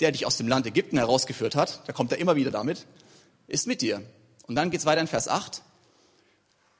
der 0.00 0.12
dich 0.12 0.24
aus 0.24 0.36
dem 0.36 0.46
Land 0.46 0.66
Ägypten 0.66 0.98
herausgeführt 0.98 1.56
hat, 1.56 1.82
da 1.88 1.92
kommt 1.92 2.12
er 2.12 2.18
immer 2.18 2.36
wieder 2.36 2.52
damit, 2.52 2.86
ist 3.48 3.66
mit 3.66 3.82
dir. 3.82 4.02
Und 4.46 4.54
dann 4.54 4.70
geht 4.70 4.80
es 4.80 4.86
weiter 4.86 5.00
in 5.00 5.06
Vers 5.06 5.28
8. 5.28 5.62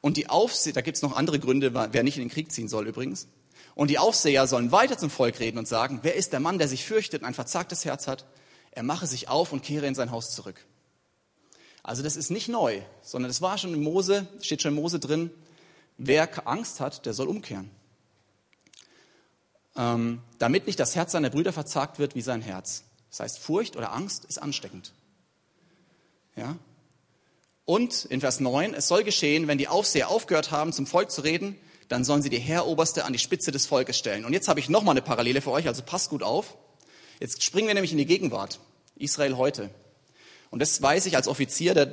Und 0.01 0.17
die 0.17 0.29
Aufseher, 0.29 0.73
da 0.73 0.81
gibt 0.81 0.97
es 0.97 1.03
noch 1.03 1.17
andere 1.17 1.39
Gründe, 1.39 1.75
wer 1.75 2.03
nicht 2.03 2.17
in 2.17 2.25
den 2.25 2.31
Krieg 2.31 2.53
ziehen 2.53 2.69
soll 2.69 2.87
übrigens. 2.87 3.27
Und 3.75 3.91
die 3.91 3.99
Aufseher 3.99 4.47
sollen 4.47 4.73
weiter 4.73 4.97
zum 4.97 5.11
Volk 5.11 5.41
reden 5.41 5.59
und 5.59 5.69
sagen, 5.69 6.01
wer 6.03 6.15
ist 6.15 6.33
der 6.33 6.41
Mann, 6.41 6.59
der 6.59 6.69
sich 6.69 6.85
fürchtet 6.85 7.23
und 7.23 7.29
ein 7.29 7.35
verzagtes 7.35 7.85
Herz 7.85 8.07
hat? 8.07 8.25
Er 8.71 8.83
mache 8.83 9.07
sich 9.07 9.29
auf 9.29 9.53
und 9.53 9.63
kehre 9.63 9.87
in 9.87 9.95
sein 9.95 10.11
Haus 10.11 10.31
zurück. 10.31 10.65
Also 11.83 12.03
das 12.03 12.17
ist 12.17 12.31
nicht 12.31 12.49
neu, 12.49 12.81
sondern 13.03 13.29
das 13.29 13.43
war 13.43 13.59
schon 13.59 13.75
in 13.75 13.83
Mose, 13.83 14.27
steht 14.41 14.63
schon 14.63 14.73
in 14.75 14.81
Mose 14.81 14.99
drin, 14.99 15.31
wer 15.99 16.49
Angst 16.49 16.81
hat, 16.81 17.07
der 17.07 17.15
soll 17.15 17.29
umkehren. 17.29 17.71
Ähm, 19.77 20.23
damit 20.39 20.67
nicht 20.67 20.81
das 20.81 20.97
Herz 20.97 21.13
seiner 21.13 21.31
Brüder 21.31 21.53
verzagt 21.53 21.99
wird 21.99 22.15
wie 22.15 22.23
sein 22.23 22.43
Herz. 22.43 22.85
Das 23.11 23.21
heißt, 23.21 23.39
Furcht 23.39 23.77
oder 23.77 23.93
Angst 23.93 24.25
ist 24.25 24.43
ansteckend. 24.43 24.93
Ja? 26.37 26.57
Und 27.65 28.05
in 28.05 28.21
Vers 28.21 28.41
9, 28.41 28.75
es 28.75 28.87
soll 28.87 29.03
geschehen, 29.03 29.49
wenn 29.49 29.59
die 29.59 29.69
Aufseher 29.69 30.09
aufgehört 30.09 30.53
haben, 30.53 30.73
zum 30.73 30.87
Volk 30.87 31.11
zu 31.11 31.23
reden, 31.23 31.59
dann 31.89 32.05
sollen 32.05 32.23
sie 32.23 32.31
die 32.31 32.39
Heeroberste 32.39 33.05
an 33.05 33.13
die 33.13 33.19
Spitze 33.19 33.51
des 33.51 33.67
Volkes 33.67 33.99
stellen. 33.99 34.25
Und 34.25 34.33
jetzt 34.33 34.49
habe 34.49 34.61
ich 34.61 34.69
nochmal 34.69 34.93
eine 34.93 35.03
Parallele 35.03 35.41
für 35.41 35.51
euch, 35.51 35.67
also 35.67 35.83
passt 35.83 36.11
gut 36.11 36.23
auf. 36.23 36.57
Jetzt 37.21 37.43
springen 37.43 37.67
wir 37.67 37.75
nämlich 37.75 37.93
in 37.93 37.99
die 37.99 38.07
Gegenwart. 38.07 38.61
Israel 38.97 39.37
heute. 39.37 39.71
Und 40.51 40.61
das 40.61 40.81
weiß 40.81 41.07
ich 41.07 41.17
als 41.17 41.29
Offizier 41.29 41.75
der, 41.75 41.87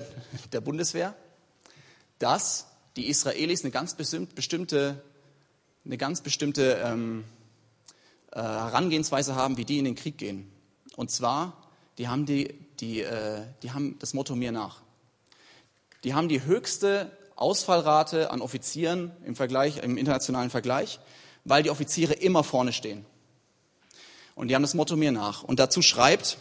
der 0.51 0.61
Bundeswehr, 0.61 1.15
dass 2.19 2.67
die 2.95 3.07
Israelis 3.09 3.63
eine 3.63 3.71
ganz 3.71 3.95
bestimmte, 3.95 5.03
eine 5.85 5.97
ganz 5.97 6.21
bestimmte 6.21 6.81
ähm, 6.83 7.23
äh, 8.31 8.39
Herangehensweise 8.41 9.35
haben, 9.35 9.57
wie 9.57 9.65
die 9.65 9.79
in 9.79 9.85
den 9.85 9.95
Krieg 9.95 10.17
gehen. 10.17 10.51
Und 10.95 11.11
zwar, 11.11 11.71
die 11.97 12.07
haben, 12.07 12.25
die, 12.25 12.53
die, 12.83 13.01
äh, 13.01 13.41
die 13.61 13.71
haben 13.71 13.97
das 13.99 14.13
Motto 14.13 14.35
mir 14.35 14.51
nach. 14.51 14.81
Die 16.03 16.13
haben 16.13 16.27
die 16.27 16.43
höchste 16.43 17.11
Ausfallrate 17.35 18.29
an 18.29 18.41
Offizieren 18.41 19.11
im, 19.25 19.35
Vergleich, 19.35 19.77
im 19.77 19.97
internationalen 19.97 20.49
Vergleich, 20.49 20.99
weil 21.45 21.63
die 21.63 21.69
Offiziere 21.69 22.13
immer 22.13 22.43
vorne 22.43 22.73
stehen. 22.73 23.05
Und 24.35 24.49
die 24.49 24.55
haben 24.55 24.63
das 24.63 24.73
Motto 24.73 24.95
mir 24.95 25.11
nach. 25.11 25.43
Und 25.43 25.59
dazu 25.59 25.81
schreibt 25.81 26.37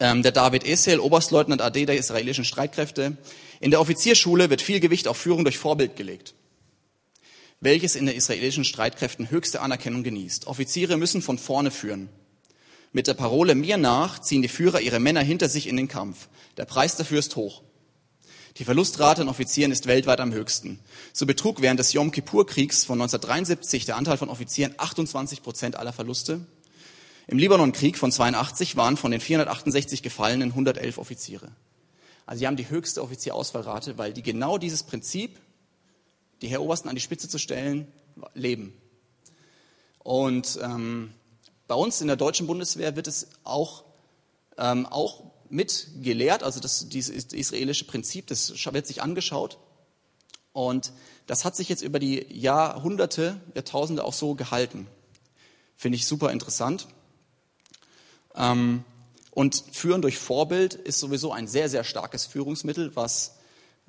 ähm, 0.00 0.22
der 0.22 0.32
David 0.32 0.66
Esel, 0.66 0.98
Oberstleutnant 0.98 1.62
AD 1.62 1.86
der 1.86 1.96
israelischen 1.96 2.44
Streitkräfte, 2.44 3.16
in 3.60 3.70
der 3.70 3.80
Offizierschule 3.80 4.50
wird 4.50 4.60
viel 4.60 4.80
Gewicht 4.80 5.06
auf 5.06 5.16
Führung 5.16 5.44
durch 5.44 5.58
Vorbild 5.58 5.94
gelegt, 5.94 6.34
welches 7.60 7.94
in 7.94 8.06
den 8.06 8.16
israelischen 8.16 8.64
Streitkräften 8.64 9.30
höchste 9.30 9.60
Anerkennung 9.60 10.02
genießt. 10.02 10.48
Offiziere 10.48 10.96
müssen 10.96 11.22
von 11.22 11.38
vorne 11.38 11.70
führen. 11.70 12.08
Mit 12.94 13.08
der 13.08 13.14
Parole 13.14 13.56
mir 13.56 13.76
nach 13.76 14.20
ziehen 14.20 14.40
die 14.40 14.48
Führer 14.48 14.80
ihre 14.80 15.00
Männer 15.00 15.20
hinter 15.20 15.48
sich 15.48 15.66
in 15.66 15.76
den 15.76 15.88
Kampf. 15.88 16.28
Der 16.56 16.64
Preis 16.64 16.94
dafür 16.94 17.18
ist 17.18 17.34
hoch. 17.34 17.62
Die 18.56 18.64
Verlustrate 18.64 19.20
an 19.20 19.28
Offizieren 19.28 19.72
ist 19.72 19.88
weltweit 19.88 20.20
am 20.20 20.32
höchsten. 20.32 20.78
So 21.12 21.26
betrug 21.26 21.60
während 21.60 21.80
des 21.80 21.92
Yom 21.92 22.12
Kippur-Kriegs 22.12 22.84
von 22.84 23.02
1973 23.02 23.84
der 23.84 23.96
Anteil 23.96 24.16
von 24.16 24.28
Offizieren 24.28 24.74
28 24.76 25.42
Prozent 25.42 25.74
aller 25.74 25.92
Verluste. 25.92 26.46
Im 27.26 27.36
Libanonkrieg 27.36 27.98
von 27.98 28.12
82 28.12 28.76
waren 28.76 28.96
von 28.96 29.10
den 29.10 29.20
468 29.20 30.04
Gefallenen 30.04 30.50
111 30.50 30.96
Offiziere. 30.96 31.48
Also 32.26 32.38
sie 32.38 32.46
haben 32.46 32.56
die 32.56 32.70
höchste 32.70 33.02
Offizierausfallrate, 33.02 33.98
weil 33.98 34.12
die 34.12 34.22
genau 34.22 34.56
dieses 34.56 34.84
Prinzip, 34.84 35.40
die 36.42 36.46
Heerobersten 36.46 36.88
an 36.88 36.94
die 36.94 37.02
Spitze 37.02 37.28
zu 37.28 37.38
stellen, 37.38 37.88
leben. 38.34 38.72
Und 39.98 40.60
ähm, 40.62 41.10
bei 41.66 41.74
uns 41.74 42.00
in 42.00 42.06
der 42.06 42.16
deutschen 42.16 42.46
Bundeswehr 42.46 42.96
wird 42.96 43.06
es 43.06 43.28
auch, 43.42 43.84
ähm, 44.58 44.86
auch 44.86 45.24
mit 45.48 45.88
gelehrt, 46.02 46.42
also 46.42 46.60
das, 46.60 46.88
dieses 46.88 47.32
israelische 47.32 47.86
Prinzip, 47.86 48.26
das 48.26 48.56
wird 48.56 48.86
sich 48.86 49.02
angeschaut. 49.02 49.58
Und 50.52 50.92
das 51.26 51.44
hat 51.44 51.56
sich 51.56 51.68
jetzt 51.68 51.82
über 51.82 51.98
die 51.98 52.26
Jahrhunderte, 52.30 53.40
Jahrtausende 53.54 54.04
auch 54.04 54.12
so 54.12 54.34
gehalten. 54.34 54.86
Finde 55.76 55.96
ich 55.96 56.06
super 56.06 56.30
interessant. 56.30 56.86
Ähm, 58.34 58.84
und 59.30 59.64
Führen 59.72 60.02
durch 60.02 60.18
Vorbild 60.18 60.74
ist 60.74 61.00
sowieso 61.00 61.32
ein 61.32 61.48
sehr, 61.48 61.68
sehr 61.68 61.82
starkes 61.82 62.24
Führungsmittel, 62.26 62.94
was, 62.94 63.36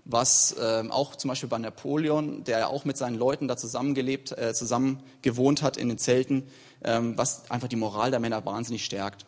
was 0.05 0.55
ähm, 0.59 0.91
auch 0.91 1.15
zum 1.15 1.29
Beispiel 1.29 1.49
bei 1.49 1.57
Napoleon, 1.57 2.43
der 2.43 2.59
ja 2.59 2.67
auch 2.67 2.85
mit 2.85 2.95
seinen 2.95 3.15
Leuten 3.15 3.47
da 3.47 3.57
zusammengelebt, 3.57 4.37
äh, 4.37 4.53
zusammen 4.53 5.01
gewohnt 5.23 5.63
hat 5.63 5.77
in 5.77 5.89
den 5.89 5.97
Zelten, 5.97 6.47
ähm, 6.83 7.17
was 7.17 7.49
einfach 7.49 7.67
die 7.67 7.75
Moral 7.75 8.11
der 8.11 8.19
Männer 8.19 8.45
wahnsinnig 8.45 8.85
stärkt. 8.85 9.25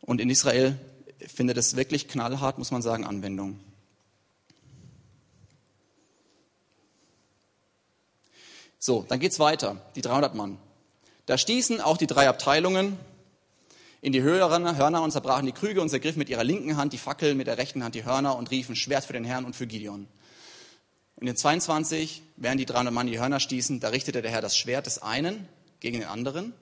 Und 0.00 0.20
in 0.20 0.28
Israel 0.28 0.76
findet 1.18 1.56
es 1.56 1.76
wirklich 1.76 2.08
knallhart, 2.08 2.58
muss 2.58 2.72
man 2.72 2.82
sagen, 2.82 3.04
Anwendung. 3.04 3.60
So, 8.80 9.06
dann 9.08 9.20
geht's 9.20 9.38
weiter. 9.38 9.80
Die 9.94 10.02
300 10.02 10.34
Mann. 10.34 10.58
Da 11.26 11.38
stießen 11.38 11.80
auch 11.80 11.96
die 11.96 12.06
drei 12.06 12.28
Abteilungen 12.28 12.98
in 14.04 14.12
die 14.12 14.22
Hörner 14.22 15.02
und 15.02 15.12
zerbrachen 15.12 15.46
die 15.46 15.52
Krüge 15.52 15.80
und 15.80 15.88
zergriffen 15.88 16.18
mit 16.18 16.28
ihrer 16.28 16.44
linken 16.44 16.76
Hand 16.76 16.92
die 16.92 16.98
Fackel, 16.98 17.34
mit 17.34 17.46
der 17.46 17.56
rechten 17.56 17.82
Hand 17.82 17.94
die 17.94 18.04
Hörner 18.04 18.36
und 18.36 18.50
riefen 18.50 18.76
Schwert 18.76 19.06
für 19.06 19.14
den 19.14 19.24
Herrn 19.24 19.46
und 19.46 19.56
für 19.56 19.66
Gideon. 19.66 20.06
In 21.18 21.26
den 21.26 21.36
22, 21.36 22.22
während 22.36 22.60
die 22.60 22.66
300 22.66 22.92
Mann 22.92 23.06
die 23.06 23.18
Hörner 23.18 23.40
stießen, 23.40 23.80
da 23.80 23.88
richtete 23.88 24.20
der 24.20 24.30
Herr 24.30 24.42
das 24.42 24.58
Schwert 24.58 24.84
des 24.84 25.02
einen 25.02 25.48
gegen 25.80 26.00
den 26.00 26.08
anderen 26.08 26.52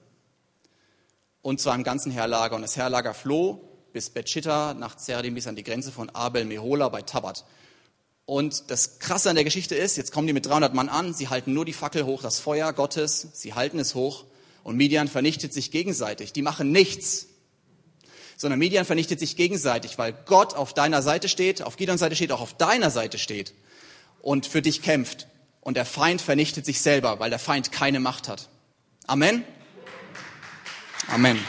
und 1.41 1.59
zwar 1.59 1.75
im 1.75 1.83
ganzen 1.83 2.13
Heerlager. 2.13 2.55
Und 2.55 2.61
das 2.61 2.77
Heerlager 2.77 3.13
floh 3.13 3.59
bis 3.91 4.09
Betschitta 4.09 4.73
nach 4.73 4.95
Zerdim 4.95 5.35
bis 5.35 5.45
an 5.45 5.57
die 5.57 5.63
Grenze 5.63 5.91
von 5.91 6.09
Abel 6.11 6.45
Mehola 6.45 6.87
bei 6.87 7.01
Tabat. 7.01 7.43
Und 8.25 8.71
das 8.71 8.99
Krasse 8.99 9.29
an 9.29 9.35
der 9.35 9.43
Geschichte 9.43 9.75
ist, 9.75 9.97
jetzt 9.97 10.13
kommen 10.13 10.27
die 10.27 10.33
mit 10.33 10.45
300 10.45 10.73
Mann 10.73 10.87
an, 10.87 11.13
sie 11.13 11.27
halten 11.27 11.51
nur 11.51 11.65
die 11.65 11.73
Fackel 11.73 12.05
hoch, 12.05 12.21
das 12.21 12.39
Feuer 12.39 12.71
Gottes, 12.71 13.27
sie 13.33 13.53
halten 13.53 13.79
es 13.79 13.95
hoch 13.95 14.23
und 14.63 14.77
Midian 14.77 15.09
vernichtet 15.09 15.51
sich 15.53 15.71
gegenseitig. 15.71 16.31
Die 16.31 16.41
machen 16.41 16.71
nichts 16.71 17.27
sondern 18.37 18.59
Median 18.59 18.85
vernichtet 18.85 19.19
sich 19.19 19.35
gegenseitig, 19.35 19.97
weil 19.97 20.13
Gott 20.25 20.53
auf 20.53 20.73
deiner 20.73 21.01
Seite 21.01 21.29
steht, 21.29 21.61
auf 21.61 21.75
Gideons 21.77 21.99
Seite 21.99 22.15
steht, 22.15 22.31
auch 22.31 22.41
auf 22.41 22.55
deiner 22.55 22.89
Seite 22.89 23.17
steht 23.17 23.53
und 24.21 24.45
für 24.45 24.61
dich 24.61 24.81
kämpft. 24.81 25.27
Und 25.61 25.77
der 25.77 25.85
Feind 25.85 26.21
vernichtet 26.21 26.65
sich 26.65 26.81
selber, 26.81 27.19
weil 27.19 27.29
der 27.29 27.39
Feind 27.39 27.71
keine 27.71 27.99
Macht 27.99 28.27
hat. 28.27 28.49
Amen? 29.07 29.43
Amen. 31.07 31.39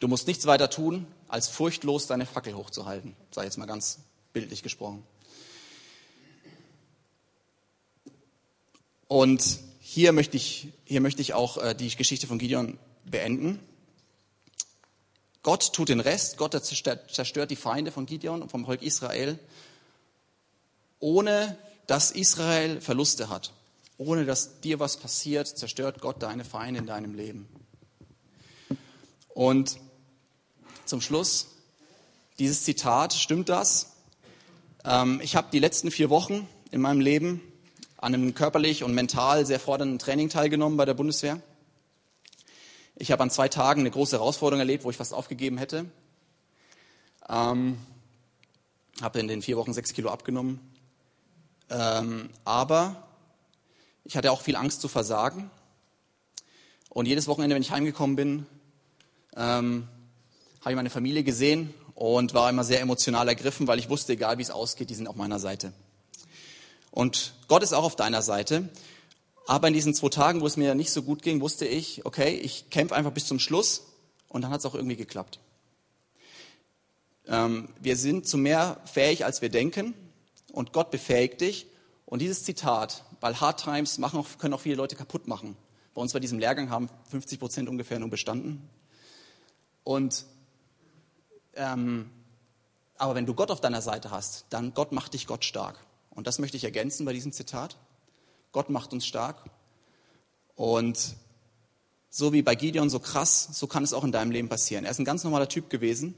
Du 0.00 0.08
musst 0.08 0.26
nichts 0.26 0.46
weiter 0.46 0.70
tun, 0.70 1.06
als 1.28 1.48
furchtlos 1.48 2.06
deine 2.06 2.26
Fackel 2.26 2.54
hochzuhalten, 2.54 3.16
sei 3.30 3.44
jetzt 3.44 3.58
mal 3.58 3.66
ganz 3.66 4.00
bildlich 4.32 4.62
gesprochen. 4.62 5.02
Und 9.08 9.60
hier 9.80 10.12
möchte 10.12 10.36
ich, 10.36 10.68
hier 10.84 11.00
möchte 11.00 11.22
ich 11.22 11.34
auch 11.34 11.56
äh, 11.56 11.74
die 11.74 11.88
Geschichte 11.94 12.26
von 12.26 12.38
Gideon 12.38 12.78
beenden. 13.04 13.58
Gott 15.42 15.72
tut 15.72 15.90
den 15.90 16.00
Rest, 16.00 16.38
Gott 16.38 16.52
zerstört 16.64 17.50
die 17.50 17.56
Feinde 17.56 17.92
von 17.92 18.06
Gideon 18.06 18.40
und 18.42 18.50
vom 18.50 18.64
Volk 18.64 18.82
Israel, 18.82 19.38
ohne 21.00 21.58
dass 21.86 22.10
Israel 22.10 22.80
Verluste 22.80 23.28
hat. 23.28 23.52
Ohne 23.96 24.24
dass 24.24 24.60
dir 24.60 24.80
was 24.80 24.96
passiert, 24.96 25.46
zerstört 25.46 26.00
Gott 26.00 26.22
deine 26.22 26.44
Feinde 26.44 26.80
in 26.80 26.86
deinem 26.86 27.14
Leben. 27.14 27.48
Und 29.28 29.78
zum 30.84 31.00
Schluss, 31.00 31.48
dieses 32.38 32.64
Zitat, 32.64 33.12
stimmt 33.12 33.48
das? 33.48 33.92
Ähm, 34.84 35.20
ich 35.22 35.36
habe 35.36 35.48
die 35.52 35.58
letzten 35.58 35.90
vier 35.90 36.10
Wochen 36.10 36.48
in 36.70 36.80
meinem 36.80 37.00
Leben 37.00 37.40
an 37.96 38.14
einem 38.14 38.34
körperlich 38.34 38.82
und 38.82 38.94
mental 38.94 39.46
sehr 39.46 39.60
fordernden 39.60 39.98
Training 39.98 40.28
teilgenommen 40.28 40.76
bei 40.76 40.84
der 40.84 40.94
Bundeswehr. 40.94 41.40
Ich 42.96 43.10
habe 43.10 43.24
an 43.24 43.30
zwei 43.30 43.48
Tagen 43.48 43.80
eine 43.80 43.90
große 43.90 44.16
Herausforderung 44.16 44.60
erlebt, 44.60 44.84
wo 44.84 44.90
ich 44.90 44.96
fast 44.96 45.12
aufgegeben 45.12 45.58
hätte. 45.58 45.86
Ähm, 47.28 47.78
habe 49.02 49.18
in 49.18 49.26
den 49.26 49.42
vier 49.42 49.56
Wochen 49.56 49.72
sechs 49.72 49.92
Kilo 49.92 50.10
abgenommen. 50.10 50.60
Ähm, 51.70 52.30
aber 52.44 53.08
ich 54.04 54.16
hatte 54.16 54.30
auch 54.30 54.42
viel 54.42 54.54
Angst 54.54 54.80
zu 54.80 54.86
versagen. 54.86 55.50
Und 56.88 57.06
jedes 57.06 57.26
Wochenende, 57.26 57.56
wenn 57.56 57.62
ich 57.62 57.72
heimgekommen 57.72 58.14
bin, 58.14 58.46
ähm, 59.36 59.88
habe 60.60 60.70
ich 60.70 60.76
meine 60.76 60.90
Familie 60.90 61.24
gesehen 61.24 61.74
und 61.96 62.32
war 62.32 62.48
immer 62.48 62.62
sehr 62.62 62.80
emotional 62.80 63.26
ergriffen, 63.26 63.66
weil 63.66 63.80
ich 63.80 63.90
wusste, 63.90 64.12
egal 64.12 64.38
wie 64.38 64.42
es 64.42 64.52
ausgeht, 64.52 64.88
die 64.88 64.94
sind 64.94 65.08
auf 65.08 65.16
meiner 65.16 65.40
Seite. 65.40 65.72
Und 66.92 67.34
Gott 67.48 67.64
ist 67.64 67.72
auch 67.72 67.82
auf 67.82 67.96
deiner 67.96 68.22
Seite. 68.22 68.68
Aber 69.46 69.68
in 69.68 69.74
diesen 69.74 69.94
zwei 69.94 70.08
Tagen, 70.08 70.40
wo 70.40 70.46
es 70.46 70.56
mir 70.56 70.74
nicht 70.74 70.90
so 70.90 71.02
gut 71.02 71.22
ging, 71.22 71.40
wusste 71.40 71.66
ich, 71.66 72.06
okay, 72.06 72.34
ich 72.34 72.70
kämpfe 72.70 72.94
einfach 72.94 73.12
bis 73.12 73.26
zum 73.26 73.38
Schluss 73.38 73.82
und 74.28 74.42
dann 74.42 74.50
hat 74.50 74.60
es 74.60 74.66
auch 74.66 74.74
irgendwie 74.74 74.96
geklappt. 74.96 75.38
Ähm, 77.26 77.68
wir 77.80 77.96
sind 77.96 78.26
zu 78.26 78.38
mehr 78.38 78.80
fähig, 78.84 79.24
als 79.24 79.42
wir 79.42 79.48
denken 79.48 79.94
und 80.52 80.72
Gott 80.72 80.90
befähigt 80.90 81.40
dich. 81.40 81.66
Und 82.06 82.20
dieses 82.20 82.44
Zitat, 82.44 83.04
weil 83.20 83.40
Hard 83.40 83.62
Times 83.62 83.98
machen 83.98 84.20
auch, 84.20 84.38
können 84.38 84.54
auch 84.54 84.60
viele 84.60 84.76
Leute 84.76 84.96
kaputt 84.96 85.26
machen. 85.26 85.56
Bei 85.94 86.02
uns 86.02 86.12
bei 86.12 86.20
diesem 86.20 86.38
Lehrgang 86.38 86.70
haben 86.70 86.88
50 87.10 87.38
Prozent 87.38 87.68
ungefähr 87.68 87.98
nur 87.98 88.10
bestanden. 88.10 88.68
Und 89.84 90.26
ähm, 91.54 92.10
aber 92.96 93.14
wenn 93.14 93.26
du 93.26 93.34
Gott 93.34 93.50
auf 93.50 93.60
deiner 93.60 93.82
Seite 93.82 94.10
hast, 94.10 94.46
dann 94.50 94.74
Gott 94.74 94.92
macht 94.92 95.14
dich 95.14 95.26
Gott 95.26 95.44
stark. 95.44 95.78
Und 96.10 96.26
das 96.26 96.38
möchte 96.38 96.56
ich 96.56 96.64
ergänzen 96.64 97.04
bei 97.04 97.12
diesem 97.12 97.32
Zitat. 97.32 97.76
Gott 98.54 98.70
macht 98.70 98.92
uns 98.92 99.04
stark. 99.04 99.36
Und 100.54 101.16
so 102.08 102.32
wie 102.32 102.42
bei 102.42 102.54
Gideon 102.54 102.88
so 102.88 103.00
krass, 103.00 103.48
so 103.52 103.66
kann 103.66 103.82
es 103.82 103.92
auch 103.92 104.04
in 104.04 104.12
deinem 104.12 104.30
Leben 104.30 104.48
passieren. 104.48 104.84
Er 104.84 104.92
ist 104.92 105.00
ein 105.00 105.04
ganz 105.04 105.24
normaler 105.24 105.48
Typ 105.48 105.68
gewesen. 105.68 106.14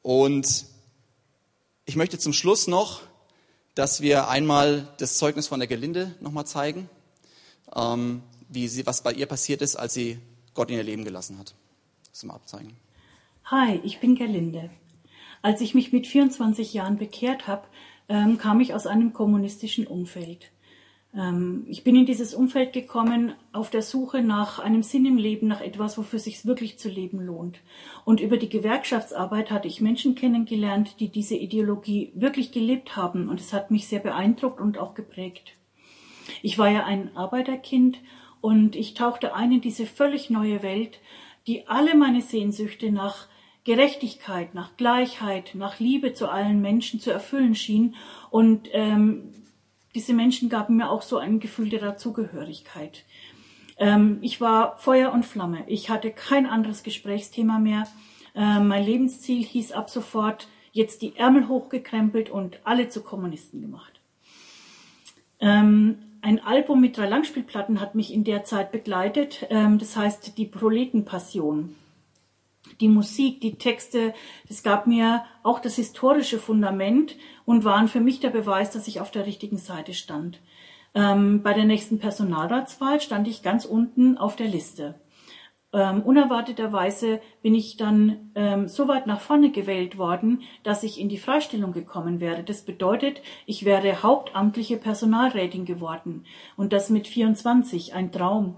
Und 0.00 0.64
ich 1.84 1.94
möchte 1.94 2.18
zum 2.18 2.32
Schluss 2.32 2.66
noch, 2.66 3.02
dass 3.74 4.00
wir 4.00 4.28
einmal 4.28 4.88
das 4.96 5.18
Zeugnis 5.18 5.46
von 5.46 5.60
der 5.60 5.68
Gelinde 5.68 6.14
nochmal 6.20 6.46
zeigen, 6.46 6.88
ähm, 7.76 8.22
wie 8.48 8.66
sie, 8.66 8.86
was 8.86 9.02
bei 9.02 9.12
ihr 9.12 9.26
passiert 9.26 9.60
ist, 9.60 9.76
als 9.76 9.92
sie 9.92 10.18
Gott 10.54 10.70
in 10.70 10.78
ihr 10.78 10.82
Leben 10.82 11.04
gelassen 11.04 11.38
hat. 11.38 11.54
Das 12.10 12.24
mal 12.24 12.32
abzeigen. 12.32 12.74
Hi, 13.44 13.78
ich 13.84 14.00
bin 14.00 14.14
Gerlinde. 14.14 14.70
Als 15.42 15.60
ich 15.60 15.74
mich 15.74 15.92
mit 15.92 16.06
24 16.06 16.72
Jahren 16.72 16.96
bekehrt 16.96 17.46
habe, 17.46 17.68
ähm, 18.08 18.38
kam 18.38 18.60
ich 18.60 18.72
aus 18.72 18.86
einem 18.86 19.12
kommunistischen 19.12 19.86
Umfeld. 19.86 20.50
Ähm, 21.14 21.64
ich 21.68 21.84
bin 21.84 21.96
in 21.96 22.06
dieses 22.06 22.34
Umfeld 22.34 22.72
gekommen 22.72 23.34
auf 23.52 23.70
der 23.70 23.82
Suche 23.82 24.22
nach 24.22 24.58
einem 24.58 24.82
Sinn 24.82 25.06
im 25.06 25.16
Leben, 25.16 25.48
nach 25.48 25.60
etwas, 25.60 25.98
wofür 25.98 26.18
sich 26.18 26.44
wirklich 26.46 26.78
zu 26.78 26.88
leben 26.88 27.20
lohnt. 27.20 27.58
Und 28.04 28.20
über 28.20 28.36
die 28.36 28.48
Gewerkschaftsarbeit 28.48 29.50
hatte 29.50 29.68
ich 29.68 29.80
Menschen 29.80 30.14
kennengelernt, 30.14 31.00
die 31.00 31.08
diese 31.08 31.36
Ideologie 31.36 32.12
wirklich 32.14 32.52
gelebt 32.52 32.96
haben. 32.96 33.28
Und 33.28 33.40
es 33.40 33.52
hat 33.52 33.70
mich 33.70 33.88
sehr 33.88 34.00
beeindruckt 34.00 34.60
und 34.60 34.78
auch 34.78 34.94
geprägt. 34.94 35.54
Ich 36.42 36.58
war 36.58 36.68
ja 36.68 36.84
ein 36.84 37.16
Arbeiterkind 37.16 37.98
und 38.40 38.76
ich 38.76 38.94
tauchte 38.94 39.34
ein 39.34 39.52
in 39.52 39.60
diese 39.60 39.86
völlig 39.86 40.30
neue 40.30 40.62
Welt, 40.62 41.00
die 41.46 41.66
alle 41.66 41.96
meine 41.96 42.20
Sehnsüchte 42.20 42.92
nach 42.92 43.26
Gerechtigkeit, 43.64 44.54
nach 44.54 44.76
Gleichheit, 44.76 45.52
nach 45.54 45.80
Liebe 45.80 46.12
zu 46.12 46.30
allen 46.30 46.60
Menschen 46.60 47.00
zu 47.00 47.10
erfüllen 47.10 47.54
schien. 47.54 47.94
Und 48.30 48.68
ähm, 48.72 49.32
diese 49.98 50.14
Menschen 50.14 50.48
gaben 50.48 50.76
mir 50.76 50.90
auch 50.90 51.02
so 51.02 51.18
ein 51.18 51.40
Gefühl 51.40 51.70
der 51.70 51.80
Dazugehörigkeit. 51.80 53.02
Ähm, 53.78 54.18
ich 54.20 54.40
war 54.40 54.78
Feuer 54.78 55.12
und 55.12 55.26
Flamme. 55.26 55.64
Ich 55.66 55.90
hatte 55.90 56.12
kein 56.12 56.46
anderes 56.46 56.84
Gesprächsthema 56.84 57.58
mehr. 57.58 57.88
Ähm, 58.36 58.68
mein 58.68 58.84
Lebensziel 58.84 59.42
hieß 59.42 59.72
ab 59.72 59.90
sofort 59.90 60.46
jetzt 60.70 61.02
die 61.02 61.16
Ärmel 61.16 61.48
hochgekrempelt 61.48 62.30
und 62.30 62.60
alle 62.62 62.88
zu 62.88 63.02
Kommunisten 63.02 63.60
gemacht. 63.60 64.00
Ähm, 65.40 65.98
ein 66.20 66.38
Album 66.38 66.80
mit 66.80 66.96
drei 66.96 67.08
Langspielplatten 67.08 67.80
hat 67.80 67.96
mich 67.96 68.14
in 68.14 68.22
der 68.22 68.44
Zeit 68.44 68.70
begleitet. 68.70 69.48
Ähm, 69.50 69.80
das 69.80 69.96
heißt 69.96 70.38
die 70.38 70.46
Proletenpassion 70.46 71.74
die 72.80 72.88
Musik, 72.88 73.40
die 73.40 73.56
Texte, 73.56 74.14
das 74.48 74.62
gab 74.62 74.86
mir 74.86 75.24
auch 75.42 75.58
das 75.58 75.76
historische 75.76 76.38
Fundament 76.38 77.16
und 77.44 77.64
waren 77.64 77.88
für 77.88 78.00
mich 78.00 78.20
der 78.20 78.30
Beweis, 78.30 78.70
dass 78.70 78.88
ich 78.88 79.00
auf 79.00 79.10
der 79.10 79.26
richtigen 79.26 79.58
Seite 79.58 79.94
stand. 79.94 80.40
Ähm, 80.94 81.42
bei 81.42 81.52
der 81.52 81.64
nächsten 81.64 81.98
Personalratswahl 81.98 83.00
stand 83.00 83.28
ich 83.28 83.42
ganz 83.42 83.64
unten 83.64 84.16
auf 84.18 84.36
der 84.36 84.48
Liste. 84.48 84.94
Ähm, 85.70 86.02
unerwarteterweise 86.02 87.20
bin 87.42 87.54
ich 87.54 87.76
dann 87.76 88.30
ähm, 88.34 88.68
so 88.68 88.88
weit 88.88 89.06
nach 89.06 89.20
vorne 89.20 89.50
gewählt 89.50 89.98
worden, 89.98 90.40
dass 90.62 90.82
ich 90.82 90.98
in 90.98 91.10
die 91.10 91.18
Freistellung 91.18 91.72
gekommen 91.72 92.20
wäre. 92.20 92.42
Das 92.42 92.62
bedeutet, 92.62 93.20
ich 93.44 93.66
wäre 93.66 94.02
hauptamtliche 94.02 94.78
Personalrätin 94.78 95.66
geworden 95.66 96.24
und 96.56 96.72
das 96.72 96.88
mit 96.88 97.06
24, 97.06 97.92
ein 97.92 98.12
Traum. 98.12 98.56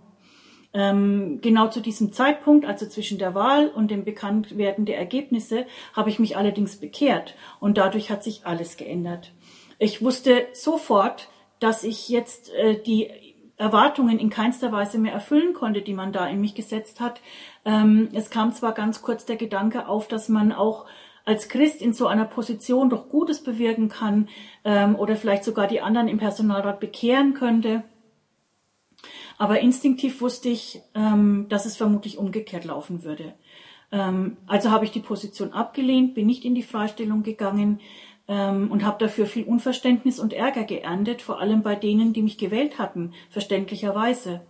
Ähm, 0.73 1.41
genau 1.43 1.69
zu 1.69 1.81
diesem 1.81 2.13
Zeitpunkt, 2.13 2.65
also 2.65 2.87
zwischen 2.87 3.19
der 3.19 3.35
Wahl 3.35 3.69
und 3.69 3.91
dem 3.91 4.05
Bekanntwerden 4.05 4.85
der 4.85 4.99
Ergebnisse, 4.99 5.67
habe 5.95 6.11
ich 6.11 6.19
mich 6.19 6.37
allerdings 6.37 6.77
bekehrt 6.77 7.35
und 7.59 7.77
dadurch 7.77 8.11
hat 8.11 8.23
sich 8.23 8.47
alles 8.47 8.77
geändert. 8.77 9.33
Ich 9.79 10.03
wusste 10.03 10.47
sofort, 10.53 11.29
dass 11.59 11.83
ich 11.83 12.09
jetzt 12.09 12.53
äh, 12.55 12.81
die 12.81 13.11
Erwartungen 13.57 14.19
in 14.19 14.31
keinster 14.31 14.73
Weise 14.73 14.99
mehr 14.99 15.13
erfüllen 15.13 15.53
konnte, 15.53 15.83
die 15.83 15.93
man 15.93 16.13
da 16.13 16.27
in 16.27 16.41
mich 16.41 16.55
gesetzt 16.55 17.01
hat. 17.01 17.21
Ähm, 17.65 18.09
es 18.13 18.31
kam 18.31 18.53
zwar 18.53 18.73
ganz 18.73 19.03
kurz 19.03 19.27
der 19.27 19.37
Gedanke 19.37 19.87
auf, 19.87 20.09
dass 20.09 20.29
man 20.29 20.53
auch 20.53 20.87
als 21.27 21.49
Christ 21.49 21.83
in 21.83 21.93
so 21.93 22.07
einer 22.07 22.25
Position 22.25 22.89
doch 22.89 23.09
Gutes 23.11 23.43
bewirken 23.43 23.89
kann 23.89 24.29
ähm, 24.65 24.97
oder 24.97 25.15
vielleicht 25.15 25.45
sogar 25.45 25.67
die 25.67 25.83
anderen 25.83 26.09
im 26.09 26.19
Personalrat 26.19 26.81
bekehren 26.81 27.35
könnte. 27.35 27.85
Aber 29.41 29.61
instinktiv 29.61 30.21
wusste 30.21 30.51
ich, 30.51 30.83
ähm, 30.95 31.47
dass 31.49 31.65
es 31.65 31.75
vermutlich 31.75 32.19
umgekehrt 32.19 32.67
laufen 32.67 33.05
würde. 33.05 33.33
Ähm, 33.91 34.37
also 34.47 34.71
habe 34.71 34.85
ich 34.85 34.91
die 34.91 35.01
Position 35.01 35.55
abgelehnt, 35.55 36.13
bin 36.13 36.27
nicht 36.27 36.45
in 36.45 36.55
die 36.55 36.63
Freistellung 36.63 37.23
gegangen 37.23 37.81
ähm, 38.29 38.71
und 38.71 38.85
habe 38.85 38.99
dafür 38.99 39.25
viel 39.25 39.45
Unverständnis 39.45 40.21
und 40.21 40.35
Ärger 40.35 40.65
geerntet, 40.65 41.23
vor 41.23 41.41
allem 41.41 41.63
bei 41.63 41.75
denen, 41.75 42.13
die 42.13 42.21
mich 42.21 42.37
gewählt 42.37 42.79
hatten, 42.79 43.15
verständlicherweise. 43.31 44.43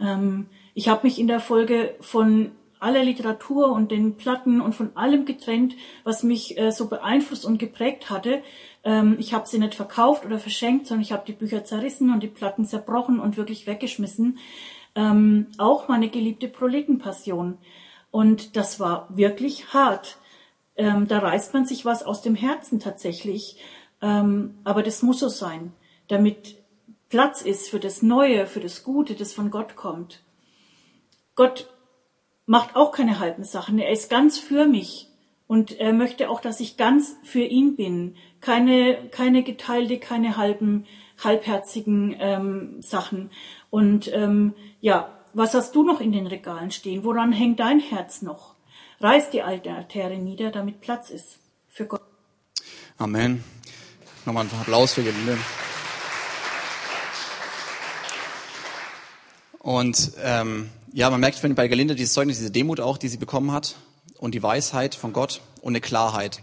Ähm, 0.00 0.46
ich 0.72 0.88
habe 0.88 1.06
mich 1.06 1.18
in 1.18 1.26
der 1.26 1.40
Folge 1.40 1.94
von 2.00 2.52
aller 2.80 3.04
Literatur 3.04 3.72
und 3.72 3.90
den 3.90 4.16
Platten 4.16 4.62
und 4.62 4.74
von 4.74 4.96
allem 4.96 5.26
getrennt, 5.26 5.74
was 6.02 6.22
mich 6.22 6.56
äh, 6.56 6.72
so 6.72 6.88
beeinflusst 6.88 7.44
und 7.44 7.58
geprägt 7.58 8.08
hatte, 8.08 8.42
ähm, 8.84 9.16
ich 9.18 9.32
habe 9.34 9.48
sie 9.48 9.58
nicht 9.58 9.74
verkauft 9.74 10.24
oder 10.24 10.38
verschenkt, 10.38 10.86
sondern 10.86 11.02
ich 11.02 11.12
habe 11.12 11.24
die 11.26 11.32
Bücher 11.32 11.64
zerrissen 11.64 12.12
und 12.12 12.22
die 12.22 12.28
Platten 12.28 12.66
zerbrochen 12.66 13.18
und 13.18 13.36
wirklich 13.36 13.66
weggeschmissen. 13.66 14.38
Ähm, 14.94 15.48
auch 15.58 15.88
meine 15.88 16.08
geliebte 16.08 16.48
Proletenpassion. 16.48 17.58
Und 18.10 18.56
das 18.56 18.78
war 18.78 19.08
wirklich 19.10 19.72
hart. 19.72 20.18
Ähm, 20.76 21.08
da 21.08 21.18
reißt 21.18 21.54
man 21.54 21.66
sich 21.66 21.84
was 21.84 22.02
aus 22.02 22.22
dem 22.22 22.34
Herzen 22.34 22.78
tatsächlich. 22.78 23.56
Ähm, 24.02 24.58
aber 24.64 24.82
das 24.82 25.02
muss 25.02 25.20
so 25.20 25.28
sein, 25.28 25.72
damit 26.08 26.56
Platz 27.08 27.42
ist 27.42 27.70
für 27.70 27.80
das 27.80 28.02
Neue, 28.02 28.46
für 28.46 28.60
das 28.60 28.84
Gute, 28.84 29.14
das 29.14 29.32
von 29.32 29.50
Gott 29.50 29.76
kommt. 29.76 30.22
Gott 31.34 31.70
macht 32.46 32.76
auch 32.76 32.92
keine 32.92 33.18
halben 33.18 33.44
Sachen. 33.44 33.78
Er 33.78 33.90
ist 33.90 34.10
ganz 34.10 34.38
für 34.38 34.66
mich. 34.66 35.08
Und 35.46 35.78
er 35.78 35.92
möchte 35.92 36.30
auch, 36.30 36.40
dass 36.40 36.60
ich 36.60 36.76
ganz 36.76 37.16
für 37.22 37.42
ihn 37.42 37.76
bin. 37.76 38.16
Keine, 38.40 39.08
keine 39.10 39.42
geteilte, 39.42 39.98
keine 39.98 40.36
halben, 40.36 40.86
halbherzigen 41.22 42.16
ähm, 42.18 42.80
Sachen. 42.80 43.30
Und 43.70 44.10
ähm, 44.12 44.54
ja, 44.80 45.18
was 45.34 45.54
hast 45.54 45.74
du 45.74 45.82
noch 45.82 46.00
in 46.00 46.12
den 46.12 46.26
Regalen 46.26 46.70
stehen? 46.70 47.04
Woran 47.04 47.32
hängt 47.32 47.60
dein 47.60 47.78
Herz 47.78 48.22
noch? 48.22 48.54
Reiß 49.00 49.30
die 49.30 49.42
alte 49.42 49.72
Altäre 49.72 50.16
nieder, 50.16 50.50
damit 50.50 50.80
Platz 50.80 51.10
ist 51.10 51.38
für 51.68 51.86
Gott. 51.86 52.00
Amen. 52.96 53.44
Nochmal 54.24 54.44
ein 54.44 54.60
Applaus 54.60 54.94
für 54.94 55.02
Gelinde. 55.02 55.36
Und 59.58 60.12
ähm, 60.22 60.70
ja, 60.92 61.10
man 61.10 61.20
merkt 61.20 61.40
bei 61.54 61.68
Gelinde 61.68 61.94
dieses 61.94 62.14
Zeugnis, 62.14 62.38
diese 62.38 62.50
Demut 62.50 62.80
auch, 62.80 62.96
die 62.96 63.08
sie 63.08 63.16
bekommen 63.18 63.52
hat 63.52 63.76
und 64.18 64.34
die 64.34 64.42
Weisheit 64.42 64.94
von 64.94 65.12
Gott 65.12 65.40
und 65.60 65.72
eine 65.72 65.80
Klarheit. 65.80 66.42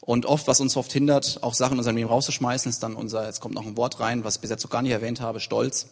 Und 0.00 0.26
oft, 0.26 0.48
was 0.48 0.60
uns 0.60 0.76
oft 0.76 0.92
hindert, 0.92 1.42
auch 1.42 1.54
Sachen 1.54 1.74
in 1.74 1.78
unserem 1.78 1.96
Leben 1.96 2.08
rauszuschmeißen, 2.08 2.70
ist 2.70 2.82
dann 2.82 2.94
unser, 2.94 3.26
jetzt 3.26 3.40
kommt 3.40 3.54
noch 3.54 3.66
ein 3.66 3.76
Wort 3.76 4.00
rein, 4.00 4.24
was 4.24 4.36
ich 4.36 4.40
bis 4.40 4.50
jetzt 4.50 4.64
noch 4.64 4.70
gar 4.70 4.82
nicht 4.82 4.92
erwähnt 4.92 5.20
habe, 5.20 5.40
Stolz. 5.40 5.88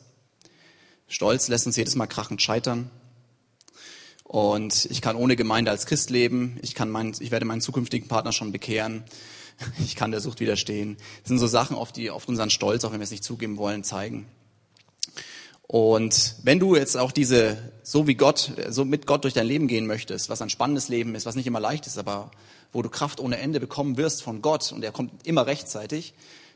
Stolz 1.09 1.49
lässt 1.49 1.66
uns 1.66 1.76
jedes 1.76 1.95
Mal 1.95 2.07
krachend 2.07 2.43
scheitern. 2.43 2.91
Und 4.24 4.87
ich 4.91 5.01
kann 5.01 5.16
ohne 5.16 5.37
Gemeinde 5.37 5.70
als 5.70 5.87
Christ 5.87 6.11
leben. 6.11 6.59
Ich 6.62 6.74
kann 6.74 6.91
mein, 6.91 7.14
ich 7.18 7.31
werde 7.31 7.47
meinen 7.47 7.62
zukünftigen 7.62 8.09
Partner 8.09 8.33
schon 8.33 8.53
bekehren. 8.53 9.05
Ich 9.81 9.97
kann 9.97 10.12
der 10.12 10.20
Sucht 10.20 10.39
widerstehen. 10.39 10.97
Das 11.22 11.29
sind 11.31 11.41
so 11.41 11.49
Sachen, 11.49 11.76
auf 11.76 11.91
die, 11.91 12.11
auf 12.11 12.29
unseren 12.29 12.49
Stolz, 12.49 12.85
auch 12.85 12.93
wenn 12.93 13.01
wir 13.01 13.05
es 13.05 13.11
nicht 13.11 13.24
zugeben 13.24 13.57
wollen, 13.57 13.83
zeigen. 13.83 14.29
Und 15.68 16.36
wenn 16.42 16.58
du 16.58 16.74
jetzt 16.74 16.96
auch 16.96 17.12
diese, 17.12 17.58
so 17.82 18.06
wie 18.06 18.14
Gott, 18.14 18.52
so 18.70 18.86
mit 18.86 19.06
Gott 19.06 19.24
durch 19.24 19.34
dein 19.34 19.46
Leben 19.46 19.68
gehen 19.68 19.86
möchtest, 19.86 20.30
was 20.30 20.40
ein 20.40 20.48
spannendes 20.48 20.88
Leben 20.88 21.14
ist, 21.14 21.26
was 21.26 21.36
nicht 21.36 21.46
immer 21.46 21.60
leicht 21.60 21.86
ist, 21.86 21.98
aber 21.98 22.30
wo 22.72 22.80
du 22.80 22.88
Kraft 22.88 23.20
ohne 23.20 23.36
Ende 23.36 23.60
bekommen 23.60 23.98
wirst 23.98 24.22
von 24.22 24.40
Gott 24.40 24.72
und 24.72 24.82
er 24.82 24.92
kommt 24.92 25.26
immer 25.26 25.46
rechtzeitig, 25.46 26.14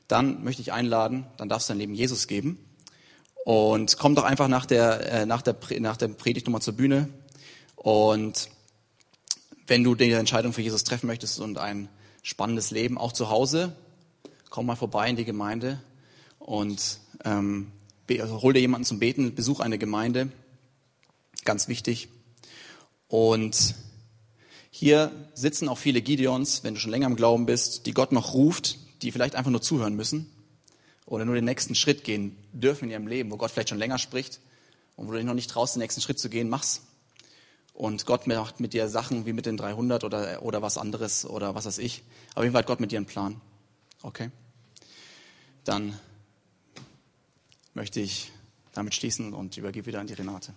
dann 0.08 0.42
möchte 0.42 0.62
ich 0.62 0.72
einladen, 0.72 1.26
dann 1.36 1.50
darfst 1.50 1.68
du 1.68 1.72
dein 1.72 1.80
Leben 1.80 1.94
Jesus 1.94 2.26
geben. 2.26 2.58
Und 3.44 3.98
komm 3.98 4.14
doch 4.14 4.24
einfach 4.24 4.48
nach 4.48 4.64
der, 4.64 5.12
äh, 5.12 5.26
nach 5.26 5.42
der, 5.42 5.56
nach 5.80 5.98
der 5.98 6.08
Predigt 6.08 6.46
nochmal 6.46 6.62
zur 6.62 6.74
Bühne. 6.74 7.10
Und 7.76 8.48
wenn 9.66 9.84
du 9.84 9.94
die 9.94 10.10
Entscheidung 10.12 10.54
für 10.54 10.62
Jesus 10.62 10.84
treffen 10.84 11.06
möchtest 11.06 11.38
und 11.38 11.58
ein 11.58 11.90
spannendes 12.22 12.70
Leben, 12.70 12.96
auch 12.96 13.12
zu 13.12 13.28
Hause, 13.28 13.76
komm 14.48 14.66
mal 14.66 14.76
vorbei 14.76 15.10
in 15.10 15.16
die 15.16 15.26
Gemeinde 15.26 15.82
und 16.38 16.98
ähm, 17.26 17.72
hol 18.20 18.52
dir 18.52 18.60
jemanden 18.60 18.84
zum 18.84 18.98
Beten, 18.98 19.34
besuch 19.34 19.60
eine 19.60 19.78
Gemeinde, 19.78 20.30
ganz 21.44 21.68
wichtig. 21.68 22.08
Und 23.08 23.74
hier 24.70 25.12
sitzen 25.34 25.68
auch 25.68 25.78
viele 25.78 26.02
Gideons, 26.02 26.64
wenn 26.64 26.74
du 26.74 26.80
schon 26.80 26.90
länger 26.90 27.06
im 27.06 27.16
Glauben 27.16 27.46
bist, 27.46 27.86
die 27.86 27.92
Gott 27.92 28.12
noch 28.12 28.34
ruft, 28.34 28.78
die 29.02 29.12
vielleicht 29.12 29.34
einfach 29.34 29.50
nur 29.50 29.62
zuhören 29.62 29.94
müssen 29.94 30.30
oder 31.06 31.24
nur 31.24 31.34
den 31.34 31.44
nächsten 31.44 31.74
Schritt 31.74 32.04
gehen 32.04 32.36
dürfen 32.52 32.84
in 32.86 32.90
ihrem 32.90 33.06
Leben, 33.06 33.30
wo 33.30 33.36
Gott 33.36 33.50
vielleicht 33.50 33.68
schon 33.68 33.78
länger 33.78 33.98
spricht 33.98 34.40
und 34.96 35.06
wo 35.06 35.12
du 35.12 35.18
dich 35.18 35.26
noch 35.26 35.34
nicht 35.34 35.50
traust, 35.50 35.74
den 35.74 35.80
nächsten 35.80 36.00
Schritt 36.00 36.18
zu 36.18 36.30
gehen, 36.30 36.48
mach's. 36.48 36.82
Und 37.74 38.06
Gott 38.06 38.26
macht 38.26 38.60
mit 38.60 38.74
dir 38.74 38.88
Sachen 38.88 39.26
wie 39.26 39.32
mit 39.32 39.46
den 39.46 39.56
300 39.56 40.04
oder, 40.04 40.42
oder 40.42 40.62
was 40.62 40.78
anderes 40.78 41.26
oder 41.26 41.54
was 41.54 41.64
weiß 41.66 41.78
ich. 41.78 42.02
Auf 42.34 42.42
jeden 42.42 42.52
Fall 42.52 42.60
hat 42.60 42.66
Gott 42.66 42.80
mit 42.80 42.92
dir 42.92 42.98
einen 42.98 43.06
Plan. 43.06 43.40
Okay? 44.02 44.30
Dann 45.64 45.98
möchte 47.74 48.00
ich 48.00 48.32
damit 48.72 48.94
schließen 48.94 49.32
und 49.32 49.56
übergebe 49.56 49.86
wieder 49.86 50.00
an 50.00 50.06
die 50.06 50.14
Renate. 50.14 50.52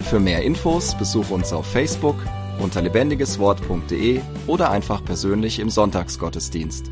Für 0.00 0.20
mehr 0.20 0.42
Infos 0.42 0.96
besuche 0.96 1.32
uns 1.34 1.52
auf 1.52 1.66
Facebook 1.66 2.16
unter 2.60 2.82
lebendigeswort.de 2.82 4.20
oder 4.46 4.70
einfach 4.70 5.04
persönlich 5.04 5.58
im 5.58 5.70
Sonntagsgottesdienst. 5.70 6.90